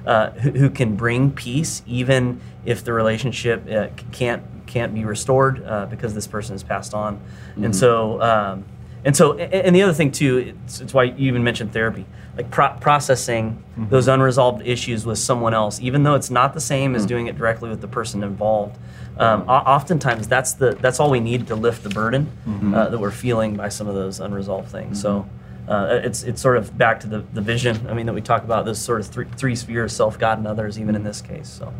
uh, 0.08 0.32
who, 0.32 0.50
who, 0.50 0.70
can 0.72 0.96
bring 0.96 1.30
peace 1.32 1.84
even 1.86 2.42
if 2.66 2.84
the 2.84 2.92
relationship 2.92 3.70
uh, 3.70 3.90
can't 4.12 4.42
can't 4.66 4.96
be 4.96 5.06
restored 5.06 5.64
uh, 5.64 5.86
because 5.86 6.16
this 6.16 6.26
person 6.26 6.56
has 6.56 6.64
passed 6.64 6.96
on. 6.96 7.18
Mm-hmm. 7.18 7.66
And 7.66 7.76
so. 7.76 8.20
Um, 8.20 8.66
and 9.06 9.16
so, 9.16 9.38
and 9.38 9.74
the 9.74 9.84
other 9.84 9.94
thing 9.94 10.12
too, 10.12 10.54
it's, 10.66 10.82
it's 10.82 10.94
why 10.94 11.04
you 11.04 11.28
even 11.30 11.42
mentioned 11.42 11.72
therapy, 11.72 12.06
like 12.38 12.52
pro- 12.52 12.74
processing 12.80 13.64
mm-hmm. 13.72 13.90
those 13.90 14.08
unresolved 14.08 14.66
issues 14.66 15.06
with 15.06 15.18
someone 15.18 15.54
else, 15.54 15.82
even 15.82 16.04
though 16.04 16.16
it's 16.16 16.30
not 16.30 16.54
the 16.54 16.62
same 16.62 16.96
as 16.96 17.02
mm-hmm. 17.02 17.08
doing 17.10 17.28
it 17.28 17.38
directly 17.38 17.70
with 17.70 17.82
the 17.82 17.88
person 17.88 18.24
involved. 18.24 18.78
Um, 19.18 19.50
oftentimes, 19.50 20.28
that's 20.28 20.54
the 20.54 20.76
that's 20.76 21.00
all 21.00 21.10
we 21.10 21.20
need 21.20 21.48
to 21.48 21.56
lift 21.56 21.82
the 21.82 21.90
burden 21.90 22.32
mm-hmm. 22.46 22.74
uh, 22.74 22.90
that 22.90 23.00
we're 23.00 23.10
feeling 23.10 23.56
by 23.56 23.70
some 23.70 23.88
of 23.88 23.96
those 23.96 24.20
unresolved 24.20 24.70
things. 24.70 25.02
So. 25.02 25.22
Mm-hmm. 25.22 25.32
Uh, 25.68 26.00
it's 26.02 26.24
it's 26.24 26.42
sort 26.42 26.56
of 26.56 26.78
back 26.78 26.98
to 26.98 27.08
the, 27.08 27.20
the 27.34 27.42
vision. 27.42 27.88
I 27.90 27.94
mean 27.94 28.06
that 28.06 28.14
we 28.14 28.22
talk 28.22 28.46
about 28.46 28.64
those 28.64 28.80
sort 28.80 29.02
of 29.02 29.08
three, 29.08 29.26
three 29.36 29.54
spheres: 29.54 29.92
self, 29.92 30.18
God, 30.18 30.38
and 30.38 30.48
others. 30.48 30.80
Even 30.80 30.96
in 30.96 31.04
this 31.04 31.22
case. 31.22 31.50
So, 31.50 31.74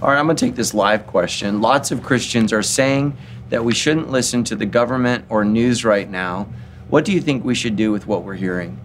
all 0.00 0.08
right, 0.10 0.20
I'm 0.20 0.26
going 0.26 0.36
to 0.36 0.46
take 0.46 0.54
this 0.54 0.72
live 0.72 1.04
question. 1.08 1.60
Lots 1.60 1.90
of 1.90 2.00
Christians 2.00 2.52
are 2.52 2.62
saying 2.62 3.16
that 3.48 3.64
we 3.64 3.74
shouldn't 3.74 4.08
listen 4.08 4.44
to 4.44 4.54
the 4.54 4.66
government 4.66 5.24
or 5.28 5.44
news 5.44 5.84
right 5.84 6.08
now. 6.08 6.46
What 6.88 7.04
do 7.04 7.10
you 7.10 7.20
think 7.20 7.44
we 7.44 7.56
should 7.56 7.74
do 7.74 7.90
with 7.90 8.06
what 8.06 8.22
we're 8.22 8.34
hearing? 8.34 8.78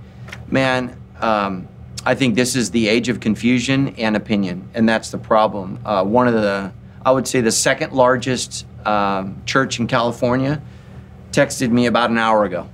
Man, 0.50 1.00
um, 1.20 1.68
I 2.06 2.16
think 2.16 2.36
this 2.36 2.56
is 2.56 2.72
the 2.72 2.88
age 2.88 3.10
of 3.10 3.20
confusion 3.20 3.96
and 3.98 4.16
opinion, 4.16 4.70
and 4.74 4.88
that's 4.88 5.12
the 5.12 5.18
problem. 5.18 5.80
Uh, 5.86 6.04
one 6.04 6.28
of 6.28 6.34
the 6.34 6.72
I 7.06 7.12
would 7.12 7.28
say 7.28 7.42
the 7.42 7.52
second 7.52 7.94
largest 7.94 8.66
um, 8.86 9.42
church 9.46 9.80
in 9.80 9.88
California, 9.88 10.62
texted 11.32 11.72
me 11.72 11.86
about 11.86 12.10
an 12.10 12.18
hour 12.18 12.44
ago. 12.44 12.70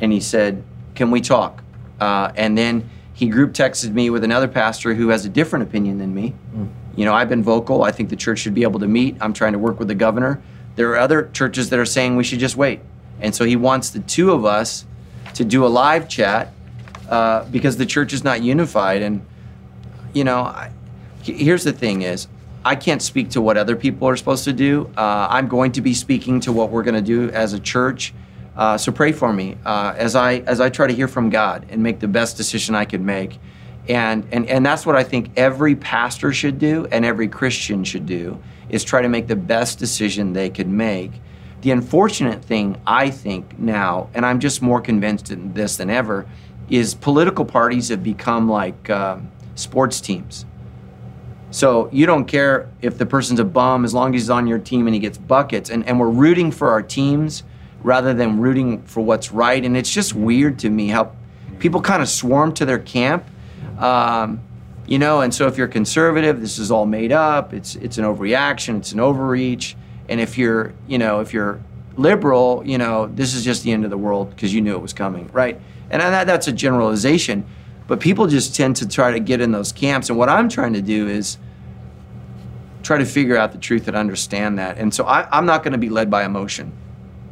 And 0.00 0.12
he 0.12 0.20
said, 0.20 0.62
Can 0.94 1.10
we 1.10 1.20
talk? 1.20 1.62
Uh, 2.00 2.32
and 2.36 2.56
then 2.56 2.88
he 3.14 3.28
group 3.28 3.52
texted 3.52 3.92
me 3.92 4.10
with 4.10 4.24
another 4.24 4.48
pastor 4.48 4.94
who 4.94 5.08
has 5.08 5.24
a 5.24 5.28
different 5.28 5.64
opinion 5.64 5.98
than 5.98 6.14
me. 6.14 6.34
Mm. 6.54 6.68
You 6.96 7.04
know, 7.04 7.14
I've 7.14 7.28
been 7.28 7.42
vocal. 7.42 7.84
I 7.84 7.92
think 7.92 8.08
the 8.08 8.16
church 8.16 8.40
should 8.40 8.54
be 8.54 8.62
able 8.62 8.80
to 8.80 8.88
meet. 8.88 9.16
I'm 9.20 9.32
trying 9.32 9.52
to 9.52 9.58
work 9.58 9.78
with 9.78 9.88
the 9.88 9.94
governor. 9.94 10.42
There 10.76 10.90
are 10.90 10.98
other 10.98 11.30
churches 11.32 11.70
that 11.70 11.78
are 11.78 11.86
saying 11.86 12.16
we 12.16 12.24
should 12.24 12.38
just 12.38 12.56
wait. 12.56 12.80
And 13.20 13.34
so 13.34 13.44
he 13.44 13.56
wants 13.56 13.90
the 13.90 14.00
two 14.00 14.32
of 14.32 14.44
us 14.44 14.84
to 15.34 15.44
do 15.44 15.64
a 15.64 15.68
live 15.68 16.08
chat 16.08 16.52
uh, 17.08 17.44
because 17.44 17.76
the 17.76 17.86
church 17.86 18.12
is 18.12 18.24
not 18.24 18.42
unified. 18.42 19.02
And, 19.02 19.24
you 20.12 20.24
know, 20.24 20.40
I, 20.40 20.72
here's 21.22 21.64
the 21.64 21.72
thing 21.72 22.02
is, 22.02 22.28
I 22.64 22.76
can't 22.76 23.02
speak 23.02 23.30
to 23.30 23.40
what 23.40 23.56
other 23.56 23.74
people 23.74 24.08
are 24.08 24.16
supposed 24.16 24.44
to 24.44 24.52
do. 24.52 24.90
Uh, 24.96 25.26
I'm 25.30 25.48
going 25.48 25.72
to 25.72 25.80
be 25.80 25.94
speaking 25.94 26.40
to 26.40 26.52
what 26.52 26.70
we're 26.70 26.84
going 26.84 26.94
to 26.94 27.00
do 27.00 27.28
as 27.30 27.52
a 27.52 27.60
church. 27.60 28.14
Uh, 28.56 28.76
so 28.76 28.92
pray 28.92 29.12
for 29.12 29.32
me 29.32 29.56
uh, 29.64 29.94
as 29.96 30.14
I 30.14 30.36
as 30.40 30.60
I 30.60 30.68
try 30.68 30.86
to 30.86 30.92
hear 30.92 31.08
from 31.08 31.30
God 31.30 31.66
and 31.70 31.82
make 31.82 32.00
the 32.00 32.08
best 32.08 32.36
decision 32.36 32.74
I 32.74 32.84
can 32.84 33.04
make. 33.04 33.38
And, 33.88 34.26
and 34.30 34.46
and 34.46 34.64
that's 34.64 34.86
what 34.86 34.94
I 34.94 35.02
think 35.02 35.30
every 35.36 35.74
pastor 35.74 36.32
should 36.32 36.58
do 36.58 36.86
and 36.92 37.04
every 37.04 37.28
Christian 37.28 37.82
should 37.82 38.06
do 38.06 38.40
is 38.68 38.84
try 38.84 39.02
to 39.02 39.08
make 39.08 39.26
the 39.26 39.36
best 39.36 39.78
decision 39.78 40.32
they 40.32 40.50
could 40.50 40.68
make. 40.68 41.12
The 41.62 41.70
unfortunate 41.70 42.44
thing 42.44 42.80
I 42.86 43.10
think 43.10 43.58
now, 43.58 44.08
and 44.14 44.26
I'm 44.26 44.40
just 44.40 44.62
more 44.62 44.80
convinced 44.80 45.30
in 45.30 45.54
this 45.54 45.76
than 45.76 45.90
ever, 45.90 46.26
is 46.72 46.94
political 46.94 47.44
parties 47.44 47.88
have 47.88 48.02
become 48.02 48.48
like 48.48 48.90
um, 48.90 49.30
sports 49.54 50.00
teams 50.00 50.46
so 51.52 51.90
you 51.92 52.06
don't 52.06 52.24
care 52.24 52.70
if 52.80 52.96
the 52.96 53.04
person's 53.04 53.38
a 53.38 53.44
bum 53.44 53.84
as 53.84 53.92
long 53.92 54.14
as 54.14 54.22
he's 54.22 54.30
on 54.30 54.46
your 54.46 54.58
team 54.58 54.86
and 54.86 54.94
he 54.94 55.00
gets 55.00 55.18
buckets. 55.18 55.68
And, 55.68 55.86
and 55.86 56.00
we're 56.00 56.08
rooting 56.08 56.50
for 56.50 56.70
our 56.70 56.82
teams 56.82 57.42
rather 57.82 58.14
than 58.14 58.40
rooting 58.40 58.82
for 58.84 59.02
what's 59.02 59.32
right. 59.32 59.62
And 59.62 59.76
it's 59.76 59.92
just 59.92 60.14
weird 60.14 60.58
to 60.60 60.70
me 60.70 60.88
how 60.88 61.12
people 61.58 61.82
kind 61.82 62.00
of 62.00 62.08
swarm 62.08 62.54
to 62.54 62.64
their 62.64 62.78
camp. 62.78 63.26
Um, 63.78 64.40
you 64.86 64.98
know, 64.98 65.20
and 65.20 65.32
so 65.32 65.46
if 65.46 65.58
you're 65.58 65.68
conservative, 65.68 66.40
this 66.40 66.58
is 66.58 66.70
all 66.70 66.86
made 66.86 67.12
up. 67.12 67.52
It's 67.52 67.76
it's 67.76 67.98
an 67.98 68.04
overreaction. 68.04 68.78
It's 68.78 68.92
an 68.92 69.00
overreach. 69.00 69.76
And 70.08 70.20
if 70.20 70.38
you're, 70.38 70.72
you 70.88 70.96
know, 70.96 71.20
if 71.20 71.34
you're 71.34 71.60
liberal, 71.96 72.62
you 72.64 72.78
know, 72.78 73.08
this 73.08 73.34
is 73.34 73.44
just 73.44 73.62
the 73.62 73.72
end 73.72 73.84
of 73.84 73.90
the 73.90 73.98
world 73.98 74.30
because 74.30 74.54
you 74.54 74.62
knew 74.62 74.74
it 74.74 74.80
was 74.82 74.94
coming, 74.94 75.28
right? 75.32 75.60
And 75.92 76.00
that, 76.00 76.26
that's 76.26 76.48
a 76.48 76.52
generalization. 76.52 77.44
But 77.86 78.00
people 78.00 78.26
just 78.26 78.56
tend 78.56 78.76
to 78.76 78.88
try 78.88 79.12
to 79.12 79.20
get 79.20 79.40
in 79.40 79.52
those 79.52 79.70
camps. 79.70 80.08
And 80.08 80.18
what 80.18 80.28
I'm 80.28 80.48
trying 80.48 80.72
to 80.72 80.82
do 80.82 81.06
is 81.06 81.36
try 82.82 82.98
to 82.98 83.04
figure 83.04 83.36
out 83.36 83.52
the 83.52 83.58
truth 83.58 83.86
and 83.86 83.96
understand 83.96 84.58
that. 84.58 84.78
And 84.78 84.92
so 84.92 85.04
I, 85.04 85.38
am 85.38 85.46
not 85.46 85.62
going 85.62 85.72
to 85.72 85.78
be 85.78 85.90
led 85.90 86.10
by 86.10 86.24
emotion. 86.24 86.72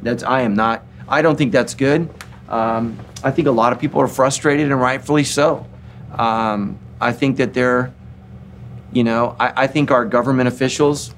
That's 0.03 0.23
I 0.23 0.43
am 0.43 0.55
not. 0.55 0.85
I 1.09 1.23
don't 1.23 1.37
think 1.37 1.53
that's 1.53 1.75
good. 1.75 2.09
Um, 2.49 2.99
I 3.25 3.31
think 3.31 3.49
a 3.49 3.53
lot 3.53 3.73
of 3.73 3.79
people 3.79 4.01
are 4.01 4.09
frustrated 4.09 4.71
and 4.71 4.81
rightfully 4.81 5.25
so. 5.25 5.67
Um, 6.13 6.79
I 7.01 7.13
think 7.13 7.39
that 7.39 7.55
they're, 7.55 7.93
you 8.93 9.05
know, 9.05 9.37
I, 9.41 9.65
I 9.65 9.67
think 9.67 9.91
our 9.91 10.05
government 10.05 10.49
officials. 10.49 11.15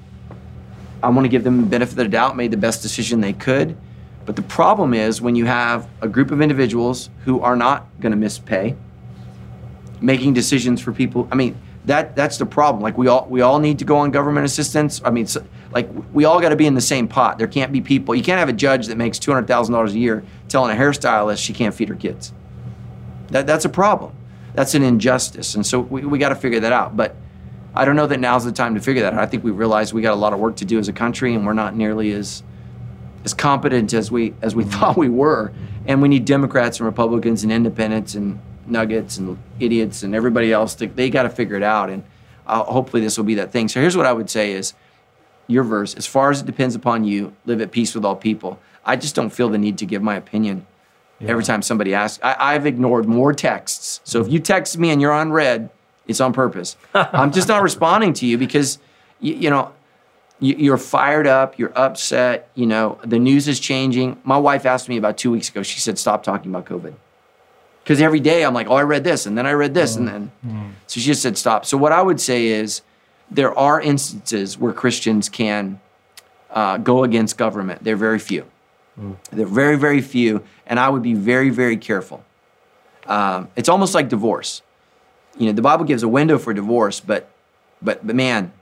I 1.01 1.09
want 1.09 1.25
to 1.25 1.29
give 1.29 1.43
them 1.43 1.61
the 1.61 1.67
benefit 1.67 1.93
of 1.93 1.97
the 1.97 2.07
doubt, 2.07 2.37
made 2.37 2.51
the 2.51 2.57
best 2.57 2.81
decision 2.81 3.19
they 3.19 3.33
could. 3.33 3.75
But 4.25 4.35
the 4.35 4.41
problem 4.41 4.93
is 4.93 5.21
when 5.21 5.35
you 5.35 5.45
have 5.45 5.87
a 6.01 6.07
group 6.07 6.31
of 6.31 6.41
individuals 6.41 7.09
who 7.25 7.41
are 7.41 7.55
not 7.55 7.87
going 7.99 8.11
to 8.11 8.17
miss 8.17 8.39
pay, 8.39 8.75
making 10.01 10.33
decisions 10.33 10.81
for 10.81 10.91
people. 10.91 11.27
I 11.31 11.35
mean, 11.35 11.57
that 11.85 12.15
that's 12.15 12.37
the 12.37 12.45
problem. 12.45 12.81
Like 12.81 12.97
we 12.97 13.07
all 13.07 13.25
we 13.29 13.41
all 13.41 13.59
need 13.59 13.79
to 13.79 13.85
go 13.85 13.97
on 13.97 14.11
government 14.11 14.45
assistance. 14.45 15.01
I 15.03 15.09
mean, 15.09 15.27
so, 15.27 15.45
like 15.71 15.89
we 16.13 16.25
all 16.25 16.39
got 16.39 16.49
to 16.49 16.55
be 16.55 16.65
in 16.65 16.75
the 16.75 16.81
same 16.81 17.07
pot. 17.07 17.37
There 17.37 17.47
can't 17.47 17.71
be 17.71 17.81
people. 17.81 18.15
You 18.15 18.23
can't 18.23 18.39
have 18.39 18.49
a 18.49 18.53
judge 18.53 18.87
that 18.87 18.97
makes 18.97 19.19
two 19.19 19.31
hundred 19.31 19.47
thousand 19.47 19.73
dollars 19.73 19.93
a 19.93 19.99
year 19.99 20.23
telling 20.47 20.75
a 20.75 20.79
hairstylist 20.79 21.43
she 21.43 21.53
can't 21.53 21.73
feed 21.73 21.89
her 21.89 21.95
kids. 21.95 22.31
That 23.29 23.47
that's 23.47 23.65
a 23.65 23.69
problem. 23.69 24.15
That's 24.53 24.75
an 24.75 24.83
injustice, 24.83 25.55
and 25.55 25.65
so 25.65 25.79
we, 25.79 26.05
we 26.05 26.19
got 26.19 26.29
to 26.29 26.35
figure 26.35 26.59
that 26.59 26.71
out. 26.71 26.95
But 26.95 27.15
I 27.73 27.85
don't 27.85 27.95
know 27.95 28.05
that 28.05 28.19
now's 28.19 28.45
the 28.45 28.51
time 28.51 28.75
to 28.75 28.81
figure 28.81 29.01
that 29.01 29.13
out. 29.13 29.19
I 29.19 29.25
think 29.25 29.43
we 29.43 29.51
realize 29.51 29.93
we 29.93 30.01
got 30.03 30.13
a 30.13 30.15
lot 30.15 30.31
of 30.31 30.39
work 30.39 30.57
to 30.57 30.65
do 30.65 30.77
as 30.77 30.87
a 30.87 30.93
country, 30.93 31.33
and 31.33 31.45
we're 31.45 31.53
not 31.53 31.75
nearly 31.75 32.11
as 32.11 32.43
as 33.23 33.33
competent 33.33 33.93
as 33.93 34.11
we 34.11 34.33
as 34.41 34.55
we 34.55 34.63
thought 34.73 34.97
we 34.97 35.09
were. 35.09 35.51
And 35.85 36.01
we 36.01 36.07
need 36.07 36.25
Democrats 36.25 36.79
and 36.79 36.85
Republicans 36.85 37.43
and 37.43 37.51
independents 37.51 38.15
and 38.15 38.39
nuggets 38.65 39.17
and 39.17 39.37
idiots 39.59 40.03
and 40.03 40.15
everybody 40.15 40.53
else 40.53 40.75
to, 40.75 40.87
they 40.87 41.09
got 41.09 41.23
to 41.23 41.29
figure 41.29 41.57
it 41.57 41.63
out. 41.63 41.89
And 41.89 42.03
uh, 42.47 42.63
hopefully 42.63 43.01
this 43.01 43.17
will 43.17 43.25
be 43.25 43.35
that 43.35 43.51
thing. 43.51 43.67
So 43.67 43.81
here's 43.81 43.97
what 43.97 44.05
i 44.05 44.13
would 44.13 44.29
say 44.29 44.53
is 44.53 44.73
your 45.47 45.63
verse 45.63 45.93
as 45.95 46.05
far 46.05 46.31
as 46.31 46.39
it 46.39 46.45
depends 46.45 46.73
upon 46.73 47.03
you 47.03 47.35
live 47.45 47.59
at 47.59 47.71
peace 47.71 47.93
with 47.93 48.05
all 48.05 48.15
people. 48.15 48.59
I 48.85 48.95
just 48.95 49.15
don't 49.15 49.29
feel 49.29 49.49
the 49.49 49.57
need 49.57 49.77
to 49.79 49.85
give 49.85 50.01
my 50.01 50.15
opinion 50.15 50.65
yeah. 51.19 51.29
every 51.29 51.43
time 51.43 51.61
somebody 51.61 51.93
asks. 51.93 52.19
I, 52.23 52.53
have 52.53 52.65
ignored 52.65 53.05
more 53.05 53.33
texts. 53.33 53.99
So 54.03 54.21
if 54.21 54.29
you 54.29 54.39
text 54.39 54.77
me 54.77 54.89
and 54.89 55.01
you're 55.01 55.11
on 55.11 55.31
red 55.31 55.69
it's 56.07 56.19
on 56.19 56.33
purpose. 56.33 56.75
I'm 56.93 57.31
just 57.31 57.47
not 57.47 57.61
responding 57.61 58.13
to 58.13 58.25
you 58.25 58.37
because 58.37 58.77
you, 59.19 59.35
you 59.35 59.49
know 59.49 59.71
you're 60.39 60.77
fired 60.77 61.27
up 61.27 61.57
you're 61.57 61.77
upset 61.77 62.49
you 62.55 62.65
know 62.65 62.99
the 63.05 63.19
news 63.19 63.47
is 63.47 63.59
changing 63.59 64.19
my 64.23 64.37
wife 64.37 64.65
asked 64.65 64.89
me 64.89 64.97
about 64.97 65.17
two 65.17 65.31
weeks 65.31 65.49
ago 65.49 65.63
she 65.63 65.79
said 65.79 65.97
stop 65.97 66.23
talking 66.23 66.51
about 66.51 66.65
covid 66.65 66.93
because 67.83 68.01
every 68.01 68.21
day 68.21 68.45
I'm 68.45 68.53
like, 68.53 68.67
oh, 68.69 68.75
I 68.75 68.83
read 68.83 69.03
this, 69.03 69.25
and 69.25 69.37
then 69.37 69.45
I 69.45 69.51
read 69.51 69.73
this, 69.73 69.95
mm. 69.95 69.99
and 69.99 70.07
then. 70.07 70.31
Mm. 70.45 70.71
So 70.87 70.99
she 70.99 71.07
just 71.07 71.21
said, 71.21 71.37
stop. 71.37 71.65
So 71.65 71.77
what 71.77 71.91
I 71.91 72.01
would 72.01 72.21
say 72.21 72.47
is 72.47 72.81
there 73.29 73.57
are 73.57 73.81
instances 73.81 74.57
where 74.57 74.71
Christians 74.71 75.27
can 75.27 75.81
uh, 76.49 76.77
go 76.77 77.03
against 77.03 77.37
government. 77.37 77.83
They're 77.83 77.97
very 77.97 78.19
few. 78.19 78.45
Mm. 78.97 79.17
They're 79.31 79.45
very, 79.45 79.77
very 79.77 80.01
few, 80.01 80.43
and 80.65 80.79
I 80.79 80.89
would 80.89 81.03
be 81.03 81.13
very, 81.13 81.49
very 81.49 81.77
careful. 81.77 82.23
Um, 83.05 83.49
it's 83.57 83.67
almost 83.67 83.93
like 83.93 84.07
divorce. 84.07 84.61
You 85.37 85.47
know, 85.47 85.51
the 85.51 85.61
Bible 85.61 85.83
gives 85.83 86.03
a 86.03 86.07
window 86.07 86.37
for 86.37 86.53
divorce, 86.53 87.01
but, 87.01 87.29
but, 87.81 88.05
but 88.05 88.15
man, 88.15 88.53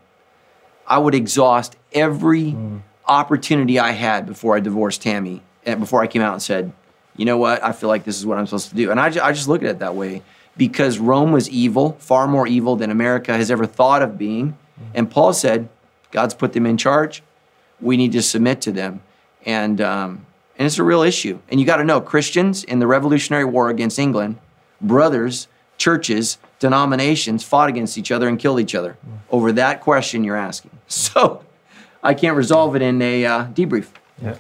I 0.91 0.97
would 0.97 1.15
exhaust 1.15 1.77
every 1.93 2.51
mm. 2.51 2.81
opportunity 3.07 3.79
I 3.79 3.91
had 3.91 4.25
before 4.25 4.57
I 4.57 4.59
divorced 4.59 5.01
Tammy, 5.01 5.41
and 5.65 5.79
before 5.79 6.03
I 6.03 6.07
came 6.07 6.21
out 6.21 6.33
and 6.33 6.41
said, 6.41 6.73
you 7.15 7.23
know 7.23 7.37
what? 7.37 7.63
I 7.63 7.71
feel 7.71 7.87
like 7.87 8.03
this 8.03 8.17
is 8.19 8.25
what 8.25 8.37
I'm 8.37 8.45
supposed 8.45 8.71
to 8.71 8.75
do. 8.75 8.91
And 8.91 8.99
I, 8.99 9.09
ju- 9.09 9.21
I 9.21 9.31
just 9.31 9.47
look 9.47 9.63
at 9.63 9.69
it 9.69 9.79
that 9.79 9.95
way 9.95 10.21
because 10.57 10.99
Rome 10.99 11.31
was 11.31 11.49
evil, 11.49 11.93
far 11.99 12.27
more 12.27 12.45
evil 12.45 12.75
than 12.75 12.91
America 12.91 13.31
has 13.37 13.49
ever 13.49 13.65
thought 13.65 14.01
of 14.01 14.17
being. 14.17 14.57
And 14.93 15.09
Paul 15.09 15.31
said, 15.31 15.69
God's 16.11 16.33
put 16.33 16.51
them 16.51 16.65
in 16.65 16.75
charge. 16.75 17.23
We 17.79 17.95
need 17.95 18.11
to 18.11 18.21
submit 18.21 18.59
to 18.63 18.73
them. 18.73 19.01
And, 19.45 19.79
um, 19.79 20.25
and 20.57 20.65
it's 20.65 20.77
a 20.77 20.83
real 20.83 21.03
issue. 21.03 21.39
And 21.47 21.59
you 21.61 21.65
got 21.65 21.77
to 21.77 21.85
know 21.85 22.01
Christians 22.01 22.65
in 22.65 22.79
the 22.79 22.87
Revolutionary 22.87 23.45
War 23.45 23.69
against 23.69 23.97
England, 23.97 24.39
brothers, 24.81 25.47
churches, 25.77 26.37
denominations 26.61 27.43
fought 27.43 27.67
against 27.67 27.97
each 27.97 28.11
other 28.11 28.29
and 28.29 28.39
killed 28.39 28.59
each 28.59 28.75
other 28.75 28.95
over 29.31 29.51
that 29.51 29.81
question 29.81 30.23
you're 30.23 30.37
asking. 30.37 30.71
So 30.87 31.41
I 32.03 32.13
can't 32.13 32.35
resolve 32.35 32.75
it 32.75 32.81
in 32.81 33.01
a 33.01 33.25
uh, 33.25 33.45
debrief. 33.45 33.87
Yeah. 34.21 34.35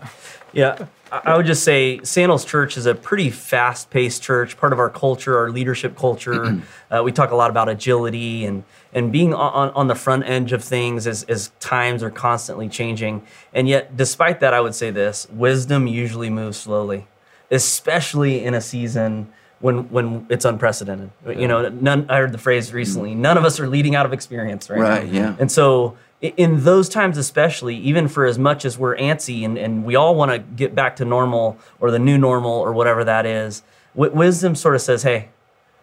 Yeah, 0.53 0.85
I 1.11 1.37
would 1.37 1.45
just 1.45 1.63
say 1.63 2.01
Sandals 2.03 2.43
Church 2.43 2.75
is 2.75 2.85
a 2.85 2.93
pretty 2.93 3.29
fast-paced 3.29 4.21
church, 4.21 4.57
part 4.57 4.73
of 4.73 4.79
our 4.79 4.89
culture, 4.89 5.37
our 5.37 5.49
leadership 5.49 5.97
culture. 5.97 6.61
uh, 6.91 7.01
we 7.03 7.13
talk 7.13 7.31
a 7.31 7.35
lot 7.35 7.49
about 7.49 7.69
agility 7.69 8.45
and 8.45 8.63
and 8.93 9.13
being 9.13 9.33
on, 9.33 9.69
on 9.69 9.87
the 9.87 9.95
front 9.95 10.25
edge 10.25 10.51
of 10.51 10.61
things 10.61 11.07
as, 11.07 11.23
as 11.23 11.51
times 11.61 12.03
are 12.03 12.11
constantly 12.11 12.67
changing. 12.67 13.25
And 13.53 13.69
yet, 13.69 13.95
despite 13.95 14.41
that, 14.41 14.53
I 14.53 14.59
would 14.59 14.75
say 14.75 14.91
this: 14.91 15.27
wisdom 15.29 15.87
usually 15.87 16.29
moves 16.29 16.57
slowly, 16.57 17.07
especially 17.49 18.43
in 18.43 18.53
a 18.53 18.61
season 18.61 19.31
when 19.61 19.89
when 19.89 20.25
it's 20.29 20.45
unprecedented. 20.45 21.11
You 21.25 21.47
know, 21.47 21.69
none. 21.69 22.05
I 22.09 22.17
heard 22.17 22.31
the 22.31 22.37
phrase 22.37 22.73
recently: 22.73 23.15
"None 23.15 23.37
of 23.37 23.45
us 23.45 23.59
are 23.59 23.67
leading 23.67 23.95
out 23.95 24.05
of 24.05 24.13
experience." 24.13 24.69
Right. 24.69 24.79
Right, 24.79 25.11
now. 25.11 25.19
yeah. 25.19 25.35
And 25.39 25.51
so 25.51 25.97
in 26.21 26.63
those 26.63 26.87
times 26.87 27.17
especially 27.17 27.75
even 27.75 28.07
for 28.07 28.25
as 28.25 28.37
much 28.37 28.63
as 28.63 28.77
we're 28.77 28.95
antsy 28.97 29.43
and, 29.43 29.57
and 29.57 29.83
we 29.83 29.95
all 29.95 30.15
want 30.15 30.31
to 30.31 30.37
get 30.37 30.75
back 30.75 30.95
to 30.95 31.05
normal 31.05 31.57
or 31.79 31.89
the 31.89 31.97
new 31.99 32.17
normal 32.17 32.51
or 32.51 32.71
whatever 32.73 33.03
that 33.03 33.25
is 33.25 33.63
wi- 33.95 34.15
wisdom 34.15 34.53
sort 34.55 34.75
of 34.75 34.81
says 34.81 35.01
hey 35.01 35.29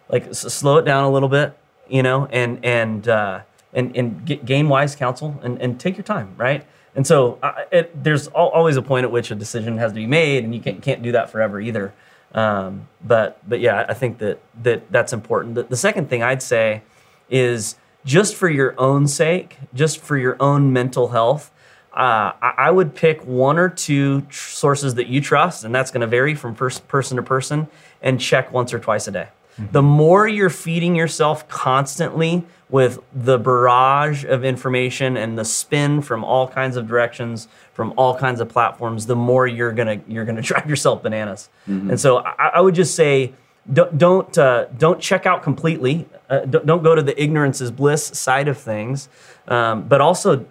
like 0.07 0.25
s- 0.27 0.53
slow 0.53 0.77
it 0.77 0.85
down 0.85 1.03
a 1.03 1.11
little 1.11 1.27
bit 1.27 1.57
you 1.89 2.01
know 2.01 2.25
and 2.27 2.63
and 2.63 3.07
uh, 3.09 3.41
and, 3.73 3.95
and 3.95 4.25
get, 4.25 4.45
gain 4.45 4.69
wise 4.69 4.95
counsel 4.95 5.37
and, 5.43 5.61
and 5.61 5.77
take 5.79 5.97
your 5.97 6.05
time 6.05 6.33
right 6.37 6.65
and 6.95 7.05
so 7.05 7.37
uh, 7.43 7.53
it, 7.71 8.03
there's 8.03 8.27
always 8.29 8.77
a 8.77 8.81
point 8.81 9.03
at 9.03 9.11
which 9.11 9.31
a 9.31 9.35
decision 9.35 9.77
has 9.77 9.91
to 9.91 9.95
be 9.95 10.07
made 10.07 10.45
and 10.45 10.55
you 10.55 10.61
can't, 10.61 10.81
can't 10.81 11.03
do 11.03 11.11
that 11.11 11.29
forever 11.29 11.59
either 11.59 11.93
um, 12.33 12.87
but 13.03 13.39
but 13.47 13.59
yeah 13.59 13.85
i 13.89 13.93
think 13.93 14.17
that 14.19 14.39
that 14.61 14.91
that's 14.91 15.13
important 15.13 15.55
the, 15.55 15.63
the 15.63 15.77
second 15.77 16.09
thing 16.09 16.21
i'd 16.21 16.43
say 16.43 16.81
is 17.29 17.75
just 18.05 18.35
for 18.35 18.49
your 18.49 18.75
own 18.79 19.07
sake, 19.07 19.57
just 19.73 19.99
for 19.99 20.17
your 20.17 20.37
own 20.39 20.71
mental 20.73 21.09
health, 21.09 21.51
uh, 21.93 22.31
I, 22.41 22.53
I 22.57 22.71
would 22.71 22.95
pick 22.95 23.25
one 23.25 23.57
or 23.57 23.69
two 23.69 24.21
tr- 24.21 24.49
sources 24.49 24.95
that 24.95 25.07
you 25.07 25.21
trust, 25.21 25.63
and 25.63 25.73
that's 25.73 25.91
going 25.91 26.01
to 26.01 26.07
vary 26.07 26.35
from 26.35 26.55
pers- 26.55 26.79
person 26.79 27.17
to 27.17 27.23
person, 27.23 27.67
and 28.01 28.19
check 28.19 28.51
once 28.51 28.73
or 28.73 28.79
twice 28.79 29.07
a 29.07 29.11
day. 29.11 29.27
The 29.71 29.81
more 29.81 30.25
you're 30.25 30.49
feeding 30.49 30.95
yourself 30.95 31.47
constantly 31.49 32.45
with 32.69 32.99
the 33.13 33.37
barrage 33.39 34.23
of 34.25 34.45
information 34.45 35.17
and 35.17 35.37
the 35.37 35.45
spin 35.45 36.01
from 36.01 36.23
all 36.23 36.47
kinds 36.47 36.77
of 36.77 36.87
directions, 36.87 37.47
from 37.73 37.93
all 37.97 38.17
kinds 38.17 38.39
of 38.39 38.49
platforms, 38.49 39.07
the 39.07 39.15
more 39.15 39.47
you're 39.47 39.71
gonna 39.71 40.01
you're 40.07 40.25
gonna 40.25 40.41
drive 40.51 40.69
yourself 40.69 41.01
bananas. 41.01 41.49
And 41.89 41.99
so 41.99 42.19
I, 42.19 42.51
I 42.55 42.61
would 42.61 42.75
just 42.75 42.95
say 42.95 43.33
don't 43.71 43.97
don't 43.97 44.37
uh, 44.37 44.65
don't 44.77 44.99
check 45.01 45.25
out 45.25 45.43
completely. 45.43 46.07
Uh, 46.29 46.39
don't, 46.41 46.65
don't 46.65 46.83
go 46.83 46.93
to 46.93 47.01
the 47.01 47.19
ignorance 47.21 47.59
is 47.59 47.71
bliss 47.71 48.05
side 48.05 48.47
of 48.47 48.57
things, 48.57 49.09
um, 49.49 49.81
but 49.87 49.99
also 49.99 50.45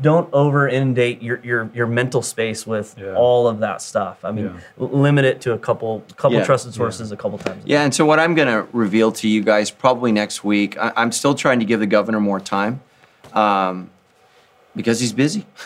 don't 0.00 0.28
over 0.32 0.66
inundate 0.68 1.22
your, 1.22 1.38
your 1.44 1.70
your 1.74 1.86
mental 1.86 2.22
space 2.22 2.66
with 2.66 2.96
Yeah. 2.98 3.14
all 3.14 3.46
of 3.46 3.60
that 3.60 3.82
stuff. 3.82 4.24
I 4.24 4.32
mean, 4.32 4.46
Yeah. 4.46 4.86
limit 4.86 5.24
it 5.26 5.40
to 5.42 5.52
a 5.52 5.58
couple 5.58 6.02
couple 6.16 6.38
Yeah. 6.38 6.44
trusted 6.44 6.74
sources 6.74 7.12
a 7.12 7.16
couple 7.16 7.38
times. 7.38 7.62
Yeah, 7.66 7.82
and 7.82 7.94
so 7.94 8.04
what 8.06 8.18
I'm 8.18 8.34
going 8.34 8.48
to 8.48 8.66
reveal 8.72 9.12
to 9.12 9.28
you 9.28 9.42
guys 9.42 9.70
probably 9.70 10.12
next 10.12 10.42
week, 10.42 10.78
I, 10.78 10.92
I'm 10.96 11.12
still 11.12 11.34
trying 11.34 11.58
to 11.60 11.64
give 11.66 11.78
the 11.80 11.86
governor 11.86 12.20
more 12.20 12.40
time 12.40 12.80
um, 13.34 13.90
because 14.74 15.00
he's 15.00 15.12
busy. 15.12 15.46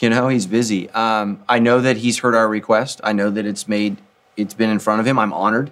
You 0.00 0.10
know, 0.10 0.26
he's 0.26 0.46
busy. 0.46 0.90
Um, 0.90 1.44
I 1.48 1.60
know 1.60 1.80
that 1.80 1.98
he's 1.98 2.18
heard 2.20 2.34
our 2.34 2.48
request. 2.48 3.00
I 3.04 3.12
know 3.12 3.30
that 3.30 3.46
it's 3.46 3.68
made, 3.68 3.98
it's 4.36 4.52
been 4.54 4.70
in 4.70 4.80
front 4.80 5.00
of 5.00 5.06
him. 5.06 5.16
I'm 5.16 5.32
honored. 5.32 5.70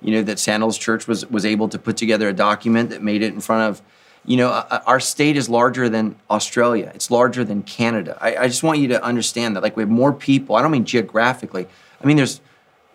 You 0.00 0.12
know 0.14 0.22
that 0.22 0.38
Sandals 0.38 0.78
Church 0.78 1.06
was 1.06 1.26
was 1.28 1.44
able 1.44 1.68
to 1.68 1.78
put 1.78 1.98
together 1.98 2.26
a 2.28 2.32
document 2.32 2.88
that 2.88 3.02
made 3.02 3.22
it 3.22 3.34
in 3.34 3.40
front 3.40 3.68
of. 3.68 3.82
You 4.24 4.36
know, 4.36 4.48
uh, 4.50 4.82
our 4.86 5.00
state 5.00 5.36
is 5.36 5.48
larger 5.48 5.88
than 5.88 6.16
Australia. 6.28 6.92
It's 6.94 7.10
larger 7.10 7.42
than 7.42 7.62
Canada. 7.62 8.18
I, 8.20 8.36
I 8.36 8.46
just 8.48 8.62
want 8.62 8.78
you 8.78 8.88
to 8.88 9.02
understand 9.02 9.56
that. 9.56 9.62
Like 9.62 9.76
we 9.76 9.82
have 9.82 9.90
more 9.90 10.12
people. 10.12 10.56
I 10.56 10.62
don't 10.62 10.70
mean 10.70 10.84
geographically. 10.84 11.66
I 12.02 12.06
mean 12.06 12.16
there's 12.16 12.40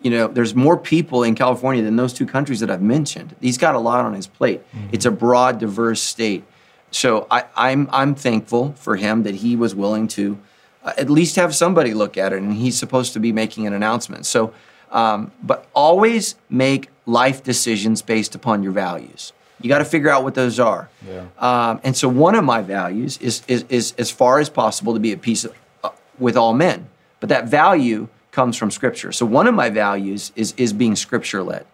you 0.02 0.10
know, 0.10 0.28
there's 0.28 0.54
more 0.54 0.76
people 0.76 1.22
in 1.22 1.34
California 1.34 1.82
than 1.82 1.96
those 1.96 2.12
two 2.12 2.26
countries 2.26 2.60
that 2.60 2.70
I've 2.70 2.82
mentioned. 2.82 3.34
He's 3.40 3.58
got 3.58 3.74
a 3.74 3.78
lot 3.78 4.04
on 4.04 4.12
his 4.12 4.26
plate. 4.26 4.62
It's 4.92 5.06
a 5.06 5.10
broad, 5.10 5.58
diverse 5.58 6.02
state. 6.02 6.44
So 6.90 7.26
I, 7.30 7.44
I'm 7.56 7.88
I'm 7.92 8.14
thankful 8.14 8.72
for 8.72 8.96
him 8.96 9.24
that 9.24 9.36
he 9.36 9.56
was 9.56 9.74
willing 9.74 10.06
to 10.08 10.38
uh, 10.84 10.92
at 10.96 11.10
least 11.10 11.36
have 11.36 11.54
somebody 11.54 11.92
look 11.94 12.16
at 12.16 12.32
it, 12.32 12.40
and 12.40 12.52
he's 12.52 12.78
supposed 12.78 13.12
to 13.14 13.20
be 13.20 13.32
making 13.32 13.66
an 13.66 13.72
announcement. 13.72 14.26
So, 14.26 14.52
um, 14.92 15.32
but 15.42 15.66
always 15.74 16.36
make 16.48 16.88
life 17.04 17.42
decisions 17.42 18.02
based 18.02 18.34
upon 18.34 18.62
your 18.62 18.72
values. 18.72 19.32
You 19.60 19.68
got 19.68 19.78
to 19.78 19.84
figure 19.84 20.10
out 20.10 20.22
what 20.22 20.34
those 20.34 20.60
are. 20.60 20.88
Yeah. 21.06 21.26
Um, 21.38 21.80
and 21.82 21.96
so 21.96 22.08
one 22.08 22.34
of 22.34 22.44
my 22.44 22.62
values 22.62 23.18
is, 23.18 23.42
is, 23.48 23.64
is 23.68 23.94
as 23.96 24.10
far 24.10 24.38
as 24.38 24.50
possible 24.50 24.92
to 24.94 25.00
be 25.00 25.12
at 25.12 25.22
peace 25.22 25.46
uh, 25.82 25.90
with 26.18 26.36
all 26.36 26.52
men. 26.52 26.88
But 27.20 27.30
that 27.30 27.48
value 27.48 28.08
comes 28.32 28.56
from 28.56 28.70
Scripture. 28.70 29.12
So 29.12 29.24
one 29.24 29.46
of 29.46 29.54
my 29.54 29.70
values 29.70 30.30
is, 30.36 30.52
is 30.58 30.74
being 30.74 30.94
Scripture 30.94 31.42
led. 31.42 31.66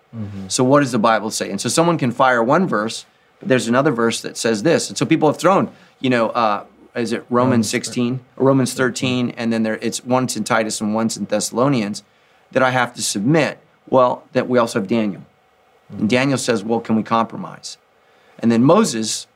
So 0.49 0.63
what 0.63 0.81
does 0.81 0.93
the 0.93 0.99
Bible 0.99 1.31
say? 1.31 1.51
And 1.51 1.59
so 1.59 1.71
someone 1.71 1.97
can 1.97 2.13
fire 2.13 2.43
one 2.43 2.67
verse, 2.69 3.07
but 3.41 3.49
there's 3.49 3.67
another 3.67 3.91
verse 3.91 4.21
that 4.21 4.37
says 4.37 4.63
this. 4.63 4.91
And 4.91 4.99
so 4.99 5.07
people 5.07 5.27
have 5.27 5.39
thrown, 5.39 5.73
you 6.01 6.11
know, 6.11 6.29
uh, 6.29 6.67
is 6.95 7.13
it 7.13 7.25
Romans 7.31 7.71
16, 7.71 8.21
or 8.37 8.47
Romans 8.47 8.75
13, 8.75 9.31
and 9.31 9.51
then 9.51 9.63
there 9.63 9.79
it's 9.81 10.05
once 10.05 10.37
in 10.37 10.45
Titus 10.45 10.83
and 10.83 10.95
once 10.95 11.17
in 11.17 11.25
Thessalonians 11.25 12.03
that 12.51 12.63
I 12.63 12.71
have 12.71 12.95
to 12.95 13.03
submit. 13.03 13.59
Well, 13.89 14.25
that 14.33 14.49
we 14.49 14.59
also 14.59 14.81
have 14.81 14.89
Daniel. 14.89 15.25
And 15.93 16.09
Daniel 16.09 16.39
says, 16.39 16.65
well, 16.65 16.81
can 16.81 16.97
we 16.97 17.03
compromise? 17.03 17.79
And 18.39 18.51
then 18.51 18.65
Moses, 18.65 19.27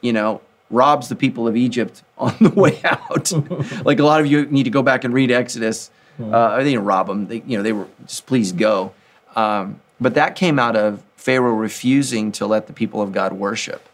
you 0.00 0.12
know, 0.12 0.40
robs 0.70 1.08
the 1.08 1.16
people 1.16 1.46
of 1.46 1.56
Egypt 1.56 2.02
on 2.18 2.34
the 2.40 2.50
way 2.50 2.80
out. 2.84 3.32
like 3.84 3.98
a 3.98 4.04
lot 4.04 4.20
of 4.20 4.26
you 4.26 4.46
need 4.46 4.64
to 4.64 4.70
go 4.70 4.82
back 4.82 5.04
and 5.04 5.12
read 5.14 5.30
Exodus. 5.30 5.90
Uh, 6.18 6.56
they 6.56 6.70
didn't 6.70 6.84
rob 6.84 7.08
them. 7.08 7.26
They, 7.26 7.42
you 7.46 7.58
know, 7.58 7.62
they 7.62 7.72
were 7.72 7.88
just 8.06 8.26
please 8.26 8.52
go. 8.52 8.94
Um, 9.34 9.80
but 10.00 10.14
that 10.14 10.34
came 10.34 10.58
out 10.58 10.74
of 10.74 11.02
Pharaoh 11.16 11.52
refusing 11.52 12.32
to 12.32 12.46
let 12.46 12.66
the 12.66 12.72
people 12.72 13.02
of 13.02 13.12
God 13.12 13.34
worship. 13.34 13.86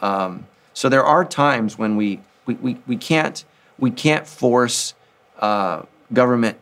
Um, 0.00 0.46
so 0.72 0.88
there 0.88 1.04
are 1.04 1.24
times 1.24 1.76
when 1.76 1.96
we 1.96 2.20
we, 2.46 2.54
we, 2.54 2.78
we 2.86 2.96
can't 2.96 3.44
we 3.78 3.90
can't 3.90 4.26
force 4.26 4.94
uh, 5.38 5.82
government 6.12 6.58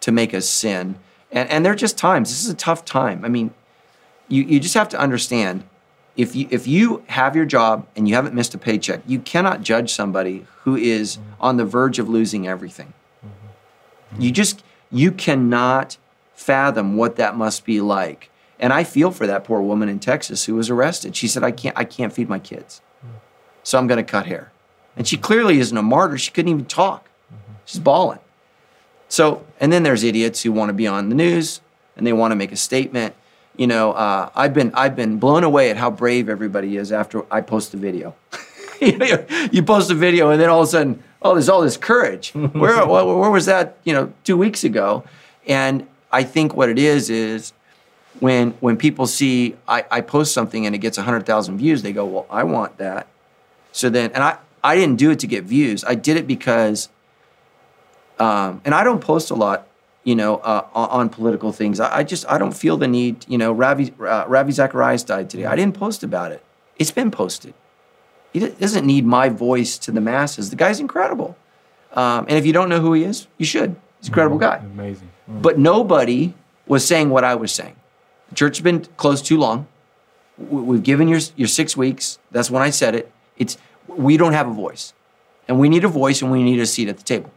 to 0.00 0.12
make 0.12 0.34
us 0.34 0.48
sin. 0.48 0.96
And, 1.32 1.50
and 1.50 1.64
there 1.64 1.72
are 1.72 1.76
just 1.76 1.98
times. 1.98 2.30
This 2.30 2.44
is 2.44 2.50
a 2.50 2.54
tough 2.54 2.84
time. 2.84 3.24
I 3.24 3.28
mean, 3.28 3.52
you, 4.28 4.42
you 4.42 4.60
just 4.60 4.74
have 4.74 4.88
to 4.90 4.98
understand 4.98 5.64
if 6.16 6.34
you 6.34 6.48
if 6.50 6.66
you 6.66 7.04
have 7.08 7.36
your 7.36 7.44
job 7.44 7.86
and 7.94 8.08
you 8.08 8.14
haven't 8.14 8.34
missed 8.34 8.54
a 8.54 8.58
paycheck, 8.58 9.02
you 9.06 9.18
cannot 9.18 9.62
judge 9.62 9.92
somebody 9.92 10.46
who 10.62 10.76
is 10.76 11.18
on 11.40 11.56
the 11.56 11.64
verge 11.64 11.98
of 11.98 12.08
losing 12.08 12.48
everything. 12.48 12.94
Mm-hmm. 13.24 14.22
You 14.22 14.30
just 14.30 14.64
you 14.90 15.12
cannot 15.12 15.98
fathom 16.34 16.96
what 16.96 17.16
that 17.16 17.36
must 17.36 17.64
be 17.64 17.80
like. 17.80 18.30
And 18.58 18.72
I 18.72 18.84
feel 18.84 19.10
for 19.10 19.26
that 19.26 19.44
poor 19.44 19.60
woman 19.60 19.90
in 19.90 19.98
Texas 19.98 20.46
who 20.46 20.54
was 20.54 20.70
arrested. 20.70 21.14
She 21.14 21.28
said, 21.28 21.44
"I 21.44 21.50
can't 21.50 21.76
I 21.76 21.84
can't 21.84 22.12
feed 22.12 22.28
my 22.28 22.38
kids, 22.38 22.80
mm-hmm. 23.04 23.16
so 23.62 23.78
I'm 23.78 23.86
going 23.86 24.02
to 24.02 24.10
cut 24.10 24.26
hair." 24.26 24.52
And 24.96 25.06
she 25.06 25.18
clearly 25.18 25.58
isn't 25.58 25.76
a 25.76 25.82
martyr. 25.82 26.16
She 26.16 26.30
couldn't 26.30 26.50
even 26.50 26.64
talk. 26.64 27.10
Mm-hmm. 27.30 27.52
She's 27.66 27.80
bawling. 27.80 28.20
So, 29.08 29.46
and 29.60 29.72
then 29.72 29.82
there's 29.82 30.02
idiots 30.02 30.42
who 30.42 30.52
want 30.52 30.70
to 30.70 30.72
be 30.72 30.86
on 30.86 31.10
the 31.10 31.14
news 31.14 31.60
and 31.96 32.06
they 32.06 32.12
want 32.12 32.32
to 32.32 32.36
make 32.36 32.52
a 32.52 32.56
statement. 32.56 33.14
You 33.56 33.66
know, 33.66 33.92
uh, 33.92 34.30
I've 34.34 34.54
been 34.54 34.72
I've 34.74 34.96
been 34.96 35.18
blown 35.18 35.44
away 35.44 35.70
at 35.70 35.76
how 35.76 35.90
brave 35.90 36.28
everybody 36.28 36.76
is 36.76 36.92
after 36.92 37.24
I 37.32 37.40
post 37.40 37.74
a 37.74 37.76
video. 37.76 38.14
you, 38.80 39.62
post 39.62 39.90
a 39.90 39.94
video 39.94 40.30
and 40.30 40.40
then 40.40 40.50
all 40.50 40.60
of 40.60 40.68
a 40.68 40.70
sudden, 40.70 41.02
oh, 41.22 41.32
there's 41.32 41.48
all 41.48 41.62
this 41.62 41.76
courage. 41.76 42.32
Where, 42.34 42.86
where 42.86 43.04
where 43.04 43.30
was 43.30 43.46
that? 43.46 43.78
You 43.84 43.94
know, 43.94 44.12
two 44.24 44.36
weeks 44.36 44.64
ago. 44.64 45.04
And 45.46 45.86
I 46.12 46.24
think 46.24 46.54
what 46.54 46.68
it 46.68 46.78
is 46.78 47.08
is 47.08 47.52
when 48.20 48.52
when 48.60 48.76
people 48.76 49.06
see 49.06 49.56
I, 49.66 49.84
I 49.90 50.00
post 50.00 50.34
something 50.34 50.66
and 50.66 50.74
it 50.74 50.78
gets 50.78 50.96
hundred 50.98 51.24
thousand 51.26 51.58
views, 51.58 51.82
they 51.82 51.92
go, 51.92 52.04
well, 52.04 52.26
I 52.30 52.44
want 52.44 52.78
that. 52.78 53.06
So 53.72 53.88
then, 53.88 54.10
and 54.12 54.22
I 54.22 54.38
I 54.62 54.74
didn't 54.74 54.96
do 54.96 55.10
it 55.10 55.20
to 55.20 55.26
get 55.26 55.44
views. 55.44 55.84
I 55.84 55.94
did 55.94 56.16
it 56.16 56.26
because 56.26 56.88
um, 58.18 58.60
and 58.64 58.74
I 58.74 58.84
don't 58.84 59.00
post 59.00 59.30
a 59.30 59.34
lot, 59.34 59.66
you 60.06 60.14
know, 60.14 60.36
uh, 60.36 60.64
on, 60.74 61.08
political 61.08 61.50
things. 61.52 61.80
I, 61.80 61.88
I 61.98 62.02
just 62.04 62.24
I 62.34 62.38
don't 62.38 62.56
feel 62.64 62.76
the 62.76 62.86
need. 62.88 63.14
You 63.28 63.38
know, 63.38 63.50
Ravi 63.52 63.92
uh, 64.00 64.24
Ravi 64.28 64.52
Zacharias 64.52 65.02
died 65.02 65.28
today. 65.28 65.44
I 65.46 65.56
didn't 65.56 65.74
post 65.76 66.02
about 66.04 66.30
it. 66.32 66.42
It's 66.80 66.92
been 66.92 67.10
posted. 67.10 67.54
He 68.32 68.40
doesn't 68.40 68.86
need 68.86 69.04
my 69.04 69.28
voice 69.28 69.72
to 69.84 69.90
the 69.90 70.00
masses. 70.00 70.50
The 70.50 70.56
guy's 70.56 70.78
incredible. 70.80 71.36
Um, 71.92 72.26
and 72.28 72.38
if 72.38 72.44
you 72.46 72.52
don't 72.52 72.68
know 72.68 72.80
who 72.80 72.92
he 72.92 73.02
is, 73.02 73.26
you 73.38 73.46
should. 73.46 73.70
He's 73.98 74.08
an 74.08 74.12
incredible 74.12 74.38
guy. 74.38 74.56
Amazing. 74.58 75.08
But 75.26 75.58
nobody 75.58 76.34
was 76.66 76.86
saying 76.86 77.10
what 77.10 77.24
I 77.24 77.34
was 77.34 77.50
saying. 77.52 77.74
The 78.28 78.34
church 78.36 78.58
has 78.58 78.62
been 78.62 78.84
closed 79.02 79.24
too 79.26 79.38
long. 79.38 79.66
We- 80.38 80.62
We've 80.70 80.82
given 80.82 81.08
your, 81.08 81.20
your 81.36 81.48
six 81.48 81.76
weeks. 81.76 82.18
That's 82.30 82.50
when 82.50 82.62
I 82.62 82.70
said 82.70 82.94
it. 82.94 83.10
It's 83.38 83.56
we 83.88 84.16
don't 84.18 84.34
have 84.34 84.48
a 84.48 84.52
voice, 84.66 84.92
and 85.48 85.58
we 85.58 85.68
need 85.68 85.84
a 85.84 85.88
voice, 85.88 86.20
and 86.22 86.30
we 86.30 86.42
need 86.42 86.60
a 86.60 86.66
seat 86.66 86.88
at 86.88 86.96
the 86.98 87.04
table. 87.14 87.30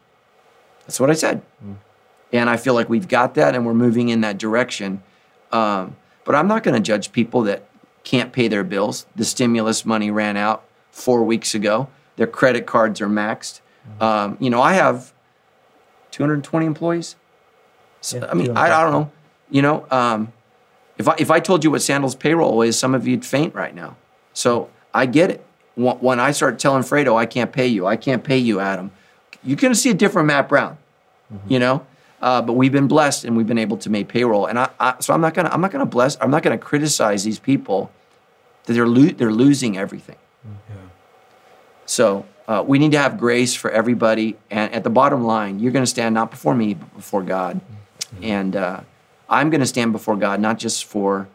That's 0.85 0.99
what 0.99 1.09
I 1.09 1.13
said. 1.25 1.41
And 2.31 2.49
I 2.49 2.57
feel 2.57 2.73
like 2.73 2.89
we've 2.89 3.07
got 3.07 3.35
that, 3.35 3.55
and 3.55 3.65
we're 3.65 3.73
moving 3.73 4.09
in 4.09 4.21
that 4.21 4.37
direction. 4.37 5.01
Um, 5.51 5.95
but 6.25 6.35
I'm 6.35 6.47
not 6.47 6.63
going 6.63 6.75
to 6.75 6.81
judge 6.81 7.11
people 7.11 7.41
that 7.43 7.65
can't 8.03 8.31
pay 8.31 8.47
their 8.47 8.63
bills. 8.63 9.05
The 9.15 9.25
stimulus 9.25 9.85
money 9.85 10.11
ran 10.11 10.37
out 10.37 10.63
four 10.91 11.23
weeks 11.23 11.55
ago. 11.55 11.89
Their 12.17 12.27
credit 12.27 12.65
cards 12.65 13.01
are 13.01 13.07
maxed. 13.07 13.61
Um, 13.99 14.37
you 14.39 14.49
know, 14.49 14.61
I 14.61 14.73
have 14.73 15.13
220 16.11 16.65
employees. 16.65 17.15
So, 18.01 18.17
Yeah, 18.17 18.27
I 18.29 18.33
mean, 18.33 18.55
I, 18.55 18.79
I 18.79 18.83
don't 18.83 18.91
know. 18.91 19.11
You 19.49 19.61
know, 19.61 19.87
um, 19.89 20.31
if 20.97 21.07
I 21.07 21.15
if 21.17 21.31
I 21.31 21.39
told 21.39 21.63
you 21.63 21.71
what 21.71 21.81
Sandals 21.81 22.15
payroll 22.15 22.61
is, 22.61 22.77
some 22.77 22.93
of 22.93 23.07
you'd 23.07 23.25
faint 23.25 23.55
right 23.55 23.73
now. 23.73 23.95
So 24.33 24.69
I 24.93 25.05
get 25.05 25.31
it. 25.31 25.45
When, 25.75 25.97
when 25.97 26.19
I 26.19 26.31
start 26.31 26.59
telling 26.59 26.83
Fredo, 26.83 27.15
I 27.15 27.25
can't 27.25 27.51
pay 27.51 27.67
you, 27.67 27.87
I 27.87 27.95
can't 27.95 28.23
pay 28.23 28.37
you, 28.37 28.59
Adam, 28.59 28.91
you're 29.43 29.57
going 29.57 29.73
to 29.73 29.79
see 29.79 29.89
a 29.89 29.93
different 29.93 30.27
Matt 30.27 30.47
Brown. 30.49 30.77
Mm-hmm. 31.33 31.53
You 31.53 31.59
know, 31.59 31.87
uh, 32.21 32.41
but 32.41 32.53
we've 32.53 32.71
been 32.71 32.87
blessed 32.87 33.25
and 33.25 33.35
we've 33.37 33.47
been 33.47 33.57
able 33.57 33.77
to 33.77 33.89
make 33.89 34.07
payroll. 34.07 34.45
And 34.45 34.59
I, 34.59 34.69
I 34.79 34.95
so 34.99 35.13
I'm 35.13 35.21
not 35.21 35.33
gonna 35.33 35.49
I'm 35.49 35.61
not 35.61 35.71
gonna 35.71 35.85
bless 35.85 36.17
I'm 36.21 36.31
not 36.31 36.43
gonna 36.43 36.57
criticize 36.57 37.23
these 37.23 37.39
people 37.39 37.91
that 38.65 38.73
they're 38.73 38.87
lo- 38.87 39.13
they're 39.15 39.31
losing 39.31 39.77
everything. 39.77 40.17
So 41.85 42.25
uh, 42.47 42.63
we 42.65 42.79
need 42.79 42.91
to 42.91 42.99
have 42.99 43.17
grace 43.19 43.55
for 43.55 43.71
everybody. 43.71 44.35
And 44.51 44.73
at 44.73 44.83
the 44.83 44.89
bottom 44.89 45.23
line, 45.23 45.59
you're 45.59 45.71
going 45.71 45.83
to 45.83 45.89
stand 45.89 46.15
not 46.15 46.31
before 46.31 46.53
me, 46.55 46.75
but 46.75 46.95
before 46.95 47.23
God. 47.23 47.61
And 48.23 48.55
uh, 48.55 48.81
I'm 49.29 49.49
going 49.49 49.61
to 49.61 49.67
stand 49.67 49.91
before 49.91 50.15
God 50.15 50.39
not 50.39 50.59
just 50.59 50.85
for 50.85 51.27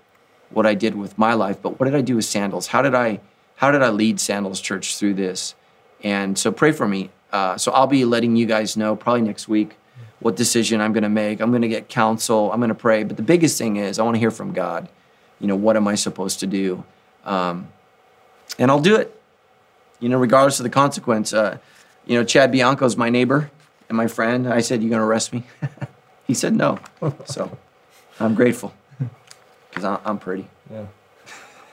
what 0.50 0.66
I 0.66 0.74
did 0.74 0.94
with 0.96 1.16
my 1.18 1.34
life, 1.34 1.60
but 1.62 1.78
what 1.78 1.86
did 1.86 1.94
I 1.94 2.00
do 2.00 2.16
with 2.16 2.24
Sandals? 2.24 2.68
How 2.68 2.82
did 2.82 2.94
I 2.94 3.20
how 3.56 3.70
did 3.70 3.82
I 3.82 3.90
lead 3.90 4.18
Sandals 4.18 4.60
Church 4.60 4.96
through 4.96 5.14
this? 5.14 5.54
And 6.02 6.36
so 6.36 6.50
pray 6.50 6.72
for 6.72 6.88
me. 6.88 7.10
Uh, 7.32 7.56
so 7.56 7.70
I'll 7.72 7.86
be 7.86 8.04
letting 8.04 8.36
you 8.36 8.46
guys 8.46 8.76
know 8.76 8.96
probably 8.96 9.22
next 9.22 9.48
week 9.48 9.76
what 10.24 10.36
decision 10.36 10.80
I'm 10.80 10.92
going 10.92 11.02
to 11.02 11.08
make. 11.08 11.40
I'm 11.40 11.50
going 11.50 11.62
to 11.62 11.68
get 11.68 11.88
counsel. 11.88 12.50
I'm 12.52 12.58
going 12.58 12.68
to 12.68 12.74
pray. 12.74 13.04
But 13.04 13.16
the 13.16 13.22
biggest 13.22 13.58
thing 13.58 13.76
is 13.76 13.98
I 13.98 14.02
want 14.02 14.14
to 14.16 14.18
hear 14.18 14.30
from 14.30 14.52
God. 14.52 14.88
You 15.38 15.46
know, 15.46 15.56
what 15.56 15.76
am 15.76 15.86
I 15.86 15.94
supposed 15.94 16.40
to 16.40 16.46
do? 16.46 16.84
Um, 17.24 17.68
and 18.58 18.70
I'll 18.70 18.80
do 18.80 18.96
it 18.96 19.14
you 20.04 20.10
know, 20.10 20.18
regardless 20.18 20.60
of 20.60 20.64
the 20.64 20.70
consequence. 20.70 21.32
Uh, 21.32 21.56
you 22.04 22.18
know, 22.18 22.24
Chad 22.24 22.52
Bianco's 22.52 22.94
my 22.94 23.08
neighbor 23.08 23.50
and 23.88 23.96
my 23.96 24.06
friend. 24.06 24.46
I 24.46 24.60
said, 24.60 24.82
"You 24.82 24.90
gonna 24.90 25.06
arrest 25.06 25.32
me?" 25.32 25.44
he 26.26 26.34
said, 26.34 26.54
"No." 26.54 26.78
So 27.24 27.56
I'm 28.20 28.34
grateful 28.34 28.74
because 29.70 29.98
I'm 30.04 30.18
pretty. 30.18 30.48
Yeah. 30.70 30.86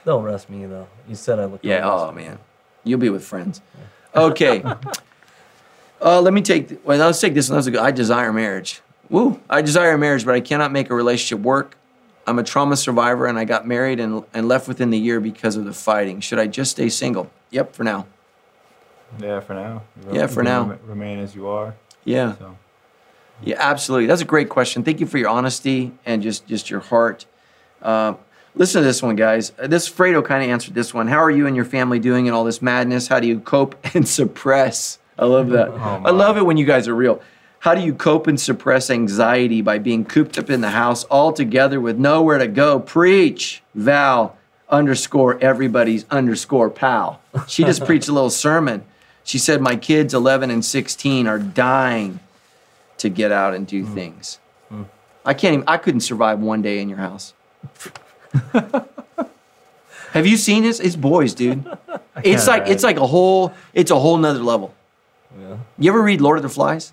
They'll 0.04 0.20
arrest 0.20 0.48
me 0.48 0.64
though. 0.64 0.88
You 1.06 1.14
said 1.14 1.38
I 1.38 1.44
look. 1.44 1.60
Yeah. 1.62 1.82
Oh 1.84 2.10
man, 2.12 2.38
you'll 2.84 3.00
be 3.00 3.10
with 3.10 3.22
friends. 3.22 3.60
Okay. 4.14 4.64
Uh, 6.02 6.20
let 6.20 6.32
me 6.34 6.42
take. 6.42 6.84
Well, 6.84 6.98
let's 6.98 7.20
take 7.20 7.34
this 7.34 7.48
one. 7.48 7.56
That's 7.56 7.66
a 7.68 7.70
good. 7.70 7.80
I 7.80 7.90
desire 7.90 8.32
marriage. 8.32 8.80
Woo! 9.08 9.40
I 9.48 9.62
desire 9.62 9.96
marriage, 9.98 10.24
but 10.24 10.34
I 10.34 10.40
cannot 10.40 10.72
make 10.72 10.90
a 10.90 10.94
relationship 10.94 11.44
work. 11.44 11.76
I'm 12.26 12.38
a 12.38 12.42
trauma 12.42 12.76
survivor, 12.76 13.26
and 13.26 13.38
I 13.38 13.44
got 13.44 13.66
married 13.66 14.00
and 14.00 14.24
and 14.34 14.48
left 14.48 14.68
within 14.68 14.90
the 14.90 14.98
year 14.98 15.20
because 15.20 15.56
of 15.56 15.64
the 15.64 15.72
fighting. 15.72 16.20
Should 16.20 16.38
I 16.38 16.46
just 16.46 16.72
stay 16.72 16.88
single? 16.88 17.30
Yep, 17.50 17.74
for 17.74 17.84
now. 17.84 18.06
Yeah, 19.20 19.40
for 19.40 19.54
now. 19.54 19.82
Yeah, 20.10 20.26
for 20.26 20.42
now. 20.42 20.78
Remain 20.86 21.18
as 21.18 21.34
you 21.34 21.46
are. 21.46 21.74
Yeah. 22.04 22.36
So. 22.36 22.56
Yeah, 23.44 23.56
absolutely. 23.58 24.06
That's 24.06 24.22
a 24.22 24.26
great 24.26 24.48
question. 24.48 24.82
Thank 24.84 25.00
you 25.00 25.06
for 25.06 25.18
your 25.18 25.28
honesty 25.28 25.92
and 26.06 26.22
just 26.22 26.46
just 26.46 26.70
your 26.70 26.80
heart. 26.80 27.26
Uh, 27.80 28.14
listen 28.54 28.80
to 28.80 28.86
this 28.86 29.02
one, 29.02 29.16
guys. 29.16 29.52
Uh, 29.58 29.66
This 29.66 29.88
Fredo 29.90 30.24
kind 30.24 30.42
of 30.42 30.48
answered 30.50 30.74
this 30.74 30.94
one. 30.94 31.08
How 31.08 31.18
are 31.18 31.30
you 31.30 31.46
and 31.46 31.54
your 31.56 31.64
family 31.64 31.98
doing 31.98 32.26
in 32.26 32.32
all 32.32 32.44
this 32.44 32.62
madness? 32.62 33.08
How 33.08 33.20
do 33.20 33.26
you 33.26 33.40
cope 33.40 33.74
and 33.94 34.08
suppress? 34.08 34.98
I 35.18 35.26
love 35.26 35.50
that. 35.50 35.68
Oh, 35.68 36.02
I 36.04 36.10
love 36.10 36.36
it 36.36 36.46
when 36.46 36.56
you 36.56 36.64
guys 36.64 36.88
are 36.88 36.94
real. 36.94 37.20
How 37.60 37.74
do 37.74 37.80
you 37.80 37.94
cope 37.94 38.26
and 38.26 38.40
suppress 38.40 38.90
anxiety 38.90 39.62
by 39.62 39.78
being 39.78 40.04
cooped 40.04 40.36
up 40.36 40.50
in 40.50 40.62
the 40.62 40.70
house 40.70 41.04
all 41.04 41.32
together 41.32 41.80
with 41.80 41.96
nowhere 41.96 42.38
to 42.38 42.48
go? 42.48 42.80
Preach, 42.80 43.62
Val 43.74 44.36
underscore 44.68 45.38
everybody's 45.40 46.04
underscore 46.10 46.70
pal. 46.70 47.20
She 47.46 47.62
just 47.62 47.84
preached 47.86 48.08
a 48.08 48.12
little 48.12 48.30
sermon. 48.30 48.84
She 49.22 49.38
said, 49.38 49.60
My 49.60 49.76
kids, 49.76 50.12
11 50.12 50.50
and 50.50 50.64
16, 50.64 51.28
are 51.28 51.38
dying 51.38 52.18
to 52.98 53.08
get 53.08 53.30
out 53.30 53.54
and 53.54 53.66
do 53.66 53.84
things. 53.84 54.38
I 55.24 55.34
can't 55.34 55.54
even, 55.54 55.64
I 55.68 55.76
couldn't 55.76 56.00
survive 56.00 56.40
one 56.40 56.62
day 56.62 56.80
in 56.80 56.88
your 56.88 56.98
house. 56.98 57.32
Have 60.12 60.26
you 60.26 60.36
seen 60.36 60.64
his 60.64 60.78
his 60.78 60.96
boys, 60.96 61.34
dude? 61.34 61.64
It's 62.24 62.46
like 62.46 62.68
it's 62.68 62.84
like 62.84 62.98
a 62.98 63.06
whole 63.06 63.52
it's 63.72 63.90
a 63.90 63.98
whole 63.98 64.16
nother 64.18 64.42
level. 64.42 64.74
Yeah. 65.38 65.56
You 65.78 65.90
ever 65.90 66.02
read 66.02 66.20
Lord 66.20 66.38
of 66.38 66.42
the 66.42 66.48
Flies? 66.48 66.92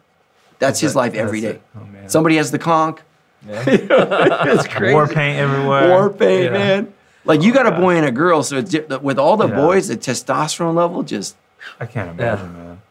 That's 0.59 0.79
his 0.79 0.95
life 0.95 1.13
every 1.13 1.39
That's 1.41 1.57
day. 1.57 1.63
Oh, 1.77 1.85
man. 1.85 2.09
Somebody 2.09 2.35
has 2.37 2.51
the 2.51 2.59
conch. 2.59 2.99
Yeah. 3.47 3.63
it's 3.67 4.67
crazy. 4.67 4.93
War 4.93 5.07
paint 5.07 5.39
everywhere. 5.39 5.89
War 5.89 6.09
paint, 6.09 6.43
Yeah. 6.45 6.49
man. 6.51 6.93
Like 7.25 7.41
you 7.41 7.53
got 7.53 7.65
a 7.67 7.71
boy 7.71 7.95
and 7.95 8.05
a 8.05 8.11
girl, 8.11 8.43
so 8.43 8.57
it's, 8.57 8.73
with 9.01 9.19
all 9.19 9.37
the 9.37 9.47
Yeah. 9.47 9.55
boys, 9.55 9.87
the 9.87 9.97
testosterone 9.97 10.73
level 10.75 11.03
just 11.03 11.35
I 11.79 11.85
can't 11.85 12.09
imagine, 12.09 12.53
man. 12.53 12.81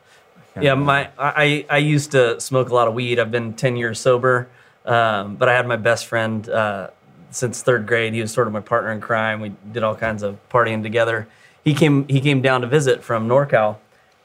Can't 0.55 0.65
Yeah, 0.65 0.73
imagine. 0.73 0.87
my 0.87 1.09
I, 1.19 1.67
I 1.69 1.79
used 1.79 2.13
to 2.13 2.41
smoke 2.41 2.69
a 2.71 2.75
lot 2.75 2.89
of 2.89 2.95
weed. 2.95 3.19
I've 3.19 3.31
been 3.31 3.55
ten 3.55 3.77
years 3.77 3.99
sober, 4.01 4.49
um, 4.87 5.37
but 5.37 5.49
I 5.49 5.55
had 5.55 5.67
my 5.67 5.77
best 5.77 6.07
friend 6.07 6.49
uh, 6.49 6.89
since 7.31 7.63
third 7.63 7.87
grade. 7.87 8.15
He 8.15 8.21
was 8.21 8.33
sort 8.33 8.47
of 8.47 8.53
my 8.53 8.61
partner 8.61 8.93
in 8.93 9.01
crime. 9.01 9.41
We 9.41 9.53
did 9.73 9.83
all 9.83 9.95
kinds 9.97 10.23
of 10.23 10.37
partying 10.51 10.83
together. 10.83 11.27
He 11.65 11.75
came 11.75 12.07
he 12.09 12.21
came 12.21 12.41
down 12.43 12.61
to 12.61 12.67
visit 12.67 13.03
from 13.03 13.29
NorCal, 13.29 13.77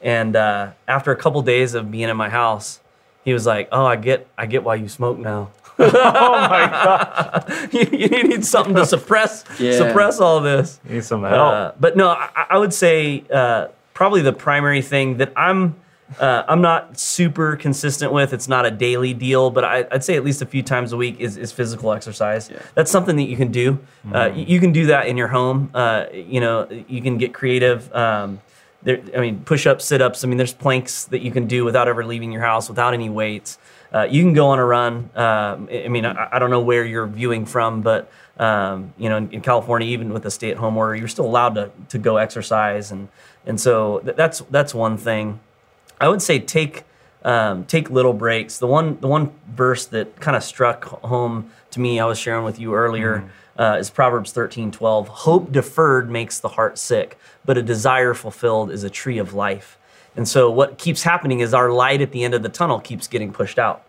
and 0.03 0.35
uh, 0.35 0.71
after 0.87 1.11
a 1.11 1.15
couple 1.15 1.41
days 1.41 1.73
of 1.73 1.89
being 1.89 2.09
in 2.09 2.17
my 2.17 2.29
house, 2.29 2.79
he 3.25 3.33
was 3.33 3.45
like, 3.45 3.69
"Oh, 3.71 3.85
I 3.85 3.95
get 3.95 4.27
I 4.37 4.45
get 4.45 4.63
why 4.63 4.75
you 4.75 4.87
smoke 4.89 5.17
now." 5.17 5.49
oh 5.79 5.91
my 5.91 6.67
god. 6.69 7.69
you, 7.73 7.87
you 7.91 8.23
need 8.23 8.45
something 8.45 8.75
to 8.75 8.85
suppress 8.85 9.43
Yeah. 9.59 9.75
suppress 9.77 10.19
all 10.19 10.39
this. 10.39 10.79
You 10.87 10.95
need 10.95 11.03
some 11.03 11.23
help. 11.23 11.33
Uh, 11.33 11.71
but 11.79 11.97
no, 11.97 12.09
I, 12.09 12.45
I 12.51 12.57
would 12.59 12.73
say 12.73 13.23
uh, 13.33 13.69
probably 13.95 14.21
the 14.21 14.33
primary 14.33 14.83
thing 14.83 15.17
that 15.17 15.33
I'm 15.35 15.75
uh, 16.19 16.43
I'm 16.47 16.61
not 16.61 16.99
super 16.99 17.55
consistent 17.55 18.11
with. 18.11 18.33
It's 18.33 18.47
not 18.47 18.67
a 18.67 18.71
daily 18.71 19.15
deal, 19.15 19.49
but 19.49 19.63
I, 19.63 19.87
I'd 19.91 20.03
say 20.03 20.15
at 20.15 20.23
least 20.23 20.43
a 20.43 20.45
few 20.45 20.61
times 20.61 20.91
a 20.91 20.97
week 20.97 21.19
is, 21.19 21.37
is 21.37 21.51
physical 21.51 21.91
exercise. 21.91 22.51
Yeah. 22.51 22.61
That's 22.75 22.91
something 22.91 23.15
that 23.15 23.23
you 23.23 23.35
can 23.37 23.51
do. 23.51 23.79
Uh, 24.13 24.29
you, 24.35 24.43
you 24.45 24.59
can 24.59 24.71
do 24.73 24.85
that 24.87 25.07
in 25.07 25.17
your 25.17 25.29
home. 25.29 25.71
Uh, 25.73 26.05
you 26.13 26.39
know, 26.39 26.67
you 26.87 27.01
can 27.01 27.17
get 27.17 27.33
creative. 27.33 27.91
Um, 27.95 28.41
there, 28.83 29.01
I 29.15 29.19
mean, 29.19 29.43
push 29.43 29.65
ups, 29.65 29.85
sit 29.85 30.01
ups. 30.01 30.23
I 30.23 30.27
mean, 30.27 30.37
there's 30.37 30.53
planks 30.53 31.05
that 31.05 31.21
you 31.21 31.31
can 31.31 31.47
do 31.47 31.63
without 31.63 31.87
ever 31.87 32.05
leaving 32.05 32.31
your 32.31 32.41
house, 32.41 32.69
without 32.69 32.93
any 32.93 33.09
weights. 33.09 33.57
Uh, 33.93 34.07
you 34.09 34.23
can 34.23 34.33
go 34.33 34.47
on 34.47 34.59
a 34.59 34.65
run. 34.65 35.09
Um, 35.15 35.69
I 35.71 35.87
mean, 35.87 36.05
I, 36.05 36.29
I 36.31 36.39
don't 36.39 36.49
know 36.49 36.61
where 36.61 36.83
you're 36.83 37.07
viewing 37.07 37.45
from, 37.45 37.81
but 37.81 38.11
um, 38.37 38.93
you 38.97 39.09
know, 39.09 39.17
in, 39.17 39.31
in 39.31 39.41
California, 39.41 39.87
even 39.89 40.11
with 40.11 40.25
a 40.25 40.31
stay-at-home 40.31 40.75
order, 40.75 40.95
you're 40.95 41.07
still 41.07 41.25
allowed 41.25 41.55
to, 41.55 41.71
to 41.89 41.99
go 41.99 42.17
exercise, 42.17 42.91
and 42.91 43.09
and 43.45 43.59
so 43.59 43.99
th- 43.99 44.15
that's 44.15 44.39
that's 44.49 44.73
one 44.73 44.97
thing. 44.97 45.39
I 46.01 46.09
would 46.09 46.21
say 46.21 46.39
take 46.39 46.83
um, 47.23 47.65
take 47.65 47.91
little 47.91 48.13
breaks. 48.13 48.57
The 48.57 48.67
one 48.67 48.99
the 48.99 49.07
one 49.07 49.31
verse 49.47 49.85
that 49.87 50.19
kind 50.19 50.35
of 50.35 50.43
struck 50.43 50.85
home 51.03 51.51
to 51.71 51.79
me, 51.79 51.99
I 51.99 52.05
was 52.05 52.17
sharing 52.17 52.43
with 52.43 52.59
you 52.59 52.73
earlier, 52.73 53.29
uh, 53.57 53.77
is 53.79 53.89
Proverbs 53.89 54.31
thirteen 54.31 54.71
twelve. 54.71 55.07
Hope 55.07 55.51
deferred 55.51 56.09
makes 56.09 56.39
the 56.39 56.49
heart 56.49 56.77
sick, 56.77 57.17
but 57.45 57.57
a 57.57 57.61
desire 57.63 58.13
fulfilled 58.13 58.71
is 58.71 58.83
a 58.83 58.89
tree 58.89 59.17
of 59.17 59.33
life. 59.33 59.77
And 60.15 60.27
so 60.27 60.51
what 60.51 60.77
keeps 60.77 61.03
happening 61.03 61.39
is 61.39 61.53
our 61.53 61.71
light 61.71 62.01
at 62.01 62.11
the 62.11 62.23
end 62.23 62.33
of 62.33 62.43
the 62.43 62.49
tunnel 62.49 62.79
keeps 62.79 63.07
getting 63.07 63.33
pushed 63.33 63.57
out. 63.57 63.83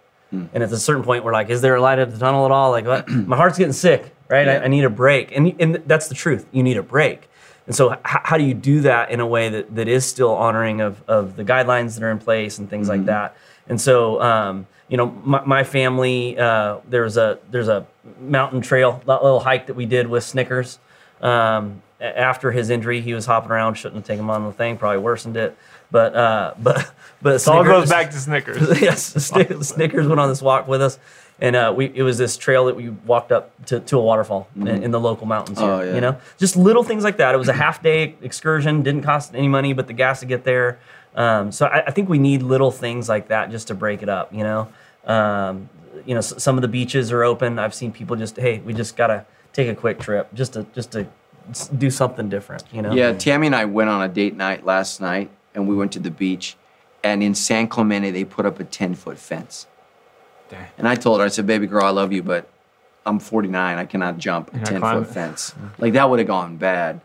And 0.53 0.65
at 0.65 0.73
a 0.73 0.79
certain 0.79 1.05
point, 1.05 1.23
we're 1.23 1.33
like, 1.33 1.49
is 1.49 1.61
there 1.61 1.77
a 1.77 1.81
light 1.81 2.01
at 2.01 2.11
the 2.11 2.19
tunnel 2.19 2.45
at 2.45 2.51
all? 2.51 2.73
Like, 2.73 2.87
what? 2.87 3.09
my 3.09 3.37
heart's 3.37 3.57
getting 3.57 3.73
sick, 3.73 4.13
right? 4.29 4.49
I, 4.49 4.65
I 4.65 4.69
need 4.69 4.83
a 4.85 4.91
break. 4.91 5.31
And, 5.31 5.55
and 5.61 5.77
that's 5.87 6.09
the 6.09 6.15
truth. 6.17 6.45
You 6.51 6.65
need 6.65 6.77
a 6.77 6.83
break. 6.83 7.29
And 7.67 7.77
so, 7.77 7.93
h- 7.93 7.99
how 8.03 8.37
do 8.37 8.43
you 8.43 8.53
do 8.53 8.81
that 8.81 9.11
in 9.11 9.21
a 9.21 9.27
way 9.27 9.49
that, 9.49 9.75
that 9.77 9.87
is 9.87 10.05
still 10.05 10.35
honoring 10.35 10.81
of, 10.81 11.03
of 11.07 11.37
the 11.37 11.45
guidelines 11.45 11.95
that 11.95 12.03
are 12.03 12.11
in 12.11 12.19
place 12.19 12.59
and 12.59 12.69
things 12.69 12.89
like 12.89 13.05
that? 13.05 13.37
And 13.69 13.81
so, 13.81 14.21
um, 14.21 14.67
you 14.89 14.97
know, 14.97 15.07
my, 15.25 15.45
my 15.45 15.65
family, 15.65 16.39
uh, 16.39 16.79
there's 16.89 17.17
a 17.17 17.39
there's 17.51 17.69
a 17.69 17.87
mountain 18.21 18.61
trail, 18.61 19.03
that 19.07 19.23
little 19.23 19.41
hike 19.41 19.67
that 19.67 19.75
we 19.75 19.87
did 19.87 20.07
with 20.09 20.25
Snickers. 20.25 20.79
Um, 21.21 21.83
after 22.01 22.53
his 22.53 22.71
injury, 22.71 23.01
he 23.01 23.15
was 23.15 23.25
hopping 23.25 23.51
around, 23.51 23.75
shouldn't 23.75 23.97
have 23.97 24.07
taken 24.07 24.25
him 24.25 24.31
on 24.31 24.45
the 24.45 24.53
thing, 24.53 24.77
probably 24.77 24.99
worsened 24.99 25.37
it. 25.37 25.57
But 25.91 26.15
uh, 26.15 26.55
but 26.63 26.93
but 27.23 27.35
it 27.35 27.49
all 27.49 27.65
goes 27.65 27.89
back 27.89 28.11
to 28.11 28.19
Snickers. 28.19 28.81
yes, 28.81 29.15
Snickers 29.15 30.07
went 30.07 30.21
on 30.21 30.29
this 30.29 30.43
walk 30.43 30.69
with 30.69 30.83
us, 30.83 30.99
and 31.41 31.57
uh, 31.57 31.73
we 31.75 31.91
it 31.95 32.03
was 32.03 32.19
this 32.19 32.37
trail 32.37 32.67
that 32.67 32.77
we 32.77 32.91
walked 32.91 33.33
up 33.33 33.53
to, 33.67 33.81
to 33.81 33.99
a 33.99 34.03
waterfall 34.03 34.49
in, 34.57 34.69
in 34.69 34.91
the 34.91 35.01
local 35.01 35.27
mountains 35.27 35.59
here. 35.59 35.69
Oh, 35.69 35.81
yeah. 35.81 35.95
You 35.95 36.01
know, 36.01 36.21
just 36.37 36.57
little 36.57 36.85
things 36.85 37.05
like 37.05 37.17
that. 37.17 37.35
It 37.35 37.39
was 37.39 37.49
a 37.49 37.55
half 37.55 37.83
day 37.83 38.17
excursion, 38.23 38.83
didn't 38.83 39.03
cost 39.03 39.35
any 39.35 39.49
money, 39.49 39.73
but 39.73 39.87
the 39.87 39.93
gas 39.93 40.21
to 40.21 40.27
get 40.27 40.45
there. 40.45 40.79
Um, 41.15 41.53
so 41.53 41.67
I, 41.67 41.87
I 41.87 41.91
think 41.91 42.09
we 42.09 42.19
need 42.19 42.43
little 42.43 42.71
things 42.71 43.09
like 43.09 43.29
that 43.29 43.51
just 43.51 43.69
to 43.69 43.75
break 43.75 44.03
it 44.03 44.09
up. 44.09 44.33
You 44.35 44.43
know, 44.45 44.69
um, 45.07 45.69
you 46.05 46.15
know, 46.15 46.19
s- 46.19 46.43
some 46.43 46.57
of 46.57 46.63
the 46.63 46.69
beaches 46.69 47.13
are 47.13 47.23
open. 47.25 47.59
I've 47.59 47.75
seen 47.75 47.93
people 47.93 48.17
just 48.17 48.37
hey, 48.37 48.61
we 48.61 48.73
just 48.75 48.97
gotta 48.97 49.25
take 49.53 49.69
a 49.69 49.75
quick 49.75 50.01
trip 50.01 50.33
just 50.35 50.55
to 50.55 50.67
just 50.75 50.93
to 50.93 51.07
do 51.77 51.91
something 51.91 52.29
different. 52.29 52.65
You 52.73 52.83
know. 52.83 52.93
Yeah, 52.93 53.13
Tammy 53.13 53.47
and 53.47 53.55
I 53.57 53.65
went 53.67 53.91
on 53.91 54.03
a 54.03 54.09
date 54.09 54.35
night 54.37 54.65
last 54.65 55.01
night, 55.01 55.31
and 55.55 55.69
we 55.69 55.77
went 55.77 55.93
to 55.93 56.01
the 56.01 56.11
beach, 56.11 56.57
and 57.05 57.23
in 57.23 57.35
San 57.35 57.69
Clemente 57.69 58.11
they 58.11 58.25
put 58.25 58.45
up 58.47 58.59
a 58.61 58.65
ten 58.65 58.95
foot 58.95 59.19
fence. 59.19 59.67
Dang. 60.51 60.67
And 60.79 60.89
I 60.89 60.95
told 60.95 61.21
her, 61.21 61.25
I 61.27 61.29
said, 61.29 61.47
baby 61.47 61.67
girl, 61.67 61.85
I 61.85 61.91
love 61.91 62.13
you, 62.13 62.23
but 62.23 62.49
I'm 63.07 63.19
49. 63.19 63.79
I 63.79 63.85
cannot 63.87 64.19
jump 64.19 64.53
a 64.55 64.59
10 64.59 64.81
foot 64.81 65.07
fence. 65.07 65.55
Like 65.79 65.95
that 65.95 66.09
would 66.11 66.19
have 66.19 66.29
gone 66.29 66.57
bad. 66.57 67.01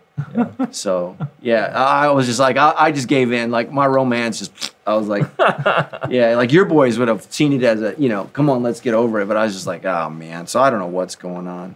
So 0.72 1.17
yeah, 1.41 1.72
I 1.76 2.07
I 2.07 2.11
was 2.11 2.26
just 2.28 2.39
like, 2.39 2.57
I, 2.57 2.74
I 2.78 2.91
just 2.91 3.07
gave 3.07 3.32
in. 3.32 3.51
Like 3.51 3.72
my 3.72 3.88
romance 3.88 4.39
just, 4.39 4.76
I 4.86 4.95
was 4.95 5.07
like, 5.07 5.24
yeah, 6.09 6.36
like 6.36 6.51
your 6.51 6.65
boys 6.65 6.97
would 6.97 7.07
have 7.07 7.24
seen 7.32 7.53
it 7.53 7.63
as 7.63 7.82
a, 7.82 7.95
you 7.97 8.09
know, 8.09 8.26
come 8.34 8.49
on, 8.49 8.63
let's 8.63 8.82
get 8.82 8.93
over 8.93 9.22
it. 9.22 9.28
But 9.28 9.38
I 9.38 9.43
was 9.43 9.53
just 9.53 9.67
like, 9.67 9.86
oh 9.86 10.09
man. 10.09 10.47
So 10.47 10.61
I 10.61 10.70
don't 10.70 10.80
know 10.80 10.88
what's 10.88 11.15
going 11.15 11.47
on. 11.47 11.76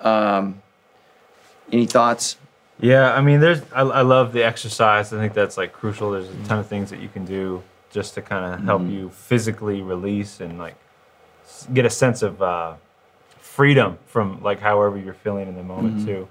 Um, 0.00 0.62
any 1.70 1.86
thoughts? 1.86 2.36
Yeah, 2.80 3.14
I 3.14 3.20
mean, 3.20 3.40
there's. 3.40 3.62
I, 3.72 3.82
I 3.82 4.02
love 4.02 4.32
the 4.32 4.42
exercise. 4.42 5.12
I 5.12 5.18
think 5.18 5.34
that's 5.34 5.56
like 5.56 5.72
crucial. 5.72 6.10
There's 6.10 6.28
a 6.28 6.48
ton 6.48 6.58
of 6.58 6.66
things 6.66 6.90
that 6.90 7.00
you 7.00 7.08
can 7.08 7.24
do 7.24 7.62
just 7.92 8.14
to 8.14 8.22
kind 8.22 8.54
of 8.54 8.64
help 8.64 8.82
you 8.88 9.10
physically 9.10 9.82
release 9.82 10.40
and 10.40 10.58
like 10.58 10.74
get 11.72 11.84
a 11.84 11.90
sense 11.90 12.22
of 12.22 12.42
uh, 12.42 12.74
freedom 13.38 13.98
from 14.06 14.42
like 14.42 14.58
however 14.58 14.98
you're 14.98 15.14
feeling 15.14 15.46
in 15.46 15.54
the 15.54 15.62
moment 15.62 16.04
too. 16.06 16.26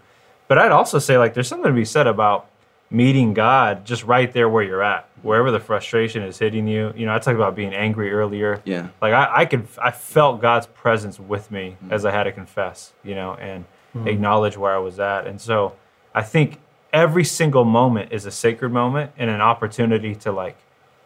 But 0.52 0.58
I'd 0.58 0.74
also 0.74 1.00
say 1.00 1.18
like 1.18 1.34
there's 1.34 1.48
something 1.48 1.72
to 1.72 1.74
be 1.74 1.86
said 1.86 2.08
about 2.08 2.50
meeting 2.90 3.34
God 3.34 3.86
just 3.86 4.04
right 4.04 4.30
there 4.34 4.50
where 4.50 4.62
you're 4.62 4.84
at, 4.84 5.08
wherever 5.22 5.50
the 5.50 5.62
frustration 5.62 6.24
is 6.24 6.38
hitting 6.38 6.68
you. 6.68 6.92
You 6.94 7.06
know, 7.06 7.16
I 7.16 7.20
talked 7.20 7.38
about 7.38 7.56
being 7.56 7.74
angry 7.74 8.12
earlier. 8.12 8.62
Yeah. 8.66 8.90
Like 9.02 9.14
I, 9.14 9.32
I 9.34 9.46
could, 9.46 9.66
I 9.82 9.92
felt 9.92 10.42
God's 10.42 10.68
presence 10.68 11.22
with 11.22 11.52
me 11.52 11.78
mm-hmm. 11.82 11.94
as 11.94 12.04
I 12.04 12.12
had 12.12 12.24
to 12.24 12.34
confess, 12.34 12.92
you 13.02 13.16
know, 13.16 13.36
and 13.36 13.64
mm-hmm. 13.96 14.10
acknowledge 14.10 14.58
where 14.58 14.76
I 14.76 14.80
was 14.80 15.00
at. 15.00 15.26
And 15.26 15.40
so 15.40 15.72
I 16.14 16.22
think 16.22 16.60
every 16.92 17.24
single 17.24 17.64
moment 17.64 18.12
is 18.12 18.26
a 18.26 18.32
sacred 18.32 18.74
moment 18.74 19.14
and 19.18 19.30
an 19.30 19.40
opportunity 19.40 20.16
to 20.16 20.34
like 20.34 20.58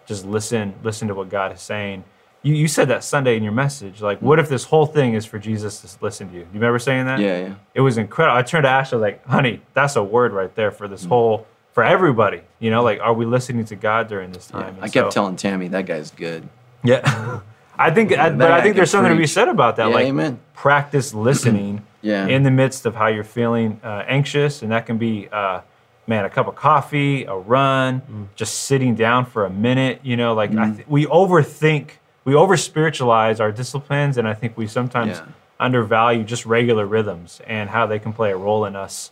just 0.08 0.26
listen, 0.26 0.74
listen 0.82 1.08
to 1.10 1.14
what 1.14 1.30
God 1.30 1.54
is 1.54 1.62
saying. 1.62 2.04
You, 2.46 2.54
you 2.54 2.68
said 2.68 2.90
that 2.90 3.04
Sunday 3.04 3.36
in 3.38 3.44
your 3.44 3.52
message. 3.52 4.02
Like, 4.02 4.22
what 4.22 4.38
if 4.38 4.48
this 4.50 4.66
whole 4.66 4.86
thing 4.86 5.16
is 5.16 5.26
for 5.26 5.40
Jesus 5.40 5.82
to 5.82 5.88
listen 6.04 6.28
to 6.30 6.34
you? 6.36 6.42
You 6.42 6.48
remember 6.54 6.78
saying 6.78 7.08
that? 7.08 7.20
Yeah, 7.20 7.40
yeah. 7.48 7.56
It 7.74 7.82
was 7.82 7.98
incredible. 7.98 8.38
I 8.38 8.44
turned 8.44 8.66
to 8.66 8.70
Ashley 8.70 9.00
like, 9.00 9.26
honey, 9.26 9.62
that's 9.74 9.96
a 9.96 10.04
word 10.04 10.32
right 10.32 10.54
there 10.54 10.70
for 10.70 10.86
Mm. 10.88 10.92
this 10.92 11.06
whole, 11.06 11.48
for 11.74 11.84
everybody. 11.84 12.42
You 12.60 12.70
know, 12.70 12.84
like, 12.84 13.00
are 13.02 13.14
we 13.14 13.26
listening 13.26 13.66
to 13.66 13.76
God 13.76 14.08
during 14.08 14.32
this 14.32 14.46
time? 14.48 14.76
And 14.76 14.84
I 14.84 14.90
kept 14.90 15.12
so- 15.12 15.22
telling 15.22 15.36
Tammy 15.38 15.68
that 15.70 15.88
guy's 15.88 16.12
good. 16.12 16.48
yeah. 16.84 17.40
I 17.78 17.92
think, 17.92 18.14
I, 18.18 18.30
but 18.30 18.52
I 18.52 18.62
think 18.62 18.78
there's 18.78 18.90
something 18.92 19.12
to 19.12 19.18
be 19.18 19.28
said 19.28 19.50
about 19.50 19.76
that. 19.78 19.90
Yeah, 19.90 19.96
like, 19.96 20.06
amen. 20.06 20.40
practice 20.54 21.14
listening 21.14 21.84
Yeah. 22.02 22.26
in 22.28 22.44
the 22.44 22.52
midst 22.52 22.86
of 22.86 22.96
how 22.96 23.08
you're 23.08 23.26
feeling 23.26 23.82
uh, 23.84 24.04
anxious. 24.08 24.62
And 24.62 24.72
that 24.72 24.86
can 24.86 24.98
be, 24.98 25.28
uh, 25.30 25.60
man, 26.08 26.24
a 26.24 26.30
cup 26.30 26.48
of 26.48 26.56
coffee, 26.56 27.26
a 27.26 27.34
run, 27.36 28.02
Mm. 28.10 28.28
just 28.36 28.54
sitting 28.66 28.94
down 28.96 29.26
for 29.26 29.46
a 29.46 29.50
minute. 29.50 30.00
You 30.04 30.16
know, 30.16 30.34
like 30.36 30.56
I 30.56 30.70
th- 30.72 30.88
we 30.88 31.06
overthink, 31.08 31.90
we 32.26 32.36
over 32.36 32.58
spiritualize 32.58 33.40
our 33.40 33.52
disciplines. 33.52 34.18
And 34.18 34.28
I 34.28 34.34
think 34.34 34.58
we 34.58 34.68
sometimes 34.68 35.18
Yeah. 35.18 35.26
undervalue 35.60 36.24
just 36.24 36.46
regular 36.46 36.86
rhythms 36.86 37.40
and 37.48 37.70
how 37.70 37.86
they 37.86 38.00
can 38.00 38.12
play 38.12 38.32
a 38.32 38.38
role 38.38 38.66
in 38.66 38.76
us 38.76 39.12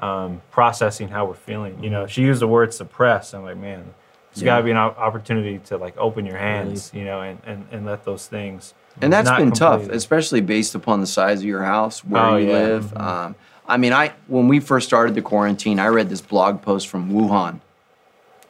um, 0.00 0.42
processing 0.50 1.08
how 1.08 1.24
we're 1.24 1.34
feeling. 1.34 1.78
You 1.82 1.88
know, 1.90 2.06
she 2.08 2.22
used 2.22 2.40
the 2.42 2.48
word 2.48 2.74
suppress. 2.74 3.32
I'm 3.32 3.44
like, 3.44 3.56
man, 3.56 3.94
there's 4.32 4.42
Yeah. 4.42 4.46
got 4.46 4.56
to 4.58 4.62
be 4.64 4.72
an 4.72 4.76
opportunity 4.76 5.58
to 5.66 5.76
like 5.76 5.96
open 5.96 6.26
your 6.26 6.36
hands, 6.36 6.90
you 6.92 7.04
know, 7.04 7.20
and, 7.20 7.38
and, 7.46 7.64
and 7.70 7.86
let 7.86 8.04
those 8.04 8.26
things. 8.26 8.74
And 9.00 9.12
that's 9.12 9.30
been 9.30 9.52
tough, 9.52 9.88
especially 9.88 10.40
based 10.40 10.74
upon 10.74 11.00
the 11.00 11.06
size 11.06 11.40
of 11.40 11.44
your 11.44 11.62
house, 11.62 12.04
where 12.04 12.22
Oh, 12.24 12.36
you 12.36 12.46
yeah. 12.46 12.52
live. 12.52 12.96
Um, 12.96 13.36
I 13.68 13.76
mean, 13.76 13.92
I 13.92 14.12
when 14.26 14.48
we 14.48 14.58
first 14.58 14.86
started 14.88 15.14
the 15.14 15.22
quarantine, 15.22 15.78
I 15.78 15.86
read 15.86 16.08
this 16.10 16.20
blog 16.20 16.60
post 16.62 16.88
from 16.88 17.10
Wuhan, 17.12 17.60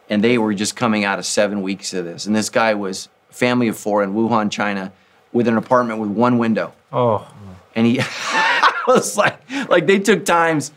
and 0.09 0.23
they 0.23 0.37
were 0.37 0.53
just 0.53 0.75
coming 0.75 1.03
out 1.05 1.19
of 1.19 1.25
seven 1.25 1.61
weeks 1.61 1.93
of 1.93 2.05
this. 2.05 2.25
And 2.25 2.35
this 2.35 2.49
guy 2.49 2.73
was 2.73 3.07
family 3.35 3.67
of 3.67 3.77
four 3.77 4.03
in 4.03 4.13
Wuhan, 4.13 4.49
China, 4.49 4.91
with 5.33 5.47
an 5.47 5.57
apartment 5.57 5.99
with 5.99 6.09
one 6.09 6.37
window. 6.37 6.73
Oh, 6.91 7.27
And 7.75 7.85
he 7.85 7.99
was 8.87 9.17
like, 9.17 9.37
like 9.69 9.85
they 9.85 9.99
took 9.99 10.25
times 10.25 10.71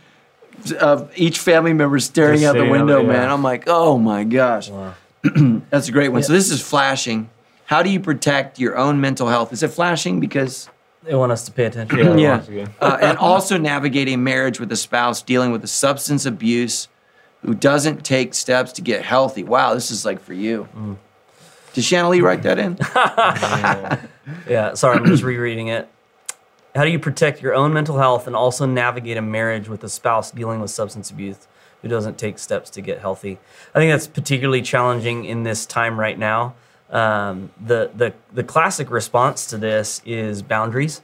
of 0.80 1.10
each 1.16 1.38
family 1.38 1.72
member 1.72 1.98
staring 2.00 2.40
Just 2.40 2.56
out 2.56 2.58
the 2.64 2.68
window, 2.68 3.00
yeah. 3.02 3.08
man. 3.08 3.30
I'm 3.30 3.42
like, 3.42 3.64
oh 3.68 3.96
my 3.98 4.24
gosh. 4.24 4.70
That's 5.70 5.88
a 5.88 5.92
great 5.92 6.08
one. 6.08 6.22
So 6.22 6.32
this 6.32 6.50
is 6.50 6.60
flashing. 6.60 7.30
How 7.66 7.82
do 7.82 7.90
you 7.90 8.00
protect 8.00 8.58
your 8.58 8.76
own 8.76 9.00
mental 9.00 9.28
health? 9.28 9.52
Is 9.52 9.62
it 9.62 9.68
flashing 9.68 10.20
because 10.20 10.68
They 11.04 11.14
want 11.14 11.30
us 11.32 11.44
to 11.44 11.52
pay 11.52 11.66
attention. 11.66 12.18
Yeah. 12.18 12.42
yeah, 12.50 12.66
uh, 12.80 12.98
and 13.00 13.18
also 13.18 13.58
navigating 13.58 14.24
marriage 14.24 14.58
with 14.58 14.72
a 14.72 14.76
spouse 14.76 15.22
dealing 15.22 15.52
with 15.52 15.62
a 15.62 15.68
substance 15.68 16.26
abuse 16.26 16.88
who 17.42 17.54
doesn't 17.54 18.04
take 18.04 18.34
steps 18.34 18.72
to 18.72 18.82
get 18.82 19.04
healthy. 19.04 19.44
Wow, 19.44 19.74
this 19.74 19.90
is 19.92 20.04
like 20.04 20.20
for 20.20 20.32
you. 20.34 20.66
Did 21.74 21.84
Shannon 21.84 22.10
Lee 22.10 22.20
write 22.20 22.42
that 22.42 22.58
in? 22.58 22.78
Yeah, 24.48 24.74
sorry, 24.74 24.98
I'm 24.98 25.06
just 25.06 25.22
rereading 25.22 25.68
it. 25.68 25.88
How 26.74 26.84
do 26.84 26.90
you 26.90 26.98
protect 26.98 27.40
your 27.42 27.54
own 27.54 27.72
mental 27.72 27.98
health 27.98 28.26
and 28.26 28.36
also 28.36 28.66
navigate 28.66 29.16
a 29.16 29.22
marriage 29.22 29.68
with 29.68 29.82
a 29.84 29.88
spouse 29.88 30.30
dealing 30.30 30.60
with 30.60 30.70
substance 30.70 31.10
abuse 31.10 31.48
who 31.82 31.88
doesn't 31.88 32.18
take 32.18 32.38
steps 32.38 32.68
to 32.70 32.80
get 32.80 33.00
healthy? 33.00 33.38
I 33.74 33.78
think 33.78 33.90
that's 33.90 34.06
particularly 34.06 34.62
challenging 34.62 35.24
in 35.24 35.44
this 35.44 35.64
time 35.66 35.98
right 35.98 36.18
now. 36.18 36.54
Um, 36.90 37.50
the, 37.60 37.90
the 37.94 38.14
the 38.32 38.42
classic 38.42 38.90
response 38.90 39.46
to 39.46 39.58
this 39.58 40.00
is 40.06 40.40
boundaries, 40.40 41.02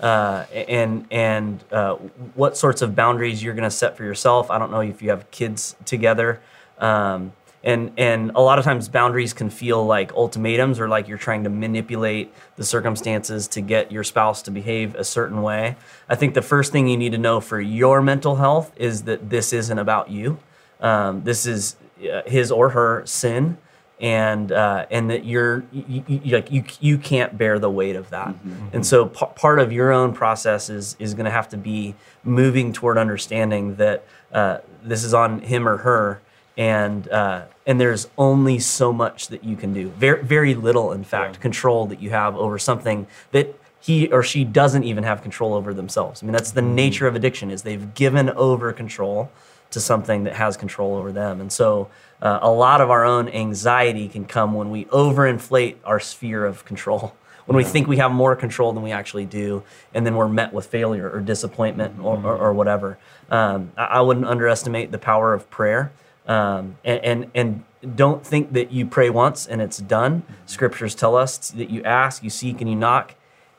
uh, 0.00 0.44
and 0.52 1.06
and 1.10 1.64
uh, 1.72 1.94
what 2.34 2.56
sorts 2.56 2.82
of 2.82 2.94
boundaries 2.94 3.42
you're 3.42 3.54
going 3.54 3.64
to 3.64 3.70
set 3.70 3.96
for 3.96 4.04
yourself. 4.04 4.48
I 4.50 4.58
don't 4.58 4.70
know 4.70 4.80
if 4.80 5.02
you 5.02 5.10
have 5.10 5.28
kids 5.32 5.74
together. 5.84 6.40
Um, 6.78 7.32
and 7.64 7.90
and 7.96 8.30
a 8.34 8.40
lot 8.40 8.58
of 8.58 8.64
times 8.64 8.88
boundaries 8.88 9.32
can 9.32 9.50
feel 9.50 9.84
like 9.84 10.12
ultimatums 10.12 10.78
or 10.78 10.88
like 10.88 11.08
you're 11.08 11.18
trying 11.18 11.44
to 11.44 11.50
manipulate 11.50 12.32
the 12.56 12.64
circumstances 12.64 13.48
to 13.48 13.60
get 13.60 13.90
your 13.90 14.04
spouse 14.04 14.42
to 14.42 14.50
behave 14.50 14.94
a 14.94 15.04
certain 15.04 15.42
way. 15.42 15.76
I 16.08 16.14
think 16.14 16.34
the 16.34 16.42
first 16.42 16.70
thing 16.70 16.86
you 16.86 16.96
need 16.96 17.12
to 17.12 17.18
know 17.18 17.40
for 17.40 17.60
your 17.60 18.02
mental 18.02 18.36
health 18.36 18.72
is 18.76 19.04
that 19.04 19.30
this 19.30 19.52
isn't 19.52 19.78
about 19.78 20.10
you. 20.10 20.38
Um, 20.80 21.24
this 21.24 21.46
is 21.46 21.76
uh, 22.00 22.22
his 22.26 22.52
or 22.52 22.70
her 22.70 23.02
sin 23.06 23.56
and 24.00 24.52
uh, 24.52 24.84
and 24.90 25.08
that 25.08 25.24
you're 25.24 25.64
you, 25.72 26.04
you, 26.06 26.36
like 26.36 26.52
you 26.52 26.64
you 26.80 26.98
can't 26.98 27.38
bear 27.38 27.58
the 27.58 27.70
weight 27.70 27.96
of 27.96 28.10
that. 28.10 28.34
And 28.72 28.84
so 28.84 29.06
p- 29.06 29.26
part 29.36 29.58
of 29.58 29.72
your 29.72 29.90
own 29.90 30.12
process 30.12 30.68
is 30.68 30.96
is 30.98 31.14
going 31.14 31.24
to 31.24 31.30
have 31.30 31.48
to 31.50 31.56
be 31.56 31.94
moving 32.24 32.72
toward 32.74 32.98
understanding 32.98 33.76
that 33.76 34.04
uh, 34.32 34.58
this 34.82 35.04
is 35.04 35.14
on 35.14 35.40
him 35.40 35.66
or 35.66 35.78
her 35.78 36.20
and 36.56 37.08
uh, 37.08 37.44
and 37.66 37.80
there's 37.80 38.08
only 38.16 38.58
so 38.58 38.92
much 38.92 39.28
that 39.28 39.44
you 39.44 39.56
can 39.56 39.72
do. 39.72 39.88
Very 39.90 40.22
very 40.22 40.54
little, 40.54 40.92
in 40.92 41.04
fact, 41.04 41.40
control 41.40 41.86
that 41.86 42.00
you 42.00 42.10
have 42.10 42.36
over 42.36 42.58
something 42.58 43.06
that 43.32 43.58
he 43.80 44.08
or 44.08 44.22
she 44.22 44.44
doesn't 44.44 44.84
even 44.84 45.04
have 45.04 45.22
control 45.22 45.54
over 45.54 45.74
themselves. 45.74 46.22
I 46.22 46.26
mean, 46.26 46.32
that's 46.32 46.52
the 46.52 46.62
nature 46.62 47.06
of 47.06 47.16
addiction: 47.16 47.50
is 47.50 47.62
they've 47.62 47.94
given 47.94 48.30
over 48.30 48.72
control 48.72 49.30
to 49.70 49.80
something 49.80 50.24
that 50.24 50.34
has 50.34 50.56
control 50.56 50.94
over 50.94 51.10
them. 51.10 51.40
And 51.40 51.52
so, 51.52 51.88
uh, 52.22 52.38
a 52.40 52.50
lot 52.50 52.80
of 52.80 52.90
our 52.90 53.04
own 53.04 53.28
anxiety 53.28 54.08
can 54.08 54.24
come 54.24 54.54
when 54.54 54.70
we 54.70 54.84
overinflate 54.86 55.76
our 55.84 55.98
sphere 56.00 56.44
of 56.44 56.64
control. 56.64 57.14
When 57.46 57.58
we 57.58 57.64
think 57.64 57.86
we 57.86 57.98
have 57.98 58.10
more 58.10 58.34
control 58.36 58.72
than 58.72 58.82
we 58.82 58.90
actually 58.90 59.26
do, 59.26 59.64
and 59.92 60.06
then 60.06 60.16
we're 60.16 60.30
met 60.30 60.54
with 60.54 60.64
failure 60.64 61.10
or 61.10 61.20
disappointment 61.20 62.00
or, 62.00 62.16
or, 62.16 62.36
or 62.38 62.52
whatever. 62.54 62.96
Um, 63.30 63.70
I, 63.76 63.84
I 63.84 64.00
wouldn't 64.00 64.24
underestimate 64.24 64.90
the 64.90 64.96
power 64.96 65.34
of 65.34 65.50
prayer 65.50 65.92
um, 66.26 66.78
and, 66.84 67.04
and 67.04 67.30
and 67.34 67.96
don't 67.96 68.26
think 68.26 68.52
that 68.52 68.72
you 68.72 68.86
pray 68.86 69.10
once 69.10 69.46
and 69.46 69.60
it's 69.60 69.78
done. 69.78 70.22
Scriptures 70.46 70.94
tell 70.94 71.16
us 71.16 71.50
that 71.50 71.70
you 71.70 71.82
ask, 71.84 72.22
you 72.22 72.30
seek, 72.30 72.60
and 72.60 72.70
you 72.70 72.76
knock, 72.76 73.14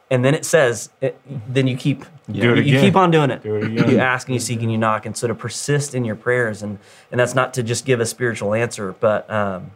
and 0.10 0.26
then 0.26 0.34
it 0.34 0.46
says, 0.46 0.90
it, 1.02 1.20
then 1.48 1.68
you 1.68 1.78
keep 1.78 2.06
you, 2.28 2.56
you 2.56 2.80
keep 2.80 2.96
on 2.96 3.12
doing 3.12 3.30
it. 3.30 3.44
Do 3.44 3.56
it. 3.56 3.90
You 3.90 4.00
ask 4.00 4.28
and 4.28 4.34
you 4.34 4.40
seek 4.40 4.62
and 4.62 4.72
you 4.72 4.78
knock, 4.78 5.06
and 5.06 5.16
so 5.16 5.28
to 5.28 5.36
persist 5.36 5.94
in 5.94 6.06
your 6.06 6.16
prayers, 6.16 6.64
and 6.64 6.80
and 7.12 7.20
that's 7.20 7.36
not 7.36 7.54
to 7.56 7.64
just 7.64 7.86
give 7.86 8.00
a 8.00 8.06
spiritual 8.06 8.54
answer, 8.54 8.96
but 9.00 9.30
um, 9.30 9.72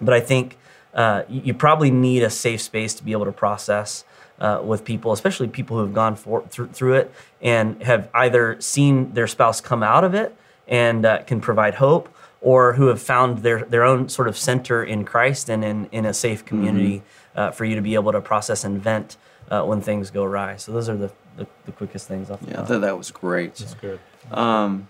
but 0.00 0.14
I 0.14 0.20
think 0.20 0.56
uh, 0.94 1.22
you, 1.28 1.42
you 1.46 1.54
probably 1.54 1.90
need 1.90 2.22
a 2.22 2.30
safe 2.30 2.60
space 2.60 2.94
to 2.94 3.04
be 3.04 3.12
able 3.12 3.24
to 3.26 3.32
process 3.32 4.04
uh, 4.38 4.60
with 4.62 4.84
people, 4.84 5.12
especially 5.12 5.48
people 5.48 5.76
who 5.76 5.82
have 5.84 5.94
gone 5.94 6.16
for, 6.16 6.42
through, 6.48 6.68
through 6.68 6.94
it 6.94 7.12
and 7.40 7.82
have 7.82 8.10
either 8.12 8.60
seen 8.60 9.12
their 9.14 9.26
spouse 9.26 9.60
come 9.60 9.82
out 9.82 10.04
of 10.04 10.14
it 10.14 10.36
and 10.66 11.06
uh, 11.06 11.22
can 11.22 11.40
provide 11.40 11.74
hope, 11.74 12.11
or 12.42 12.74
who 12.74 12.88
have 12.88 13.00
found 13.00 13.38
their, 13.38 13.64
their 13.64 13.84
own 13.84 14.08
sort 14.08 14.28
of 14.28 14.36
center 14.36 14.82
in 14.84 15.04
Christ 15.04 15.48
and 15.48 15.64
in, 15.64 15.88
in 15.92 16.04
a 16.04 16.12
safe 16.12 16.44
community 16.44 17.02
uh, 17.36 17.50
for 17.52 17.64
you 17.64 17.76
to 17.76 17.80
be 17.80 17.94
able 17.94 18.12
to 18.12 18.20
process 18.20 18.64
and 18.64 18.82
vent 18.82 19.16
uh, 19.50 19.62
when 19.62 19.80
things 19.80 20.10
go 20.10 20.24
awry. 20.24 20.56
So 20.56 20.72
those 20.72 20.88
are 20.88 20.96
the, 20.96 21.10
the, 21.36 21.46
the 21.66 21.72
quickest 21.72 22.08
things 22.08 22.30
off 22.30 22.40
the 22.40 22.50
Yeah, 22.50 22.62
I 22.62 22.64
thought 22.64 22.80
that 22.80 22.98
was 22.98 23.10
great. 23.10 23.54
That's 23.54 23.74
good. 23.74 24.00
Um, 24.30 24.88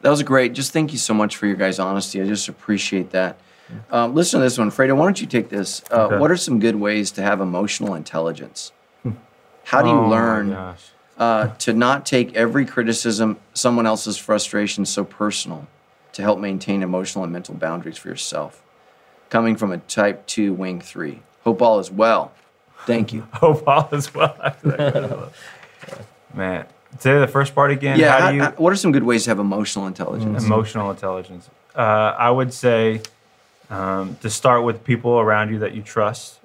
that 0.00 0.10
was 0.10 0.22
great. 0.22 0.54
Just 0.54 0.72
thank 0.72 0.92
you 0.92 0.98
so 0.98 1.14
much 1.14 1.36
for 1.36 1.46
your 1.46 1.56
guys' 1.56 1.78
honesty. 1.78 2.20
I 2.20 2.26
just 2.26 2.48
appreciate 2.48 3.10
that. 3.10 3.38
Um, 3.90 4.14
listen 4.14 4.40
to 4.40 4.44
this 4.44 4.58
one, 4.58 4.70
Fredo. 4.70 4.96
Why 4.96 5.04
don't 5.04 5.20
you 5.20 5.26
take 5.26 5.48
this? 5.48 5.82
Uh, 5.90 6.06
Okay. 6.06 6.18
What 6.18 6.30
are 6.30 6.36
some 6.36 6.58
good 6.58 6.76
ways 6.76 7.10
to 7.12 7.22
have 7.22 7.40
emotional 7.40 7.94
intelligence? 7.94 8.72
How 9.64 9.80
do 9.82 9.88
you 9.88 9.94
Oh 9.94 10.08
learn 10.08 10.74
uh, 11.16 11.48
to 11.58 11.72
not 11.72 12.04
take 12.04 12.34
every 12.34 12.66
criticism, 12.66 13.38
someone 13.54 13.86
else's 13.86 14.18
frustration 14.18 14.84
so 14.84 15.04
personal, 15.04 15.66
to 16.14 16.22
help 16.22 16.38
maintain 16.38 16.82
emotional 16.82 17.22
and 17.24 17.32
mental 17.32 17.54
boundaries 17.54 17.98
for 17.98 18.08
yourself? 18.08 18.62
Coming 19.30 19.56
from 19.56 19.70
a 19.72 19.78
Type 19.78 20.26
Two 20.26 20.52
Wing 20.52 20.80
Three. 20.80 21.20
Hope 21.44 21.60
all 21.62 21.78
is 21.78 21.90
well. 21.90 22.32
Thank 22.86 23.12
you. 23.12 23.26
Hope 23.34 23.66
all 23.68 23.88
is 23.92 24.12
well 24.14 24.36
after 24.42 24.68
that. 24.70 25.32
Man, 26.34 26.66
say 26.98 27.18
the 27.18 27.26
first 27.28 27.54
part 27.54 27.70
again. 27.70 27.98
Yeah. 27.98 28.18
How 28.18 28.30
do 28.30 28.36
you 28.36 28.42
how- 28.42 28.50
what 28.52 28.72
are 28.72 28.76
some 28.76 28.92
good 28.92 29.02
ways 29.04 29.24
to 29.24 29.30
have 29.30 29.38
emotional 29.38 29.86
intelligence? 29.86 30.44
emotional 30.44 30.90
intelligence? 30.90 31.48
Uh, 31.74 31.80
I 32.16 32.30
would 32.30 32.52
say 32.52 33.02
um, 33.70 34.16
to 34.22 34.30
start 34.30 34.62
with 34.64 34.84
people 34.84 35.12
around 35.18 35.50
you 35.50 35.58
that 35.60 35.74
you 35.74 35.82
trust 35.82 36.38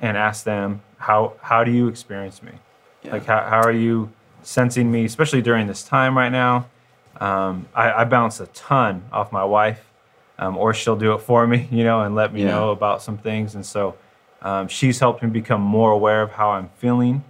and 0.00 0.16
ask 0.16 0.44
them 0.44 0.82
how 0.98 1.34
how 1.42 1.64
do 1.64 1.70
you 1.70 1.88
experience 1.88 2.42
me? 2.42 2.52
Yeah. 3.02 3.12
Like 3.12 3.26
how 3.26 3.40
how 3.42 3.60
are 3.60 3.72
you 3.72 4.10
sensing 4.42 4.90
me, 4.90 5.04
especially 5.04 5.42
during 5.42 5.66
this 5.68 5.82
time 5.84 6.16
right 6.18 6.32
now? 6.32 6.66
Um, 7.22 7.68
I, 7.74 7.92
I 7.92 8.04
bounce 8.04 8.40
a 8.40 8.46
ton 8.48 9.04
off 9.12 9.30
my 9.32 9.44
wife, 9.44 9.80
um, 10.38 10.56
or 10.56 10.74
she'll 10.74 10.96
do 10.96 11.12
it 11.14 11.18
for 11.20 11.46
me, 11.46 11.68
you 11.70 11.84
know, 11.84 12.00
and 12.02 12.14
let 12.14 12.32
me 12.32 12.40
Yeah. 12.42 12.50
know 12.50 12.70
about 12.70 13.00
some 13.02 13.16
things. 13.18 13.54
And 13.54 13.64
so 13.64 13.94
um, 14.42 14.66
she's 14.68 14.98
helped 14.98 15.22
me 15.22 15.30
become 15.30 15.60
more 15.60 15.92
aware 15.92 16.22
of 16.22 16.32
how 16.32 16.50
I'm 16.50 16.68
feeling 16.78 17.22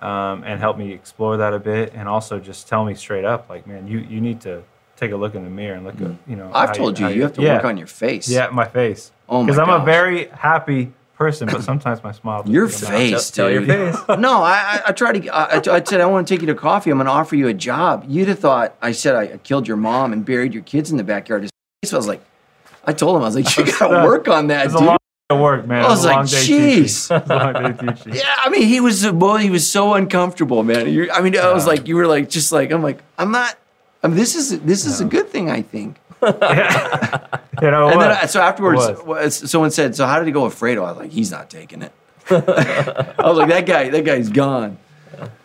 um, 0.00 0.44
and 0.44 0.60
help 0.60 0.78
me 0.78 0.92
explore 0.92 1.36
that 1.38 1.52
a 1.54 1.58
bit. 1.58 1.92
And 1.94 2.08
also 2.08 2.38
just 2.38 2.68
tell 2.68 2.84
me 2.84 2.94
straight 2.94 3.24
up, 3.24 3.48
like, 3.48 3.66
man, 3.66 3.88
you, 3.88 3.98
you 3.98 4.20
need 4.20 4.40
to 4.42 4.62
take 4.96 5.10
a 5.10 5.16
look 5.16 5.34
in 5.34 5.42
the 5.42 5.50
mirror 5.50 5.74
and 5.74 5.84
look 5.84 6.00
at, 6.00 6.12
you 6.28 6.36
know. 6.36 6.50
I've 6.54 6.72
told 6.76 6.98
you 6.98 7.06
how 7.06 7.10
you 7.10 7.22
have 7.22 7.32
to 7.34 7.42
yeah. 7.42 7.54
work 7.56 7.64
on 7.64 7.76
your 7.76 7.88
face. 7.88 8.28
Yeah, 8.28 8.48
my 8.50 8.66
face. 8.66 9.10
Oh 9.28 9.42
my 9.42 9.46
Because 9.46 9.58
I'm 9.58 9.70
a 9.70 9.84
very 9.84 10.28
happy 10.28 10.92
person, 11.24 11.48
but 11.50 11.62
sometimes 11.62 12.02
my 12.02 12.12
smile. 12.12 12.42
Your 12.46 12.66
doesn't 12.66 12.86
come 12.86 12.94
out. 12.94 12.98
face, 12.98 13.30
Tell- 13.30 13.46
tell 13.46 13.50
your 13.52 13.64
face. 13.92 13.96
no, 14.18 14.42
I, 14.42 14.52
I, 14.52 14.82
I 14.88 14.92
tried 14.92 15.22
to. 15.22 15.28
I, 15.28 15.42
I 15.56 15.76
I 15.78 15.82
said 15.84 16.00
I 16.00 16.06
want 16.06 16.26
to 16.26 16.34
take 16.34 16.40
you 16.40 16.46
to 16.48 16.54
coffee. 16.54 16.90
I'm 16.90 16.96
going 16.98 17.06
to 17.06 17.12
offer 17.12 17.36
you 17.36 17.48
a 17.48 17.54
job. 17.54 18.04
You'd 18.08 18.28
have 18.28 18.38
thought 18.38 18.74
I 18.82 18.92
said 18.92 19.14
I 19.14 19.36
killed 19.38 19.68
your 19.68 19.76
mom 19.76 20.12
and 20.12 20.24
buried 20.24 20.52
your 20.54 20.62
kids 20.64 20.90
in 20.90 20.96
the 20.96 21.04
backyard. 21.04 21.42
His 21.42 21.50
face 21.82 21.92
I 21.92 21.96
was 21.96 22.08
like, 22.08 22.22
I 22.84 22.92
told 22.92 23.16
him 23.16 23.22
I 23.22 23.26
was 23.26 23.36
like, 23.36 23.56
you 23.56 23.64
got 23.78 23.88
to 23.88 24.04
work 24.06 24.26
on 24.28 24.48
that, 24.48 24.66
It's 24.66 24.74
a 24.74 24.78
dude. 24.78 24.86
long 24.88 24.96
day 25.30 25.36
of 25.36 25.40
work, 25.40 25.66
man. 25.66 25.84
I 25.84 25.86
It 25.86 25.90
was 25.90 26.04
like, 26.04 26.16
long 26.16 26.26
day 26.26 26.40
teaching. 26.40 26.58
jeez. 26.84 27.10
It's 27.22 27.30
a 27.30 27.36
long 27.38 27.52
day 27.76 27.86
teaching. 27.94 28.14
Yeah, 28.14 28.34
I 28.44 28.50
mean, 28.50 28.66
he 28.66 28.80
was 28.80 29.06
boy. 29.12 29.38
He 29.38 29.50
was 29.50 29.70
so 29.70 29.94
uncomfortable, 29.94 30.62
man. 30.64 30.88
you 30.92 31.10
I 31.12 31.20
mean, 31.20 31.36
I 31.38 31.52
was 31.52 31.64
Yeah. 31.64 31.72
like, 31.72 31.86
you 31.88 31.96
were 31.96 32.06
like, 32.08 32.28
just 32.28 32.50
like, 32.52 32.70
I'm 32.72 32.82
like, 32.82 32.98
I'm 33.18 33.30
not. 33.30 33.56
I 34.04 34.08
mean, 34.08 34.16
this 34.16 34.34
is 34.34 34.58
this 34.62 34.84
is 34.84 35.00
a 35.00 35.04
good 35.04 35.28
thing, 35.28 35.48
I 35.48 35.62
think. 35.62 35.96
You 36.22 37.70
know 37.70 37.88
And 37.88 37.96
what? 37.96 38.08
then 38.08 38.10
I, 38.22 38.26
so 38.26 38.40
afterwards, 38.40 39.36
someone 39.50 39.70
said, 39.70 39.94
"So 39.94 40.06
how 40.06 40.18
did 40.18 40.26
he 40.26 40.32
go 40.32 40.44
with 40.44 40.58
Fredo?" 40.58 40.78
I 40.84 40.90
was 40.92 40.96
like, 40.98 41.10
"He's 41.10 41.30
not 41.30 41.50
taking 41.50 41.82
it." 41.82 41.92
I 42.30 43.14
was 43.24 43.38
like, 43.38 43.48
"That 43.48 43.66
guy, 43.66 43.88
that 43.90 44.04
guy's 44.04 44.28
gone." 44.28 44.78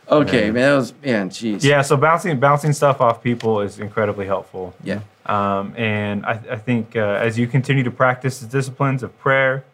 Okay, 0.10 0.46
man. 0.52 0.54
That 0.70 0.76
was 0.76 0.94
man. 1.04 1.30
Jeez. 1.30 1.64
yeah, 1.64 1.82
so 1.82 1.98
bouncing 1.98 2.40
bouncing 2.40 2.74
stuff 2.74 3.02
off 3.02 3.22
people 3.22 3.60
is 3.62 3.80
incredibly 3.80 4.26
helpful. 4.26 4.74
Yeah. 4.84 5.02
Um, 5.26 5.74
and 5.76 6.26
I, 6.26 6.40
I 6.52 6.56
think 6.56 6.96
uh, 6.96 7.00
as 7.00 7.38
you 7.38 7.46
continue 7.48 7.84
to 7.84 7.92
practice 7.92 8.40
the 8.40 8.48
disciplines 8.48 9.04
of 9.04 9.18
prayer, 9.20 9.66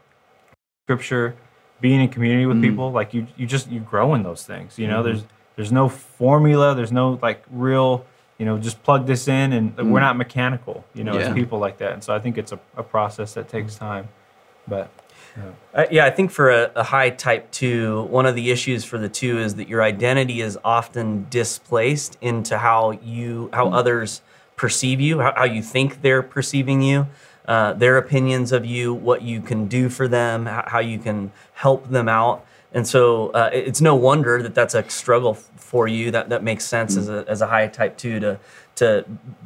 scripture, 0.85 1.35
being 1.79 2.01
in 2.01 2.09
community 2.09 2.45
with 2.47 2.61
people, 2.61 2.91
like 2.91 3.13
you, 3.13 3.27
you 3.37 3.45
just 3.45 3.69
you 3.69 3.79
grow 3.79 4.15
in 4.15 4.23
those 4.23 4.43
things. 4.45 4.79
You 4.79 4.87
know, 4.87 5.03
there's 5.03 5.23
there's 5.55 5.71
no 5.71 5.87
formula. 5.87 6.73
There's 6.73 6.91
no 6.91 7.19
like 7.21 7.43
real. 7.51 8.05
You 8.37 8.45
know, 8.45 8.57
just 8.57 8.81
plug 8.83 9.05
this 9.05 9.27
in, 9.27 9.53
and 9.53 9.91
we're 9.91 9.99
not 9.99 10.17
mechanical. 10.17 10.83
You 10.93 11.03
know, 11.03 11.13
Yeah. 11.17 11.27
as 11.27 11.33
people 11.33 11.59
like 11.59 11.77
that. 11.77 11.93
And 11.93 12.03
so 12.03 12.13
I 12.15 12.19
think 12.19 12.37
it's 12.37 12.51
a, 12.51 12.59
a 12.75 12.83
process 12.83 13.33
that 13.35 13.47
takes 13.47 13.75
time. 13.75 14.07
But 14.67 14.89
Uh, 15.73 15.85
yeah, 15.89 16.05
I 16.05 16.11
think 16.11 16.29
for 16.29 16.51
a, 16.51 16.71
a 16.75 16.83
high 16.83 17.09
type 17.09 17.49
two, 17.51 18.03
one 18.03 18.27
of 18.27 18.35
the 18.35 18.51
issues 18.51 18.85
for 18.85 18.99
the 18.99 19.09
two 19.09 19.39
is 19.39 19.55
that 19.55 19.67
your 19.67 19.81
identity 19.81 20.41
is 20.41 20.59
often 20.63 21.25
displaced 21.31 22.17
into 22.21 22.59
how 22.59 22.91
you, 22.91 23.49
how 23.51 23.69
others 23.69 24.21
perceive 24.55 25.01
you, 25.01 25.21
how, 25.21 25.33
how 25.35 25.45
you 25.45 25.63
think 25.63 26.03
they're 26.03 26.21
perceiving 26.21 26.83
you, 26.83 27.07
uh, 27.47 27.73
their 27.73 27.97
opinions 27.97 28.51
of 28.51 28.63
you, 28.63 28.93
what 28.93 29.23
you 29.23 29.41
can 29.41 29.65
do 29.67 29.89
for 29.89 30.07
them, 30.07 30.45
how, 30.45 30.63
how 30.67 30.79
you 30.79 30.99
can 30.99 31.31
help 31.53 31.89
them 31.89 32.07
out. 32.07 32.45
And 32.71 32.87
so 32.87 33.29
uh, 33.29 33.49
it's 33.51 33.81
no 33.81 33.95
wonder 33.95 34.41
that 34.43 34.53
that's 34.53 34.75
a 34.75 34.87
struggle 34.89 35.33
for 35.73 35.87
you. 35.87 36.11
That 36.11 36.29
that 36.29 36.43
makes 36.43 36.65
sense 36.65 36.95
as 36.97 37.09
a 37.09 37.25
as 37.27 37.41
a 37.41 37.47
high 37.47 37.67
type 37.67 37.97
two 37.97 38.19
to 38.19 38.39
to 38.75 39.05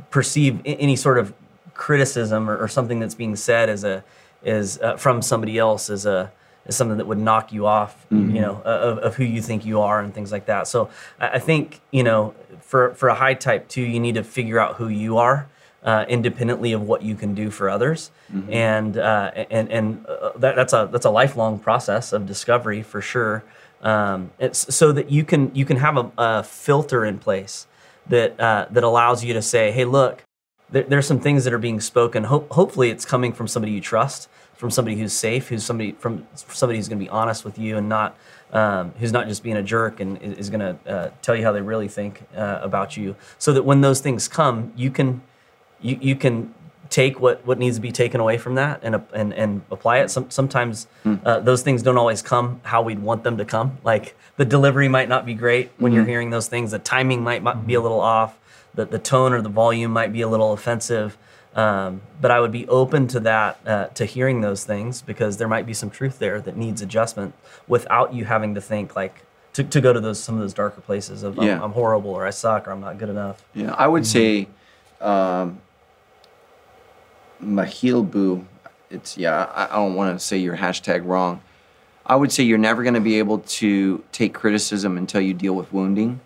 perceive 0.09 0.61
any 0.65 0.97
sort 0.97 1.17
of 1.17 1.33
criticism 1.73 2.49
or, 2.49 2.57
or 2.57 2.67
something 2.67 2.99
that's 2.99 3.15
being 3.15 3.37
said 3.37 3.69
as 3.69 3.85
a 3.85 4.03
is 4.43 4.77
uh, 4.79 4.97
from 4.97 5.21
somebody 5.21 5.57
else 5.57 5.89
as 5.89 6.05
a 6.05 6.29
is 6.65 6.75
something 6.75 6.97
that 6.97 7.07
would 7.07 7.17
knock 7.17 7.53
you 7.53 7.65
off, 7.65 8.05
you 8.11 8.41
know, 8.41 8.61
of, 8.65 8.97
of 8.97 9.15
who 9.15 9.23
you 9.23 9.41
think 9.41 9.65
you 9.65 9.79
are 9.79 10.01
and 10.01 10.13
things 10.13 10.33
like 10.33 10.47
that. 10.47 10.67
So 10.67 10.89
I, 11.17 11.39
think 11.39 11.79
you 11.91 12.03
know, 12.03 12.35
for 12.59 12.93
for 12.95 13.07
a 13.07 13.15
high 13.15 13.35
type 13.35 13.69
two, 13.69 13.83
you 13.93 14.01
need 14.01 14.15
to 14.15 14.23
figure 14.23 14.59
out 14.59 14.75
who 14.75 14.89
you 14.89 15.17
are. 15.17 15.47
Uh, 15.83 16.05
independently 16.09 16.73
of 16.73 16.81
what 16.81 17.01
you 17.01 17.15
can 17.15 17.33
do 17.33 17.49
for 17.49 17.69
others, 17.69 18.11
and 18.51 18.97
uh, 18.97 19.31
and 19.49 19.71
and 19.71 20.05
uh, 20.07 20.31
that, 20.35 20.53
that's 20.57 20.73
a 20.73 20.89
that's 20.91 21.05
a 21.05 21.09
lifelong 21.09 21.57
process 21.57 22.11
of 22.11 22.25
discovery 22.25 22.81
for 22.81 22.99
sure. 22.99 23.43
Um, 23.81 24.31
it's 24.39 24.73
so 24.73 24.91
that 24.91 25.11
you 25.11 25.23
can 25.23 25.53
you 25.53 25.65
can 25.65 25.77
have 25.77 25.97
a, 25.97 26.11
a 26.17 26.43
filter 26.43 27.05
in 27.05 27.19
place 27.19 27.67
that 28.07 28.39
uh, 28.39 28.67
that 28.71 28.83
allows 28.83 29.23
you 29.23 29.33
to 29.33 29.41
say, 29.41 29.71
hey, 29.71 29.85
look, 29.85 30.23
there, 30.69 30.83
there's 30.83 31.07
some 31.07 31.19
things 31.19 31.43
that 31.43 31.53
are 31.53 31.59
being 31.59 31.79
spoken. 31.79 32.25
Ho- 32.25 32.47
hopefully, 32.51 32.89
it's 32.89 33.05
coming 33.05 33.33
from 33.33 33.47
somebody 33.47 33.71
you 33.73 33.81
trust, 33.81 34.29
from 34.55 34.71
somebody 34.71 34.97
who's 34.97 35.13
safe, 35.13 35.49
who's 35.49 35.63
somebody 35.63 35.93
from 35.93 36.27
somebody 36.35 36.77
who's 36.79 36.89
going 36.89 36.99
to 36.99 37.05
be 37.05 37.09
honest 37.09 37.45
with 37.45 37.57
you 37.59 37.77
and 37.77 37.87
not 37.87 38.17
um, 38.51 38.93
who's 38.99 39.11
not 39.11 39.27
just 39.27 39.43
being 39.43 39.57
a 39.57 39.63
jerk 39.63 39.99
and 39.99 40.21
is, 40.21 40.37
is 40.37 40.49
going 40.49 40.61
to 40.61 40.91
uh, 40.91 41.11
tell 41.21 41.35
you 41.35 41.43
how 41.43 41.51
they 41.51 41.61
really 41.61 41.87
think 41.87 42.23
uh, 42.35 42.59
about 42.61 42.97
you. 42.97 43.15
So 43.37 43.53
that 43.53 43.63
when 43.63 43.81
those 43.81 43.99
things 43.99 44.27
come, 44.27 44.73
you 44.75 44.89
can 44.89 45.21
you, 45.81 45.97
you 46.01 46.15
can 46.15 46.53
take 46.89 47.19
what, 47.19 47.45
what 47.45 47.57
needs 47.59 47.77
to 47.77 47.81
be 47.81 47.91
taken 47.91 48.19
away 48.19 48.37
from 48.37 48.55
that 48.55 48.79
and 48.83 49.01
and, 49.13 49.33
and 49.33 49.61
apply 49.71 49.99
it. 49.99 50.09
Some, 50.09 50.29
sometimes 50.29 50.87
uh, 51.05 51.39
those 51.39 51.61
things 51.63 51.83
don't 51.83 51.97
always 51.97 52.21
come 52.21 52.61
how 52.63 52.81
we'd 52.81 52.99
want 52.99 53.23
them 53.23 53.37
to 53.37 53.45
come. 53.45 53.77
Like 53.83 54.15
the 54.37 54.45
delivery 54.45 54.87
might 54.87 55.09
not 55.09 55.25
be 55.25 55.33
great 55.33 55.71
when 55.77 55.91
you're 55.93 56.05
hearing 56.05 56.29
those 56.29 56.47
things. 56.47 56.71
The 56.71 56.79
timing 56.79 57.23
might, 57.23 57.43
might 57.43 57.65
be 57.65 57.73
a 57.73 57.81
little 57.81 57.99
off. 57.99 58.37
The, 58.75 58.85
the 58.85 58.99
tone 58.99 59.33
or 59.33 59.41
the 59.41 59.49
volume 59.49 59.91
might 59.91 60.13
be 60.13 60.21
a 60.21 60.27
little 60.27 60.53
offensive. 60.53 61.17
Um, 61.55 62.01
but 62.21 62.29
I 62.29 62.39
would 62.39 62.51
be 62.51 62.67
open 62.67 63.07
to 63.07 63.19
that, 63.21 63.59
uh, 63.65 63.87
to 63.87 64.05
hearing 64.05 64.41
those 64.41 64.63
things 64.63 65.01
because 65.01 65.37
there 65.37 65.47
might 65.47 65.65
be 65.65 65.73
some 65.73 65.89
truth 65.89 66.19
there 66.19 66.39
that 66.41 66.55
needs 66.55 66.83
adjustment 66.83 67.33
without 67.67 68.13
you 68.13 68.25
having 68.25 68.53
to 68.53 68.61
think 68.61 68.95
like 68.95 69.23
to, 69.53 69.63
to 69.63 69.81
go 69.81 69.91
to 69.91 69.99
those 69.99 70.21
some 70.21 70.35
of 70.35 70.41
those 70.41 70.53
darker 70.53 70.81
places 70.81 71.23
of 71.23 71.35
Yeah. 71.37 71.55
I'm, 71.55 71.63
I'm 71.63 71.71
horrible 71.71 72.11
or 72.11 72.27
I 72.27 72.29
suck 72.29 72.67
or 72.67 72.71
I'm 72.71 72.81
not 72.81 72.99
good 72.99 73.09
enough. 73.09 73.43
Yeah, 73.55 73.73
I 73.73 73.87
would 73.87 74.05
say, 74.05 74.47
um, 75.01 75.59
Mahilbu. 77.43 78.45
It's 78.89 79.17
yeah. 79.17 79.45
I, 79.53 79.65
I 79.65 79.75
don't 79.75 79.95
want 79.95 80.17
to 80.17 80.25
say 80.25 80.37
your 80.37 80.57
hashtag 80.57 81.05
wrong. 81.05 81.41
I 82.05 82.15
would 82.15 82.31
say 82.31 82.43
you're 82.43 82.57
never 82.57 82.83
going 82.83 82.93
to 82.93 83.01
be 83.01 83.19
able 83.19 83.39
to 83.39 84.03
take 84.13 84.33
criticism 84.33 84.97
until 84.97 85.19
you 85.19 85.33
deal 85.33 85.53
with 85.53 85.73
wounding. 85.73 86.21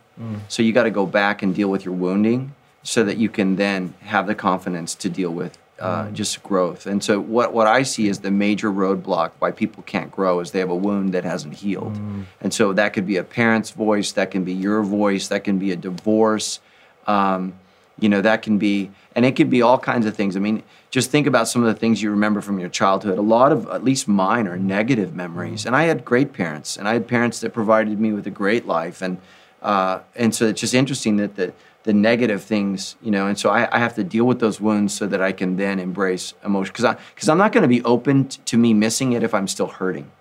So 0.49 0.61
you 0.61 0.71
got 0.71 0.83
to 0.83 0.91
go 0.91 1.07
back 1.07 1.41
and 1.41 1.55
deal 1.55 1.67
with 1.67 1.83
your 1.83 1.95
wounding, 1.95 2.53
so 2.83 3.03
that 3.03 3.17
you 3.17 3.27
can 3.27 3.55
then 3.55 3.95
have 4.01 4.27
the 4.27 4.35
confidence 4.35 4.93
to 4.95 5.09
deal 5.09 5.31
with 5.31 5.57
uh, 5.79 6.11
just 6.11 6.43
growth. 6.43 6.85
And 6.85 7.03
so 7.03 7.19
what 7.19 7.53
what 7.53 7.65
I 7.65 7.81
see 7.81 8.07
is 8.07 8.19
the 8.19 8.29
major 8.29 8.71
roadblock 8.71 9.31
why 9.39 9.49
people 9.49 9.81
can't 9.81 10.11
grow 10.11 10.39
is 10.39 10.51
they 10.51 10.59
have 10.59 10.69
a 10.69 10.75
wound 10.75 11.13
that 11.13 11.23
hasn't 11.23 11.55
healed. 11.55 11.99
And 12.39 12.53
so 12.53 12.71
that 12.73 12.93
could 12.93 13.07
be 13.07 13.17
a 13.17 13.23
parent's 13.23 13.71
voice, 13.71 14.11
that 14.11 14.29
can 14.29 14.43
be 14.43 14.53
your 14.53 14.83
voice, 14.83 15.27
that 15.29 15.43
can 15.43 15.57
be 15.57 15.71
a 15.71 15.75
divorce. 15.75 16.59
Um, 17.07 17.53
you 17.99 18.09
know 18.09 18.21
that 18.21 18.41
can 18.41 18.57
be 18.57 18.91
and 19.15 19.25
it 19.25 19.35
could 19.37 19.49
be 19.49 19.61
all 19.61 19.77
kinds 19.77 20.05
of 20.05 20.15
things 20.15 20.35
i 20.35 20.39
mean 20.39 20.63
just 20.91 21.09
think 21.09 21.25
about 21.25 21.47
some 21.47 21.63
of 21.63 21.73
the 21.73 21.79
things 21.79 22.01
you 22.01 22.11
remember 22.11 22.41
from 22.41 22.59
your 22.59 22.69
childhood. 22.69 23.17
A 23.17 23.21
lot 23.21 23.53
of 23.53 23.67
at 23.69 23.83
least 23.83 24.09
mine 24.09 24.45
are 24.47 24.57
negative 24.57 25.15
memories. 25.15 25.65
And 25.65 25.75
i 25.75 25.83
had 25.83 26.05
great 26.05 26.33
parents 26.33 26.77
and 26.77 26.87
i 26.87 26.93
had 26.93 27.07
parents 27.07 27.39
that 27.39 27.53
provided 27.53 27.99
me 27.99 28.11
with 28.11 28.27
a 28.27 28.31
great 28.31 28.67
life. 28.67 29.01
And 29.01 29.17
uh, 29.61 29.99
and 30.15 30.33
so 30.35 30.47
it's 30.47 30.61
just 30.61 30.73
interesting 30.73 31.17
that 31.17 31.35
the 31.35 31.53
the 31.83 31.93
negative 31.93 32.43
things 32.43 32.95
you 33.01 33.09
know 33.09 33.25
and 33.25 33.39
so 33.39 33.49
i, 33.49 33.67
I 33.75 33.79
have 33.79 33.95
to 33.95 34.03
deal 34.03 34.25
with 34.25 34.39
those 34.39 34.61
wounds 34.61 34.93
so 34.93 35.07
that 35.07 35.19
i 35.19 35.31
can 35.31 35.57
then 35.57 35.79
embrace 35.79 36.35
emotion. 36.45 36.71
Because 36.73 36.85
i 36.85 36.95
because 37.15 37.29
i'm 37.29 37.39
not 37.39 37.51
going 37.53 37.63
to 37.63 37.67
be 37.67 37.83
open 37.83 38.27
t- 38.27 38.39
to 38.45 38.57
me 38.57 38.73
missing 38.73 39.13
it 39.13 39.23
if 39.23 39.33
i'm 39.33 39.47
still 39.47 39.67
hurting. 39.67 40.11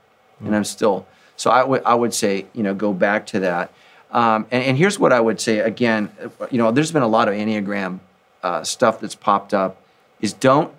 And 0.43 0.57
i'm 0.57 0.65
still 0.65 1.07
so 1.37 1.51
i 1.51 1.63
would 1.63 1.83
i 1.85 1.95
would 1.95 2.15
say 2.15 2.47
you 2.55 2.63
know 2.63 2.75
go 2.75 2.95
back 2.95 3.27
to 3.27 3.41
that. 3.41 3.73
Um, 4.13 4.47
and, 4.51 4.65
and 4.65 4.77
here's 4.77 4.99
what 4.99 5.13
I 5.13 5.21
would 5.21 5.41
say 5.41 5.61
again, 5.61 6.11
you 6.51 6.59
know, 6.59 6.73
there's 6.73 6.91
been 6.91 7.05
a 7.05 7.09
lot 7.09 7.29
of 7.29 7.35
Enneagram 7.35 8.01
uh, 8.43 8.65
stuff 8.65 8.99
that's 8.99 9.15
popped 9.15 9.55
up 9.55 9.81
is 10.21 10.33
don't 10.33 10.73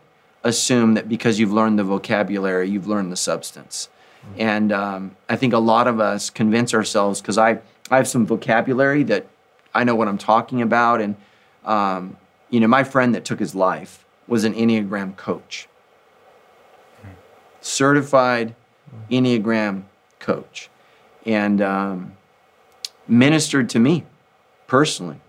assume 0.43 0.95
that 0.95 1.07
because 1.07 1.39
you've 1.39 1.51
learned 1.51 1.77
the 1.77 1.83
vocabulary, 1.83 2.69
you've 2.69 2.87
learned 2.87 3.11
the 3.11 3.17
substance. 3.17 3.89
And 4.37 4.71
um, 4.71 5.15
I 5.27 5.35
think 5.35 5.53
a 5.53 5.57
lot 5.59 5.87
of 5.87 5.99
us 5.99 6.29
convince 6.29 6.73
ourselves 6.73 7.21
because 7.21 7.37
I, 7.37 7.59
I 7.89 7.97
have 7.97 8.07
some 8.07 8.25
vocabulary 8.25 9.03
that 9.03 9.27
I 9.73 9.83
know 9.83 9.95
what 9.95 10.07
I'm 10.07 10.17
talking 10.17 10.61
about. 10.61 11.01
And, 11.01 11.15
um, 11.65 12.17
you 12.49 12.59
know, 12.59 12.67
my 12.67 12.83
friend 12.83 13.15
that 13.15 13.25
took 13.25 13.39
his 13.39 13.55
life 13.55 14.05
was 14.27 14.43
an 14.43 14.53
Enneagram 14.53 15.15
coach, 15.17 15.67
certified 17.61 18.55
Enneagram 19.09 19.83
coach. 20.19 20.69
And, 21.25 21.61
um, 21.61 22.13
ministered 23.07 23.69
to 23.69 23.79
me 23.79 24.05
personally. 24.67 25.19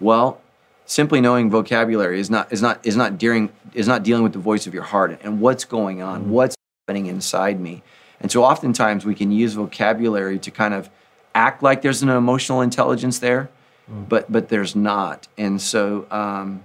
Well, 0.00 0.40
simply 0.86 1.20
knowing 1.20 1.50
vocabulary 1.50 2.18
is 2.20 2.30
not 2.30 2.50
is 2.52 2.62
not 2.62 2.84
is 2.86 2.96
not 2.96 3.18
dealing 3.18 3.50
is 3.74 3.86
not 3.86 4.02
dealing 4.02 4.22
with 4.22 4.32
the 4.32 4.38
voice 4.38 4.66
of 4.66 4.72
your 4.72 4.84
heart 4.84 5.18
and 5.22 5.40
what's 5.40 5.64
going 5.64 6.00
on, 6.00 6.30
what's 6.30 6.56
happening 6.86 7.06
inside 7.06 7.60
me. 7.60 7.82
And 8.20 8.32
so 8.32 8.44
oftentimes 8.44 9.04
we 9.04 9.14
can 9.14 9.30
use 9.30 9.52
vocabulary 9.54 10.38
to 10.38 10.50
kind 10.50 10.72
of 10.72 10.88
act 11.34 11.62
like 11.62 11.82
there's 11.82 12.02
an 12.02 12.08
emotional 12.08 12.62
intelligence 12.62 13.18
there, 13.18 13.50
but 13.88 14.30
but 14.32 14.48
there's 14.48 14.74
not. 14.74 15.28
And 15.36 15.60
so 15.60 16.06
um, 16.10 16.62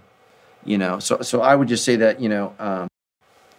you 0.64 0.78
know, 0.78 1.00
so 1.00 1.22
so 1.22 1.42
I 1.42 1.56
would 1.56 1.68
just 1.68 1.84
say 1.84 1.98
that 1.98 2.22
you 2.22 2.30
know. 2.30 2.56
Um, 2.60 2.88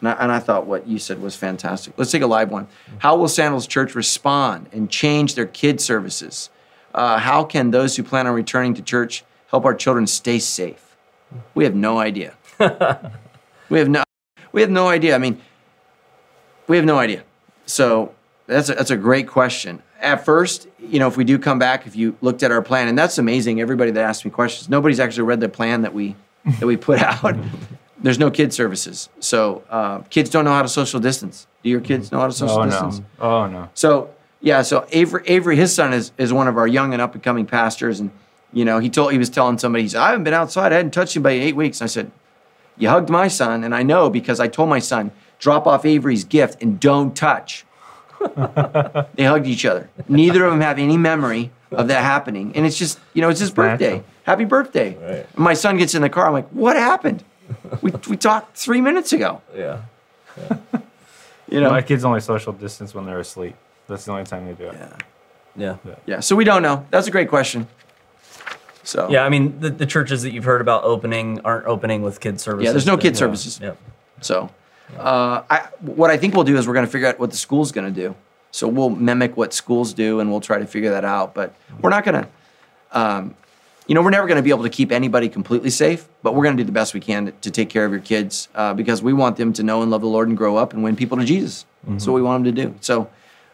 and 0.00 0.08
I, 0.08 0.12
and 0.14 0.32
I 0.32 0.40
thought 0.40 0.66
what 0.66 0.88
you 0.88 0.98
said 0.98 1.22
was 1.22 1.36
fantastic. 1.36 1.94
Let's 1.96 2.10
take 2.10 2.22
a 2.22 2.26
live 2.26 2.50
one. 2.50 2.66
How 2.98 3.14
will 3.14 3.28
Sandals 3.28 3.68
Church 3.68 3.94
respond 3.94 4.68
and 4.72 4.90
change 4.90 5.36
their 5.36 5.46
kid 5.46 5.80
services? 5.80 6.50
Uh, 6.92 7.18
how 7.18 7.44
can 7.44 7.70
those 7.70 7.94
who 7.94 8.02
plan 8.02 8.26
on 8.26 8.34
returning 8.34 8.74
to 8.74 8.82
church 8.82 9.22
help 9.52 9.64
our 9.64 9.74
children 9.74 10.06
stay 10.08 10.38
safe? 10.40 10.96
We 11.54 11.64
have 11.64 11.74
no 11.74 11.98
idea. 11.98 12.34
we 13.68 13.78
have 13.78 13.88
no, 13.88 14.02
we 14.50 14.62
have 14.62 14.70
no 14.70 14.88
idea. 14.88 15.14
I 15.14 15.18
mean, 15.18 15.40
we 16.66 16.76
have 16.76 16.84
no 16.86 16.98
idea. 16.98 17.22
So 17.66 18.14
that's 18.46 18.68
a, 18.68 18.74
that's 18.74 18.90
a 18.90 18.96
great 18.96 19.28
question. 19.28 19.82
At 20.00 20.24
first, 20.24 20.66
you 20.80 20.98
know, 20.98 21.06
if 21.06 21.16
we 21.16 21.22
do 21.24 21.38
come 21.38 21.58
back, 21.60 21.86
if 21.86 21.94
you 21.94 22.16
looked 22.22 22.42
at 22.42 22.50
our 22.50 22.60
plan, 22.62 22.88
and 22.88 22.98
that's 22.98 23.18
amazing. 23.18 23.60
Everybody 23.60 23.92
that 23.92 24.02
asked 24.02 24.24
me 24.24 24.30
questions, 24.32 24.68
nobody's 24.68 24.98
actually 24.98 25.22
read 25.24 25.40
the 25.40 25.48
plan 25.48 25.82
that 25.82 25.94
we 25.94 26.16
that 26.58 26.66
we 26.66 26.76
put 26.76 26.98
out. 26.98 27.36
There's 28.02 28.18
no 28.18 28.32
kid 28.32 28.52
services, 28.52 29.08
so 29.20 29.62
uh, 29.70 29.98
kids 30.10 30.28
don't 30.28 30.44
know 30.44 30.50
how 30.50 30.62
to 30.62 30.68
social 30.68 30.98
distance. 30.98 31.46
Do 31.62 31.70
your 31.70 31.80
kids 31.80 32.10
know 32.10 32.18
how 32.18 32.26
to 32.26 32.32
social 32.32 32.60
Oh 32.60 32.64
distance? 32.64 32.98
no! 32.98 33.04
Oh 33.20 33.46
no! 33.46 33.68
So 33.74 34.10
yeah, 34.40 34.62
so 34.62 34.88
Avery, 34.90 35.22
Avery, 35.26 35.54
his 35.54 35.72
son 35.72 35.92
is 35.92 36.10
is 36.18 36.32
one 36.32 36.48
of 36.48 36.56
our 36.56 36.66
young 36.66 36.92
and 36.94 37.00
up 37.00 37.14
and 37.14 37.22
coming 37.22 37.46
pastors, 37.46 38.00
and 38.00 38.10
you 38.52 38.64
know 38.64 38.78
he 38.78 38.90
told 38.90 39.12
he 39.12 39.18
was 39.18 39.30
telling 39.30 39.58
somebody 39.58 39.84
he 39.84 39.88
said 39.88 40.00
I 40.00 40.08
haven't 40.10 40.24
been 40.24 40.34
outside, 40.34 40.72
I 40.72 40.76
hadn't 40.76 40.92
touched 40.92 41.16
anybody 41.16 41.36
in 41.38 41.42
eight 41.42 41.56
weeks. 41.56 41.80
And 41.80 41.86
I 41.86 41.88
said, 41.88 42.10
you 42.76 42.88
hugged 42.88 43.10
my 43.10 43.28
son, 43.28 43.64
and 43.64 43.74
I 43.74 43.82
know 43.82 44.10
because 44.10 44.40
I 44.40 44.48
told 44.48 44.68
my 44.68 44.78
son 44.78 45.10
drop 45.38 45.66
off 45.66 45.84
Avery's 45.84 46.24
gift 46.24 46.62
and 46.62 46.78
don't 46.78 47.16
touch. 47.16 47.64
they 49.14 49.24
hugged 49.24 49.46
each 49.46 49.64
other. 49.64 49.90
Neither 50.08 50.44
of 50.44 50.52
them 50.52 50.60
have 50.60 50.78
any 50.78 50.96
memory 50.96 51.50
of 51.72 51.88
that 51.88 52.02
happening, 52.04 52.52
and 52.54 52.64
it's 52.64 52.78
just 52.78 52.98
you 53.14 53.20
know 53.22 53.28
it's 53.28 53.40
his 53.40 53.50
birthday. 53.50 54.02
Happy 54.24 54.44
birthday! 54.44 54.94
Right. 54.94 55.26
And 55.34 55.38
my 55.38 55.54
son 55.54 55.76
gets 55.78 55.94
in 55.94 56.02
the 56.02 56.08
car. 56.08 56.26
I'm 56.26 56.32
like, 56.32 56.48
what 56.50 56.76
happened? 56.76 57.24
we 57.82 57.90
we 58.08 58.16
talked 58.16 58.56
three 58.56 58.80
minutes 58.80 59.12
ago. 59.12 59.42
Yeah. 59.54 59.82
You 61.48 61.60
know. 61.60 61.68
My 61.70 61.82
kids 61.82 62.02
only 62.02 62.20
social 62.20 62.54
distance 62.54 62.94
when 62.94 63.04
they're 63.04 63.20
asleep. 63.20 63.54
That's 63.86 64.06
the 64.06 64.12
only 64.12 64.24
time 64.24 64.46
they 64.46 64.54
do 64.54 64.70
it. 64.70 64.74
yeah. 65.54 65.76
Yeah. 65.84 65.94
Yeah. 66.06 66.20
So 66.20 66.34
we 66.34 66.44
don't 66.44 66.62
know. 66.62 66.86
That's 66.90 67.08
a 67.08 67.10
great 67.10 67.28
question. 67.28 67.68
So 68.92 69.08
Yeah, 69.08 69.24
I 69.24 69.30
mean, 69.30 69.58
the, 69.58 69.70
the 69.70 69.86
churches 69.86 70.22
that 70.22 70.32
you've 70.34 70.44
heard 70.44 70.60
about 70.60 70.84
opening 70.84 71.40
aren't 71.46 71.66
opening 71.66 72.02
with 72.02 72.20
kid 72.20 72.38
services. 72.38 72.66
Yeah, 72.66 72.72
there's 72.72 72.86
no 72.86 72.98
kid 72.98 73.16
services. 73.16 73.58
Yep. 73.58 73.78
So, 74.20 74.50
uh, 74.98 75.42
I, 75.48 75.68
what 75.80 76.10
I 76.10 76.18
think 76.18 76.34
we'll 76.34 76.44
do 76.44 76.58
is 76.58 76.68
we're 76.68 76.74
going 76.74 76.84
to 76.84 76.92
figure 76.92 77.08
out 77.08 77.18
what 77.18 77.30
the 77.30 77.38
school's 77.38 77.72
going 77.72 77.92
to 77.92 78.00
do. 78.00 78.14
So 78.50 78.68
we'll 78.68 78.90
mimic 78.90 79.34
what 79.34 79.54
schools 79.54 79.94
do, 79.94 80.20
and 80.20 80.30
we'll 80.30 80.42
try 80.42 80.58
to 80.58 80.66
figure 80.66 80.90
that 80.90 81.06
out. 81.06 81.32
But 81.32 81.54
we're 81.80 81.88
not 81.88 82.04
going 82.04 82.22
to, 82.22 82.28
um, 82.92 83.34
you 83.86 83.94
know, 83.94 84.02
we're 84.02 84.10
never 84.10 84.26
going 84.26 84.36
to 84.36 84.42
be 84.42 84.50
able 84.50 84.64
to 84.64 84.68
keep 84.68 84.92
anybody 84.92 85.30
completely 85.30 85.70
safe. 85.70 86.06
But 86.22 86.34
we're 86.34 86.44
going 86.44 86.58
to 86.58 86.62
do 86.62 86.66
the 86.66 86.72
best 86.72 86.92
we 86.92 87.00
can 87.00 87.26
to, 87.26 87.32
to 87.32 87.50
take 87.50 87.70
care 87.70 87.86
of 87.86 87.92
your 87.92 88.02
kids 88.02 88.48
uh, 88.54 88.74
because 88.74 89.02
we 89.02 89.14
want 89.14 89.38
them 89.38 89.54
to 89.54 89.62
know 89.62 89.80
and 89.80 89.90
love 89.90 90.02
the 90.02 90.06
Lord 90.06 90.28
and 90.28 90.36
grow 90.36 90.58
up 90.58 90.74
and 90.74 90.84
win 90.84 90.96
people 90.96 91.16
to 91.16 91.24
Jesus. 91.24 91.64
That's 91.84 92.06
what 92.06 92.12
we 92.12 92.20
want 92.20 92.44
them 92.44 92.54
to 92.54 92.62
do. 92.62 92.74
So, 92.82 93.08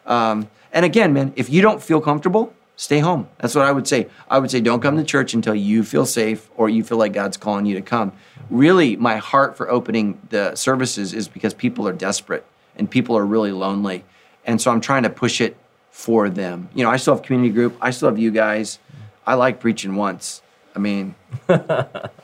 um, 0.05 0.49
and 0.73 0.83
again, 0.83 1.13
man, 1.13 1.31
if 1.37 1.49
you 1.49 1.61
don't 1.61 1.81
feel 1.81 2.01
comfortable, 2.01 2.53
stay 2.79 2.99
home. 2.99 3.27
That's 3.39 3.55
what 3.55 3.65
I 3.65 3.73
would 3.73 3.89
say. 3.89 4.07
I 4.29 4.39
would 4.39 4.49
say 4.49 4.61
don't 4.61 4.79
come 4.79 4.95
to 4.95 5.03
church 5.03 5.33
until 5.33 5.53
you 5.53 5.83
feel 5.83 6.05
safe 6.05 6.49
or 6.55 6.69
you 6.69 6.81
feel 6.81 6.97
like 6.97 7.11
God's 7.11 7.35
calling 7.35 7.65
you 7.65 7.75
to 7.75 7.81
come. 7.81 8.13
Really, 8.49 8.95
my 8.95 9.17
heart 9.17 9.57
for 9.57 9.69
opening 9.69 10.17
the 10.29 10.55
services 10.55 11.13
is 11.13 11.27
because 11.27 11.53
people 11.53 11.85
are 11.89 11.91
desperate 11.91 12.45
and 12.77 12.89
people 12.89 13.17
are 13.17 13.25
really 13.25 13.51
lonely. 13.51 14.05
And 14.45 14.61
so 14.61 14.71
I'm 14.71 14.79
trying 14.79 15.03
to 15.03 15.09
push 15.09 15.41
it 15.41 15.57
for 15.91 16.29
them. 16.29 16.69
You 16.73 16.85
know, 16.85 16.89
I 16.89 16.95
still 16.95 17.15
have 17.15 17.21
community 17.23 17.53
group, 17.53 17.75
I 17.81 17.91
still 17.91 18.07
have 18.07 18.17
you 18.17 18.31
guys. 18.31 18.79
I 19.27 19.33
like 19.33 19.59
preaching 19.59 19.95
once. 19.95 20.41
I 20.73 20.79
mean, 20.79 21.15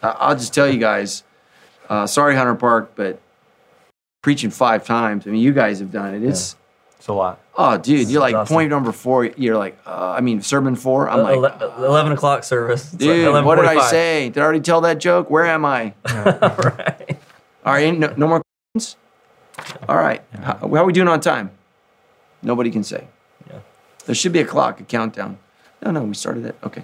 I'll 0.01 0.37
just 0.37 0.53
tell 0.53 0.69
you 0.69 0.79
guys, 0.79 1.23
uh, 1.89 2.07
sorry, 2.07 2.33
Hunter 2.33 2.55
Park, 2.55 2.93
but 2.95 3.19
preaching 4.21 4.51
five 4.51 4.85
times. 4.85 5.27
I 5.27 5.31
mean, 5.31 5.41
you 5.41 5.51
guys 5.51 5.79
have 5.79 5.91
done 5.91 6.15
it. 6.15 6.23
It's, 6.23 6.55
It's 7.05 7.09
a 7.11 7.13
lot. 7.13 7.39
Oh, 7.55 7.77
dude, 7.77 8.09
you're 8.09 8.19
like 8.19 8.31
exhausting. 8.31 8.55
point 8.55 8.69
number 8.71 8.91
four. 8.91 9.25
You're 9.25 9.59
like, 9.59 9.77
uh, 9.85 10.15
I 10.17 10.21
mean, 10.21 10.41
sermon 10.41 10.75
four. 10.75 11.07
I'm 11.07 11.21
like, 11.21 11.35
Ele- 11.61 11.85
11 11.85 12.13
o'clock 12.13 12.43
service. 12.43 12.85
It's 12.85 12.95
dude, 12.95 13.31
like 13.31 13.45
what 13.45 13.57
did 13.57 13.65
I 13.65 13.91
say? 13.91 14.29
Did 14.31 14.39
I 14.39 14.43
already 14.43 14.59
tell 14.61 14.81
that 14.81 14.97
joke? 14.97 15.29
Where 15.29 15.45
am 15.45 15.65
I? 15.65 15.93
right. 16.11 17.19
All 17.63 17.73
right, 17.73 17.95
no, 17.95 18.11
no 18.17 18.27
more 18.27 18.41
questions. 18.73 18.97
All 19.87 19.97
right, 19.97 20.23
how, 20.33 20.57
how 20.57 20.67
are 20.77 20.83
we 20.83 20.93
doing 20.93 21.07
on 21.07 21.19
time? 21.19 21.51
Nobody 22.41 22.71
can 22.71 22.83
say. 22.83 23.05
Yeah. 23.51 23.59
There 24.07 24.15
should 24.15 24.33
be 24.33 24.39
a 24.39 24.45
clock, 24.45 24.79
a 24.79 24.83
countdown. 24.83 25.37
No, 25.83 25.91
no, 25.91 26.01
we 26.05 26.15
started 26.15 26.43
it. 26.47 26.55
Okay, 26.63 26.81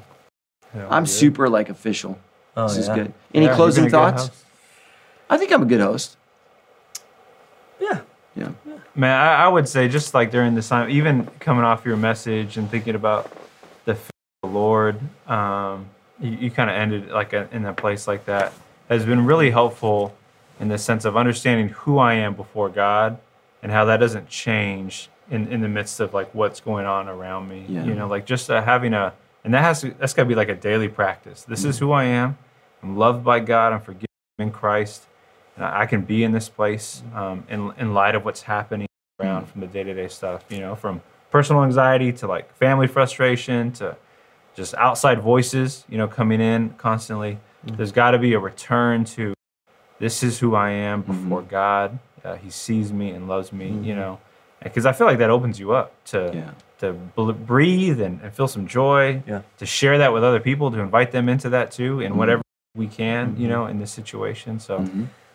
Yeah, 0.75 0.87
I'm 0.91 1.05
good. 1.05 1.09
super 1.09 1.49
like 1.49 1.69
official. 1.69 2.19
Oh, 2.55 2.67
this 2.67 2.77
is 2.77 2.87
yeah. 2.89 2.93
good. 2.95 3.13
Any 3.33 3.47
Yeah, 3.47 3.55
closing 3.55 3.85
been 3.85 3.95
a 3.95 3.97
good 3.97 4.17
thoughts? 4.19 4.43
I 5.31 5.39
think 5.39 5.51
I'm 5.51 5.63
a 5.63 5.65
good 5.65 5.81
host. 5.81 6.15
Yeah. 7.79 8.01
Yeah. 8.35 8.49
Man, 8.93 9.17
I, 9.17 9.45
I 9.45 9.47
would 9.47 9.67
say 9.67 9.87
just 9.87 10.13
like 10.13 10.31
during 10.31 10.53
this 10.53 10.67
time, 10.67 10.89
even 10.89 11.25
coming 11.39 11.63
off 11.63 11.85
your 11.85 11.97
message 11.97 12.57
and 12.57 12.69
thinking 12.69 12.95
about 12.95 13.31
the 13.85 13.95
fear 13.95 14.11
of 14.43 14.49
the 14.49 14.57
Lord, 14.57 14.99
um, 15.27 15.89
you, 16.19 16.31
you 16.31 16.51
kind 16.51 16.69
of 16.69 16.75
ended 16.75 17.09
like 17.09 17.33
a, 17.33 17.47
in 17.51 17.65
a 17.65 17.73
place 17.73 18.07
like 18.07 18.25
that 18.25 18.53
has 18.89 19.05
been 19.05 19.25
really 19.25 19.49
helpful 19.49 20.13
in 20.59 20.67
the 20.67 20.77
sense 20.77 21.05
of 21.05 21.15
understanding 21.15 21.69
who 21.69 21.97
I 21.97 22.15
am 22.15 22.33
before 22.33 22.69
God 22.69 23.17
and 23.63 23.71
how 23.71 23.85
that 23.85 23.97
doesn't 23.97 24.27
change 24.27 25.09
in, 25.29 25.47
in 25.47 25.61
the 25.61 25.69
midst 25.69 25.99
of 26.01 26.13
like 26.13 26.33
what's 26.35 26.59
going 26.59 26.85
on 26.85 27.07
around 27.07 27.47
me. 27.47 27.65
Yeah. 27.69 27.85
You 27.85 27.95
know, 27.95 28.07
like 28.07 28.25
just 28.25 28.51
uh, 28.51 28.61
having 28.61 28.93
a, 28.93 29.13
and 29.43 29.53
that 29.53 29.61
has 29.61 29.81
to, 29.81 29.91
that's 29.97 30.13
got 30.13 30.23
to 30.23 30.29
be 30.29 30.35
like 30.35 30.49
a 30.49 30.55
daily 30.55 30.89
practice. 30.89 31.43
This 31.43 31.63
is 31.63 31.79
who 31.79 31.91
I 31.91 32.03
am. 32.03 32.37
I'm 32.83 32.97
loved 32.97 33.23
by 33.23 33.39
God. 33.39 33.73
I'm 33.73 33.81
forgiven 33.81 34.07
in 34.37 34.51
Christ. 34.51 35.07
I 35.57 35.85
can 35.85 36.01
be 36.01 36.23
in 36.23 36.31
this 36.31 36.49
place 36.49 37.03
um, 37.13 37.43
in, 37.49 37.71
in 37.77 37.93
light 37.93 38.15
of 38.15 38.25
what's 38.25 38.41
happening 38.41 38.87
around 39.19 39.47
from 39.47 39.61
the 39.61 39.67
day 39.67 39.83
to 39.83 39.93
day 39.93 40.07
stuff, 40.07 40.43
you 40.49 40.59
know, 40.59 40.75
from 40.75 41.01
personal 41.29 41.63
anxiety 41.63 42.11
to 42.13 42.27
like 42.27 42.53
family 42.55 42.87
frustration 42.87 43.71
to 43.73 43.95
just 44.55 44.73
outside 44.75 45.21
voices, 45.21 45.85
you 45.89 45.97
know, 45.97 46.07
coming 46.07 46.41
in 46.41 46.71
constantly. 46.71 47.39
Mm-hmm. 47.65 47.75
There's 47.75 47.91
got 47.91 48.11
to 48.11 48.19
be 48.19 48.33
a 48.33 48.39
return 48.39 49.05
to 49.05 49.33
this 49.99 50.23
is 50.23 50.39
who 50.39 50.55
I 50.55 50.71
am 50.71 51.03
mm-hmm. 51.03 51.23
before 51.23 51.41
God. 51.43 51.99
Uh, 52.23 52.35
he 52.35 52.49
sees 52.49 52.91
me 52.91 53.11
and 53.11 53.27
loves 53.27 53.51
me, 53.53 53.69
mm-hmm. 53.69 53.83
you 53.83 53.95
know, 53.95 54.19
because 54.63 54.85
I 54.85 54.93
feel 54.93 55.07
like 55.07 55.19
that 55.19 55.29
opens 55.29 55.59
you 55.59 55.73
up 55.73 56.03
to 56.05 56.31
Yeah. 56.33 56.51
to 56.79 56.93
bl- 56.93 57.31
breathe 57.31 58.01
and, 58.01 58.19
and 58.21 58.33
feel 58.33 58.47
some 58.47 58.67
joy, 58.67 59.21
Yeah. 59.27 59.41
to 59.57 59.65
share 59.65 59.97
that 59.99 60.13
with 60.13 60.23
other 60.23 60.39
people, 60.39 60.71
to 60.71 60.79
invite 60.79 61.11
them 61.11 61.29
into 61.29 61.49
that 61.49 61.71
too, 61.71 61.99
in 61.99 62.17
whatever 62.17 62.41
we 62.75 62.87
can, 62.87 63.35
you 63.37 63.47
know, 63.47 63.65
in 63.67 63.79
this 63.79 63.91
situation. 63.91 64.59
So, 64.59 64.85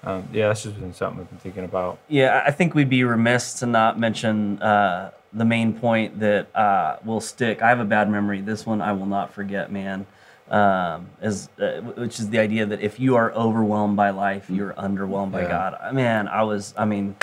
um, 0.07 0.29
yeah, 0.33 0.49
that's 0.49 0.63
just 0.63 0.79
been 0.81 0.95
something 0.95 1.21
I've 1.23 1.29
been 1.31 1.39
thinking 1.39 1.65
about. 1.65 1.99
Yeah, 2.09 2.43
I 2.45 2.49
I 2.49 2.51
think 2.53 2.75
we'd 2.75 2.89
be 2.89 3.05
remiss 3.05 3.55
to 3.61 3.67
not 3.67 3.99
mention 3.99 4.63
uh, 4.63 5.11
the 5.33 5.45
main 5.45 5.73
point 5.75 6.21
that 6.21 6.55
uh, 6.57 6.97
will 7.05 7.21
stick. 7.21 7.61
I 7.61 7.69
have 7.69 7.81
a 7.81 7.85
bad 7.85 8.09
memory. 8.11 8.41
This 8.41 8.65
one 8.65 8.81
I 8.81 8.93
will 8.93 9.07
not 9.07 9.33
forget, 9.35 9.71
man. 9.71 10.07
Um, 10.49 11.09
is 11.21 11.49
uh, 11.61 11.81
which 11.81 12.21
is 12.21 12.31
the 12.31 12.39
idea 12.39 12.67
that 12.67 12.81
if 12.81 13.01
you 13.01 13.17
are 13.17 13.33
overwhelmed 13.33 13.97
by 13.97 14.11
life, 14.11 14.49
you're 14.49 14.73
underwhelmed 14.75 15.33
by 15.33 15.43
Yeah. 15.43 15.49
God. 15.49 15.77
Uh, 15.81 15.93
Man, 15.93 16.29
I 16.29 16.45
was. 16.45 16.73
I 16.79 16.85
mean, 16.85 17.17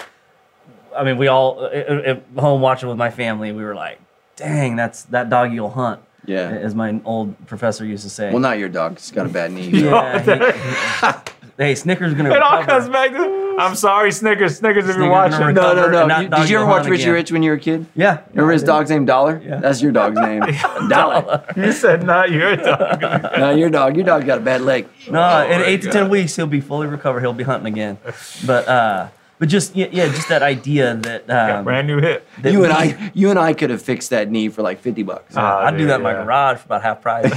I 0.96 1.06
mean, 1.06 1.18
we 1.18 1.28
all 1.30 1.64
uh, 1.64 1.68
at 1.70 1.88
at 2.06 2.24
home 2.38 2.60
watching 2.60 2.90
with 2.90 2.98
my 2.98 3.10
family. 3.12 3.54
We 3.54 3.64
were 3.64 3.76
like, 3.76 4.00
"Dang, 4.36 4.76
that's 4.76 5.04
that 5.04 5.30
dog 5.30 5.54
you'll 5.54 5.70
hunt." 5.70 6.02
Yeah. 6.26 6.50
as 6.52 6.74
my 6.74 7.02
old 7.04 7.36
professor 7.48 7.86
used 7.86 8.04
to 8.04 8.10
say. 8.10 8.30
Well, 8.30 8.40
not 8.40 8.58
your 8.58 8.70
dog. 8.70 8.94
It's 8.94 9.12
got 9.12 9.26
a 9.26 9.30
bad 9.30 9.52
knee. 9.52 9.68
Yeah, 9.84 10.20
he- 10.22 11.08
he- 11.08 11.33
hey, 11.58 11.76
Snickers 11.76 12.14
gonna 12.14 12.32
It 12.32 12.42
all 12.42 12.64
comes 12.64 12.90
back 12.90 13.12
to 13.12 13.44
I'm 13.60 13.76
sorry, 13.76 14.12
Snickers. 14.12 14.58
Snickers, 14.58 14.90
if 14.90 14.96
you're 14.96 15.10
watching. 15.10 15.40
gonna 15.40 15.54
No, 15.54 15.88
no, 15.88 16.08
no. 16.08 16.20
You- 16.20 16.30
did 16.30 16.50
you 16.50 16.58
ever 16.58 16.66
watch 16.66 16.88
Richie 16.88 17.04
again. 17.04 17.14
Rich 17.14 17.32
when 17.32 17.44
you 17.44 17.52
were 17.52 17.58
a 17.58 17.60
kid? 17.60 17.86
Yeah. 17.96 18.22
Remember 18.32 18.52
yeah, 18.52 18.54
his 18.54 18.64
dog's 18.64 18.90
name 18.90 19.06
Dollar? 19.06 19.42
Yeah. 19.46 19.58
That's 19.58 19.82
your 19.82 19.92
dog's 19.92 20.20
name. 20.20 20.42
Dollar. 20.90 21.44
You 21.56 21.72
said 21.72 22.04
not 22.04 22.32
your 22.32 22.56
dog. 22.56 23.02
No, 23.44 23.52
your 23.52 23.70
dog. 23.70 23.96
Your 23.96 24.06
dog 24.06 24.26
got 24.26 24.40
a 24.40 24.42
bad 24.42 24.62
leg. 24.62 24.88
No, 25.10 25.12
in 25.46 25.60
my 25.60 25.66
eight 25.66 25.82
to 25.84 25.92
ten 25.92 26.10
weeks 26.10 26.36
he'll 26.36 26.48
be 26.48 26.62
fully 26.62 26.88
recovered. 26.88 27.22
He'll 27.22 27.34
be 27.34 27.44
hunting 27.44 27.72
again. 27.72 27.98
But 28.46 28.68
uh, 28.68 29.10
but 29.40 29.50
just 29.50 29.76
yeah, 29.76 29.88
yeah 29.92 30.08
just 30.08 30.30
that 30.30 30.42
idea 30.42 30.96
that 30.96 31.30
um, 31.30 31.64
Brand 31.64 31.88
new 31.88 32.00
hit. 32.00 32.26
that 32.42 32.54
You 32.54 32.64
and 32.64 32.74
I, 32.74 33.12
you 33.14 33.30
and 33.30 33.38
I 33.38 33.54
could 33.54 33.70
have 33.72 33.82
fixed 33.82 34.10
that 34.12 34.30
knee 34.32 34.50
for 34.50 34.62
like 34.62 34.80
fifty 34.80 35.04
bucks. 35.04 35.36
Ah, 35.36 35.66
I'd 35.66 35.78
do 35.78 35.86
that 35.88 35.98
in 35.98 36.02
my 36.02 36.14
yeah. 36.14 36.24
garage 36.24 36.60
for 36.60 36.66
about 36.66 36.84
half 36.84 37.02
price. 37.02 37.30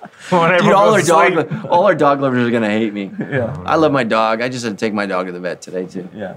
Dude, 0.30 0.72
all 0.72 0.92
our 0.94 1.02
dog, 1.02 1.66
all 1.66 1.84
our 1.84 1.94
dog 1.94 2.20
lovers 2.20 2.46
are 2.46 2.50
gonna 2.50 2.68
hate 2.70 2.92
me. 2.92 3.10
yeah, 3.18 3.56
I 3.64 3.76
love 3.76 3.92
my 3.92 4.04
dog. 4.04 4.40
I 4.42 4.48
just 4.48 4.64
had 4.64 4.76
to 4.76 4.86
take 4.86 4.92
my 4.92 5.06
dog 5.06 5.26
to 5.26 5.32
the 5.32 5.40
vet 5.40 5.62
today 5.62 5.86
too. 5.86 6.08
yeah. 6.14 6.34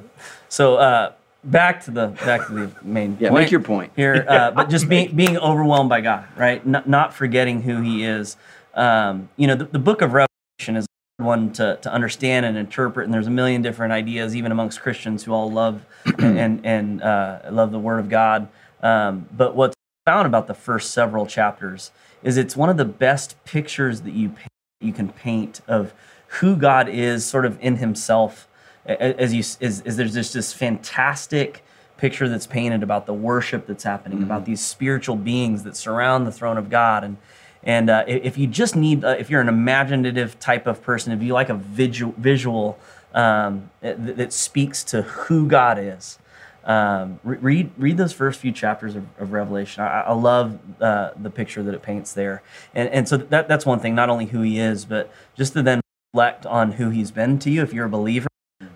So 0.49 0.75
uh, 0.75 1.13
back 1.43 1.83
to 1.85 1.91
the 1.91 2.07
back 2.07 2.47
to 2.47 2.53
the 2.53 2.71
main. 2.83 3.17
Yeah, 3.19 3.29
point 3.29 3.41
make 3.43 3.51
your 3.51 3.61
point. 3.61 3.91
here. 3.95 4.25
Uh, 4.31 4.51
but 4.51 4.69
just 4.69 4.87
being 4.87 5.15
being 5.15 5.37
overwhelmed 5.37 5.89
by 5.89 6.01
God, 6.01 6.25
right? 6.37 6.65
Not, 6.65 6.87
not 6.87 7.13
forgetting 7.13 7.63
who 7.63 7.81
He 7.81 8.03
is. 8.03 8.37
Um, 8.73 9.29
you 9.35 9.47
know, 9.47 9.55
the, 9.55 9.65
the 9.65 9.79
Book 9.79 10.01
of 10.01 10.13
Revelation 10.13 10.77
is 10.77 10.85
one 11.17 11.51
to, 11.53 11.77
to 11.81 11.91
understand 11.91 12.45
and 12.45 12.57
interpret, 12.57 13.05
and 13.05 13.13
there's 13.13 13.27
a 13.27 13.31
million 13.31 13.61
different 13.61 13.93
ideas, 13.93 14.35
even 14.35 14.51
amongst 14.51 14.81
Christians 14.81 15.23
who 15.23 15.33
all 15.33 15.51
love 15.51 15.85
and 16.17 16.39
and, 16.39 16.65
and 16.65 17.01
uh, 17.01 17.39
love 17.51 17.71
the 17.71 17.79
Word 17.79 17.99
of 17.99 18.09
God. 18.09 18.47
Um, 18.81 19.27
but 19.31 19.55
what's 19.55 19.75
found 20.05 20.25
about 20.25 20.47
the 20.47 20.53
first 20.53 20.91
several 20.91 21.25
chapters 21.25 21.91
is 22.23 22.37
it's 22.37 22.55
one 22.55 22.69
of 22.69 22.77
the 22.77 22.85
best 22.85 23.43
pictures 23.45 24.01
that 24.01 24.13
you 24.13 24.33
you 24.79 24.91
can 24.91 25.09
paint 25.09 25.61
of 25.67 25.93
who 26.39 26.55
God 26.55 26.89
is, 26.89 27.23
sort 27.23 27.45
of 27.45 27.57
in 27.61 27.77
Himself. 27.77 28.47
As 28.85 29.33
you 29.33 29.39
is, 29.39 29.81
is 29.81 29.95
there's 29.97 30.13
just 30.13 30.33
this 30.33 30.53
fantastic 30.53 31.63
picture 31.97 32.27
that's 32.27 32.47
painted 32.47 32.81
about 32.81 33.05
the 33.05 33.13
worship 33.13 33.67
that's 33.67 33.83
happening, 33.83 34.19
mm-hmm. 34.19 34.25
about 34.25 34.45
these 34.45 34.59
spiritual 34.59 35.15
beings 35.15 35.63
that 35.63 35.75
surround 35.75 36.25
the 36.25 36.31
throne 36.31 36.57
of 36.57 36.69
God, 36.69 37.03
and 37.03 37.17
and 37.63 37.89
uh, 37.91 38.03
if 38.07 38.37
you 38.39 38.47
just 38.47 38.75
need, 38.75 39.05
uh, 39.05 39.09
if 39.19 39.29
you're 39.29 39.41
an 39.41 39.49
imaginative 39.49 40.39
type 40.39 40.65
of 40.65 40.81
person, 40.81 41.13
if 41.13 41.21
you 41.21 41.33
like 41.33 41.49
a 41.49 41.53
visual, 41.53 42.13
visual 42.17 42.79
um, 43.13 43.69
that, 43.81 44.17
that, 44.17 44.33
speaks 44.33 44.83
to 44.85 45.03
who 45.03 45.47
God 45.47 45.77
is, 45.77 46.17
um, 46.63 47.19
read 47.23 47.71
read 47.77 47.97
those 47.97 48.13
first 48.13 48.39
few 48.39 48.51
chapters 48.51 48.95
of, 48.95 49.05
of 49.17 49.31
Revelation. 49.31 49.83
I, 49.83 50.01
I 50.01 50.13
love 50.13 50.59
uh, 50.79 51.11
the 51.19 51.29
picture 51.29 51.63
that 51.63 51.73
it 51.73 51.81
paints 51.81 52.13
there, 52.13 52.43
and 52.75 52.87
and 52.89 53.07
so 53.07 53.17
that 53.17 53.47
that's 53.47 53.65
one 53.65 53.79
thing. 53.79 53.95
Not 53.95 54.09
only 54.09 54.27
who 54.27 54.41
He 54.41 54.59
is, 54.59 54.85
but 54.85 55.11
just 55.35 55.53
to 55.53 55.63
then 55.63 55.81
reflect 56.13 56.45
on 56.45 56.73
who 56.73 56.89
He's 56.89 57.11
been 57.11 57.39
to 57.39 57.49
you. 57.49 57.63
If 57.63 57.73
you're 57.73 57.85
a 57.85 57.89
believer, 57.89 58.27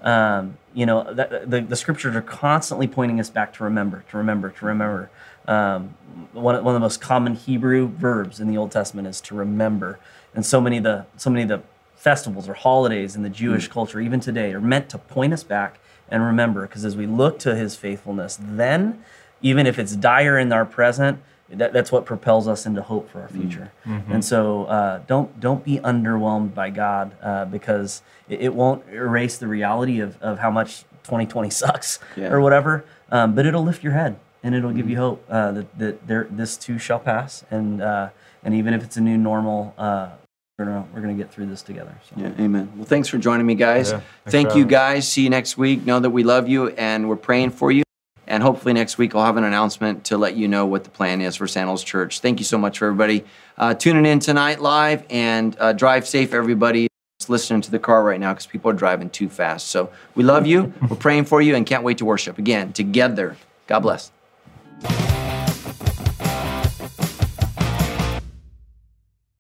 um, 0.02 0.58
you 0.74 0.86
know 0.86 1.14
that, 1.14 1.50
the 1.50 1.62
the 1.62 1.76
scriptures 1.76 2.16
are 2.16 2.22
constantly 2.22 2.88
pointing 2.88 3.20
us 3.20 3.30
back 3.30 3.54
to 3.54 3.64
remember, 3.64 4.04
to 4.10 4.18
remember, 4.18 4.50
to 4.50 4.66
remember. 4.66 5.12
Um, 5.48 5.96
one, 6.34 6.56
one 6.64 6.74
of 6.74 6.74
the 6.74 6.80
most 6.80 7.02
common 7.02 7.36
Hebrew 7.36 7.88
verbs 7.88 8.40
in 8.40 8.48
the 8.48 8.58
Old 8.58 8.72
Testament 8.72 9.08
is 9.08 9.22
to 9.22 9.36
remember, 9.36 10.00
and 10.34 10.44
so 10.44 10.60
many 10.60 10.78
of 10.78 10.84
the 10.84 11.06
so 11.18 11.30
many 11.30 11.44
of 11.44 11.50
the 11.50 11.62
festivals 11.96 12.50
or 12.50 12.54
holidays 12.54 13.16
in 13.16 13.22
the 13.22 13.30
Jewish 13.30 13.70
mm. 13.70 13.72
culture, 13.72 14.00
even 14.00 14.20
today, 14.20 14.54
are 14.54 14.62
meant 14.62 14.90
to 14.90 14.98
point 14.98 15.34
us 15.34 15.44
back 15.44 15.80
and 16.10 16.24
remember. 16.24 16.68
Because 16.68 16.86
as 16.86 16.96
we 16.96 17.06
look 17.06 17.40
to 17.40 17.56
His 17.56 17.76
faithfulness, 17.76 18.38
then 18.42 19.04
even 19.42 19.68
if 19.68 19.78
it's 19.80 19.96
dire 19.96 20.38
in 20.38 20.52
our 20.52 20.66
present, 20.66 21.20
that, 21.50 21.74
that's 21.74 21.92
what 21.92 22.06
propels 22.06 22.48
us 22.48 22.66
into 22.66 22.82
hope 22.82 23.10
for 23.10 23.22
our 23.22 23.28
mm. 23.28 23.42
future. 23.42 23.72
Mm-hmm. 23.86 24.12
And 24.12 24.26
so, 24.26 24.66
uh, 24.66 25.02
don't 25.06 25.40
don't 25.40 25.64
be 25.64 25.78
underwhelmed 25.78 26.56
by 26.56 26.72
God 26.72 27.16
uh, 27.22 27.46
because 27.46 28.02
it, 28.28 28.42
it, 28.42 28.54
won't 28.54 28.84
erase 28.92 29.38
the 29.38 29.48
reality 29.48 30.00
of, 30.00 30.20
of 30.22 30.40
how 30.40 30.50
much 30.50 30.82
2020 31.04 31.50
sucks 31.52 32.00
yeah. 32.16 32.30
or 32.30 32.42
whatever. 32.42 32.84
Um, 33.12 33.36
but 33.36 33.46
it'll 33.46 33.64
lift 33.64 33.84
your 33.84 33.94
head 33.94 34.20
and 34.42 34.56
it'll 34.56 34.72
give 34.72 34.90
you 34.90 34.98
hope 34.98 35.24
uh, 35.30 35.52
that, 35.52 35.78
that 35.80 36.08
there, 36.08 36.28
this 36.30 36.58
too 36.58 36.80
shall 36.80 37.00
pass. 37.00 37.44
And 37.52 37.82
uh, 37.82 38.10
and 38.44 38.54
even 38.54 38.74
if 38.74 38.84
it's 38.84 38.98
a 38.98 39.02
new 39.02 39.18
normal, 39.18 39.74
uh, 39.78 40.10
we're 40.58 40.66
gonna 40.66 40.88
we're 40.94 41.02
gonna 41.02 41.14
get 41.14 41.32
through 41.32 41.48
this 41.48 41.62
together. 41.62 41.94
So. 42.10 42.22
Yeah, 42.22 42.32
amen. 42.40 42.72
Well, 42.76 42.86
thanks 42.86 43.10
for 43.10 43.18
joining 43.18 43.46
me, 43.46 43.56
guys. 43.56 43.92
Yeah, 43.92 44.02
Thank 44.26 44.56
you, 44.56 44.66
guys. 44.66 45.08
See 45.08 45.24
you 45.24 45.30
next 45.30 45.58
week. 45.58 45.86
Know 45.86 46.00
that 46.00 46.10
we 46.10 46.24
love 46.24 46.48
you 46.48 46.70
and 46.70 47.10
we're 47.10 47.18
praying 47.18 47.52
for 47.52 47.72
you. 47.72 47.84
And 48.28 48.42
hopefully 48.42 48.74
next 48.74 48.98
week 48.98 49.14
I'll 49.14 49.26
have 49.26 49.38
an 49.38 49.44
announcement 49.44 50.06
to 50.06 50.18
let 50.18 50.36
you 50.36 50.48
know 50.48 50.66
what 50.66 50.84
the 50.84 50.90
plan 50.90 51.22
is 51.22 51.36
for 51.36 51.46
Sandals 51.46 51.84
Church. 51.84 52.22
Thank 52.22 52.40
you 52.40 52.46
so 52.46 52.58
much 52.58 52.80
for 52.80 52.86
everybody 52.86 53.26
uh, 53.58 53.74
tuning 53.76 54.06
in 54.06 54.20
tonight 54.20 54.62
live 54.62 55.06
and 55.10 55.56
uh, 55.60 55.74
drive 55.74 56.08
safe, 56.08 56.34
everybody. 56.34 56.88
Listening 57.28 57.62
to 57.62 57.72
the 57.72 57.80
car 57.80 58.04
right 58.04 58.20
now 58.20 58.34
because 58.34 58.46
people 58.46 58.70
are 58.70 58.74
driving 58.74 59.10
too 59.10 59.30
fast. 59.30 59.68
So 59.70 59.90
we 60.16 60.24
love 60.24 60.46
you. 60.46 60.74
We're 60.90 60.98
praying 60.98 61.26
for 61.26 61.42
you 61.42 61.56
and 61.56 61.66
can't 61.66 61.84
wait 61.84 61.98
to 62.00 62.06
worship 62.06 62.38
again 62.38 62.72
together. 62.72 63.38
God 63.68 63.80
bless. 63.80 64.12